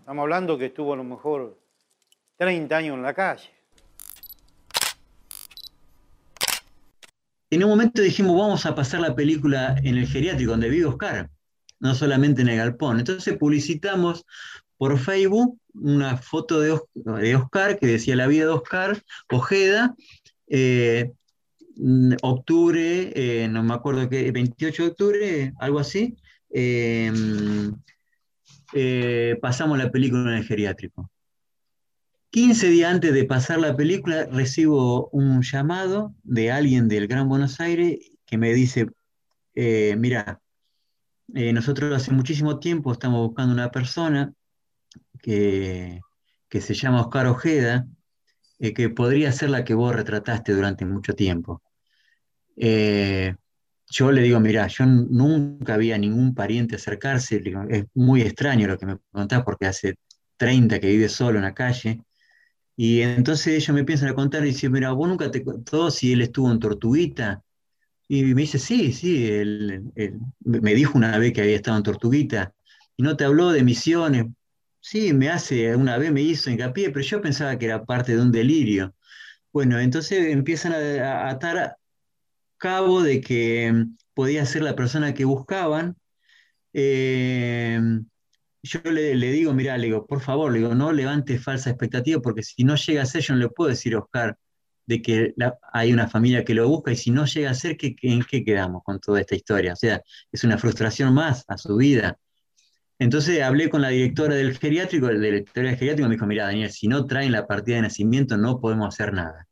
Estamos 0.00 0.22
hablando 0.22 0.58
que 0.58 0.66
estuvo 0.66 0.94
a 0.94 0.96
lo 0.96 1.04
mejor 1.04 1.58
30 2.36 2.76
años 2.76 2.94
en 2.96 3.02
la 3.02 3.14
calle. 3.14 3.58
en 7.50 7.64
un 7.64 7.70
momento 7.70 8.02
dijimos, 8.02 8.38
vamos 8.38 8.66
a 8.66 8.74
pasar 8.74 9.00
la 9.00 9.14
película 9.14 9.76
en 9.82 9.96
el 9.96 10.06
geriátrico 10.06 10.50
donde 10.50 10.68
vive 10.68 10.86
Oscar, 10.86 11.30
no 11.80 11.94
solamente 11.94 12.42
en 12.42 12.48
el 12.48 12.58
galpón. 12.58 12.98
Entonces 12.98 13.36
publicitamos 13.38 14.26
por 14.78 14.98
Facebook 14.98 15.58
una 15.80 16.16
foto 16.16 16.60
de, 16.60 16.72
Oscar 17.34 17.78
que 17.78 17.86
decía 17.86 18.16
la 18.16 18.26
vida 18.26 18.46
de 18.46 18.50
Oscar 18.50 19.02
Ojeda, 19.30 19.94
eh, 20.48 21.12
octubre, 22.22 23.12
eh, 23.14 23.48
no 23.48 23.62
me 23.62 23.74
acuerdo 23.74 24.08
qué, 24.08 24.32
28 24.32 24.82
de 24.82 24.88
octubre, 24.88 25.52
algo 25.60 25.78
así. 25.78 26.16
Eh, 26.50 27.12
pasamos 29.40 29.78
la 29.78 29.90
película 29.90 30.32
en 30.32 30.38
el 30.38 30.44
geriátrico. 30.44 31.10
15 32.30 32.68
días 32.68 32.92
antes 32.92 33.14
de 33.14 33.24
pasar 33.24 33.58
la 33.58 33.76
película, 33.76 34.26
recibo 34.26 35.08
un 35.10 35.42
llamado 35.42 36.14
de 36.24 36.50
alguien 36.50 36.88
del 36.88 37.06
Gran 37.06 37.28
Buenos 37.28 37.58
Aires 37.60 37.98
que 38.26 38.36
me 38.36 38.52
dice, 38.52 38.88
mira, 39.54 40.40
nosotros 41.28 41.94
hace 41.96 42.12
muchísimo 42.12 42.58
tiempo 42.58 42.92
estamos 42.92 43.26
buscando 43.26 43.54
una 43.54 43.70
persona 43.70 44.34
que, 45.22 46.00
se 46.50 46.74
llama 46.74 47.02
Oscar 47.02 47.26
Ojeda, 47.26 47.86
eh, 48.58 48.72
que 48.72 48.90
podría 48.90 49.32
ser 49.32 49.50
la 49.50 49.64
que 49.64 49.74
vos 49.74 49.94
retrataste 49.94 50.52
durante 50.52 50.84
mucho 50.84 51.14
tiempo. 51.14 51.62
yo 53.90 54.12
le 54.12 54.22
digo, 54.22 54.40
mira, 54.40 54.66
yo 54.66 54.84
nunca 54.86 55.74
había 55.74 55.96
ningún 55.98 56.34
pariente 56.34 56.76
acercarse, 56.76 57.42
es 57.70 57.84
muy 57.94 58.22
extraño 58.22 58.66
lo 58.68 58.78
que 58.78 58.86
me 58.86 58.98
contás 59.10 59.42
porque 59.44 59.66
hace 59.66 59.94
30 60.36 60.78
que 60.80 60.88
vive 60.88 61.08
solo 61.08 61.38
en 61.38 61.44
la 61.44 61.54
calle, 61.54 62.02
y 62.78 63.02
entonces 63.02 63.48
ellos 63.48 63.74
me 63.74 63.80
empiezan 63.80 64.08
a 64.08 64.14
contar 64.14 64.44
y 64.44 64.50
dicen, 64.50 64.70
mira, 64.70 64.92
vos 64.92 65.08
nunca 65.08 65.32
te 65.32 65.42
contó 65.42 65.90
si 65.90 66.12
él 66.12 66.22
estuvo 66.22 66.52
en 66.52 66.60
Tortuguita. 66.60 67.42
Y 68.06 68.22
me 68.22 68.42
dice, 68.42 68.60
sí, 68.60 68.92
sí, 68.92 69.26
él, 69.26 69.82
me 70.44 70.74
dijo 70.74 70.96
una 70.96 71.18
vez 71.18 71.32
que 71.32 71.40
había 71.40 71.56
estado 71.56 71.76
en 71.76 71.82
Tortuguita. 71.82 72.54
Y 72.96 73.02
no 73.02 73.16
te 73.16 73.24
habló 73.24 73.50
de 73.50 73.64
misiones. 73.64 74.26
Sí, 74.80 75.12
me 75.12 75.28
hace, 75.28 75.74
una 75.76 75.98
vez 75.98 76.12
me 76.12 76.22
hizo 76.22 76.50
hincapié, 76.50 76.90
pero 76.90 77.04
yo 77.04 77.20
pensaba 77.20 77.58
que 77.58 77.66
era 77.66 77.84
parte 77.84 78.14
de 78.16 78.22
un 78.22 78.32
delirio. 78.32 78.94
Bueno, 79.52 79.78
entonces 79.80 80.26
empiezan 80.32 80.74
a, 80.74 81.28
atar 81.30 81.76
cabo 82.58 83.02
de 83.02 83.20
que 83.20 83.72
mm, 83.72 83.96
podía 84.14 84.46
ser 84.46 84.62
la 84.62 84.76
persona 84.76 85.14
que 85.14 85.24
buscaban. 85.24 85.96
Eh, 86.72 87.80
yo 88.62 88.80
le, 88.84 89.14
digo, 89.32 89.54
mira, 89.54 89.78
le 89.78 89.86
digo, 89.86 90.06
por 90.06 90.20
favor, 90.20 90.52
le 90.52 90.58
digo, 90.60 90.74
no 90.74 90.92
levante 90.92 91.38
falsa 91.38 91.70
expectativa, 91.70 92.20
porque 92.20 92.42
si 92.42 92.64
no 92.64 92.76
llega 92.76 93.02
a 93.02 93.06
ser, 93.06 93.22
yo 93.22 93.34
no 93.34 93.40
le 93.40 93.48
puedo 93.50 93.70
decir 93.70 93.94
a 93.94 94.00
Oscar, 94.00 94.38
de 94.86 95.02
que 95.02 95.34
hay 95.72 95.92
una 95.92 96.08
familia 96.08 96.44
que 96.44 96.54
lo 96.54 96.68
busca 96.68 96.92
y 96.92 96.96
si 96.96 97.10
no 97.10 97.26
llega 97.26 97.50
a 97.50 97.54
ser, 97.54 97.76
¿qué, 97.76 97.94
¿en 98.02 98.22
qué 98.24 98.44
quedamos 98.44 98.82
con 98.84 99.00
toda 99.00 99.20
esta 99.20 99.34
historia? 99.36 99.74
O 99.74 99.76
sea, 99.76 100.02
es 100.32 100.44
una 100.44 100.58
frustración 100.58 101.14
más 101.14 101.44
a 101.48 101.58
su 101.58 101.76
vida. 101.76 102.18
Entonces 102.98 103.42
hablé 103.42 103.70
con 103.70 103.82
la 103.82 103.90
directora 103.90 104.34
del 104.34 104.58
geriátrico, 104.58 105.08
el 105.08 105.20
director 105.20 105.64
del 105.64 105.76
geriátrico 105.76 106.08
me 106.08 106.14
dijo, 106.16 106.26
mira 106.26 106.46
Daniel, 106.46 106.70
si 106.70 106.88
no 106.88 107.06
traen 107.06 107.32
la 107.32 107.46
partida 107.46 107.76
de 107.76 107.82
nacimiento 107.82 108.36
no 108.36 108.60
podemos 108.60 108.88
hacer 108.88 109.12
nada. 109.12 109.46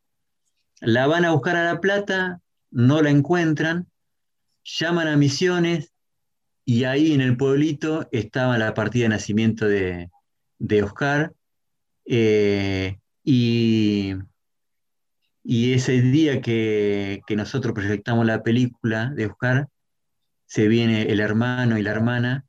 La 0.81 1.07
van 1.07 1.25
a 1.25 1.31
buscar 1.31 1.55
a 1.55 1.63
La 1.63 1.79
Plata, 1.79 2.41
no 2.71 3.01
la 3.01 3.09
encuentran, 3.09 3.87
llaman 4.63 5.07
a 5.07 5.17
Misiones 5.17 5.93
y 6.65 6.83
ahí 6.83 7.13
en 7.13 7.21
el 7.21 7.37
pueblito 7.37 8.07
estaba 8.11 8.57
la 8.57 8.73
partida 8.73 9.03
de 9.03 9.09
nacimiento 9.09 9.67
de, 9.67 10.09
Oscar. 10.83 11.33
Eh, 12.05 12.99
y 13.23 14.15
y 15.49 15.71
ese 15.71 16.01
día 16.01 16.41
que, 16.41 17.21
nosotros 17.29 17.73
proyectamos 17.73 18.25
la 18.25 18.43
película 18.43 19.13
de 19.15 19.27
Oscar, 19.27 19.69
se 20.45 20.67
viene 20.67 21.03
el 21.03 21.21
hermano 21.21 21.77
y 21.77 21.83
la 21.83 21.91
hermana 21.91 22.45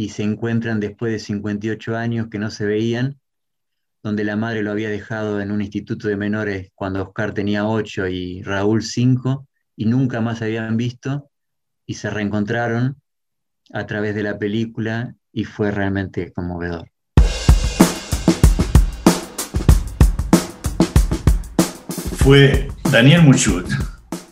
y 0.00 0.08
se 0.08 0.22
encuentran 0.22 0.80
después 0.80 1.12
de 1.12 1.18
58 1.18 1.94
años 1.94 2.28
que 2.30 2.38
no 2.38 2.50
se 2.50 2.64
veían, 2.64 3.20
donde 4.02 4.24
la 4.24 4.34
madre 4.34 4.62
lo 4.62 4.70
había 4.70 4.88
dejado 4.88 5.42
en 5.42 5.50
un 5.50 5.60
instituto 5.60 6.08
de 6.08 6.16
menores 6.16 6.70
cuando 6.74 7.02
Oscar 7.02 7.34
tenía 7.34 7.66
8 7.66 8.08
y 8.08 8.42
Raúl 8.42 8.82
5, 8.82 9.46
y 9.76 9.84
nunca 9.84 10.22
más 10.22 10.40
habían 10.40 10.78
visto, 10.78 11.28
y 11.84 11.94
se 11.94 12.08
reencontraron 12.08 12.96
a 13.74 13.84
través 13.84 14.14
de 14.14 14.22
la 14.22 14.38
película 14.38 15.14
y 15.34 15.44
fue 15.44 15.70
realmente 15.70 16.32
conmovedor. 16.32 16.90
fue 22.16 22.68
Daniel 22.90 23.22
Muchut, 23.22 23.66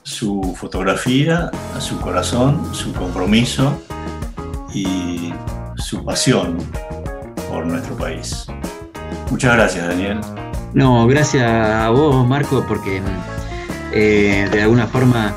su 0.02 0.54
fotografía, 0.58 1.50
su 1.78 1.98
corazón, 2.00 2.74
su 2.74 2.92
compromiso 2.92 3.82
y 4.74 5.32
su 5.78 6.04
pasión 6.04 6.58
por 7.48 7.66
nuestro 7.66 7.96
país. 7.96 8.46
Muchas 9.30 9.54
gracias, 9.54 9.86
Daniel. 9.88 10.20
No, 10.74 11.06
gracias 11.06 11.44
a 11.44 11.88
vos, 11.90 12.26
Marco, 12.26 12.64
porque 12.68 13.00
eh, 13.92 14.48
de 14.50 14.62
alguna 14.62 14.86
forma, 14.86 15.34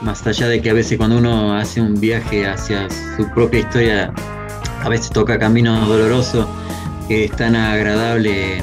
más 0.00 0.26
allá 0.26 0.48
de 0.48 0.60
que 0.60 0.70
a 0.70 0.74
veces 0.74 0.98
cuando 0.98 1.18
uno 1.18 1.56
hace 1.56 1.80
un 1.80 1.98
viaje 1.98 2.46
hacia 2.46 2.88
su 3.16 3.28
propia 3.34 3.60
historia, 3.60 4.12
a 4.82 4.88
veces 4.88 5.10
toca 5.10 5.38
caminos 5.38 5.88
dolorosos, 5.88 6.46
que 7.08 7.24
es 7.24 7.32
tan 7.32 7.56
agradable 7.56 8.62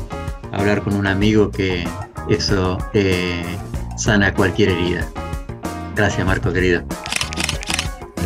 hablar 0.51 0.83
con 0.83 0.93
un 0.93 1.07
amigo 1.07 1.49
que, 1.49 1.85
eso 2.29 2.77
eh, 2.93 3.43
sana 3.97 4.33
cualquier 4.33 4.69
herida. 4.69 5.07
Gracias 5.95 6.25
Marco 6.25 6.53
querido. 6.53 6.83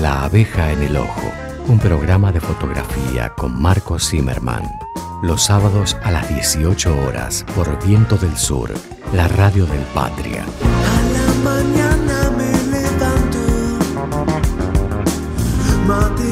La 0.01 0.23
abeja 0.23 0.71
en 0.71 0.83
el 0.83 0.97
ojo, 0.97 1.31
un 1.67 1.79
programa 1.79 2.31
de 2.31 2.39
fotografía 2.39 3.33
con 3.33 3.59
Marco 3.59 3.97
Zimmerman. 3.99 4.63
Los 5.21 5.43
sábados 5.43 5.97
a 6.03 6.11
las 6.11 6.29
18 6.29 7.05
horas 7.05 7.45
por 7.55 7.83
Viento 7.83 8.17
del 8.17 8.37
Sur, 8.37 8.73
la 9.13 9.27
radio 9.27 9.65
del 9.65 9.81
Patria. 9.93 10.43
A 10.43 11.01
la 11.13 11.51
mañana 11.51 12.31
me 12.37 12.51
levanto, 12.71 13.39
mate 15.87 16.25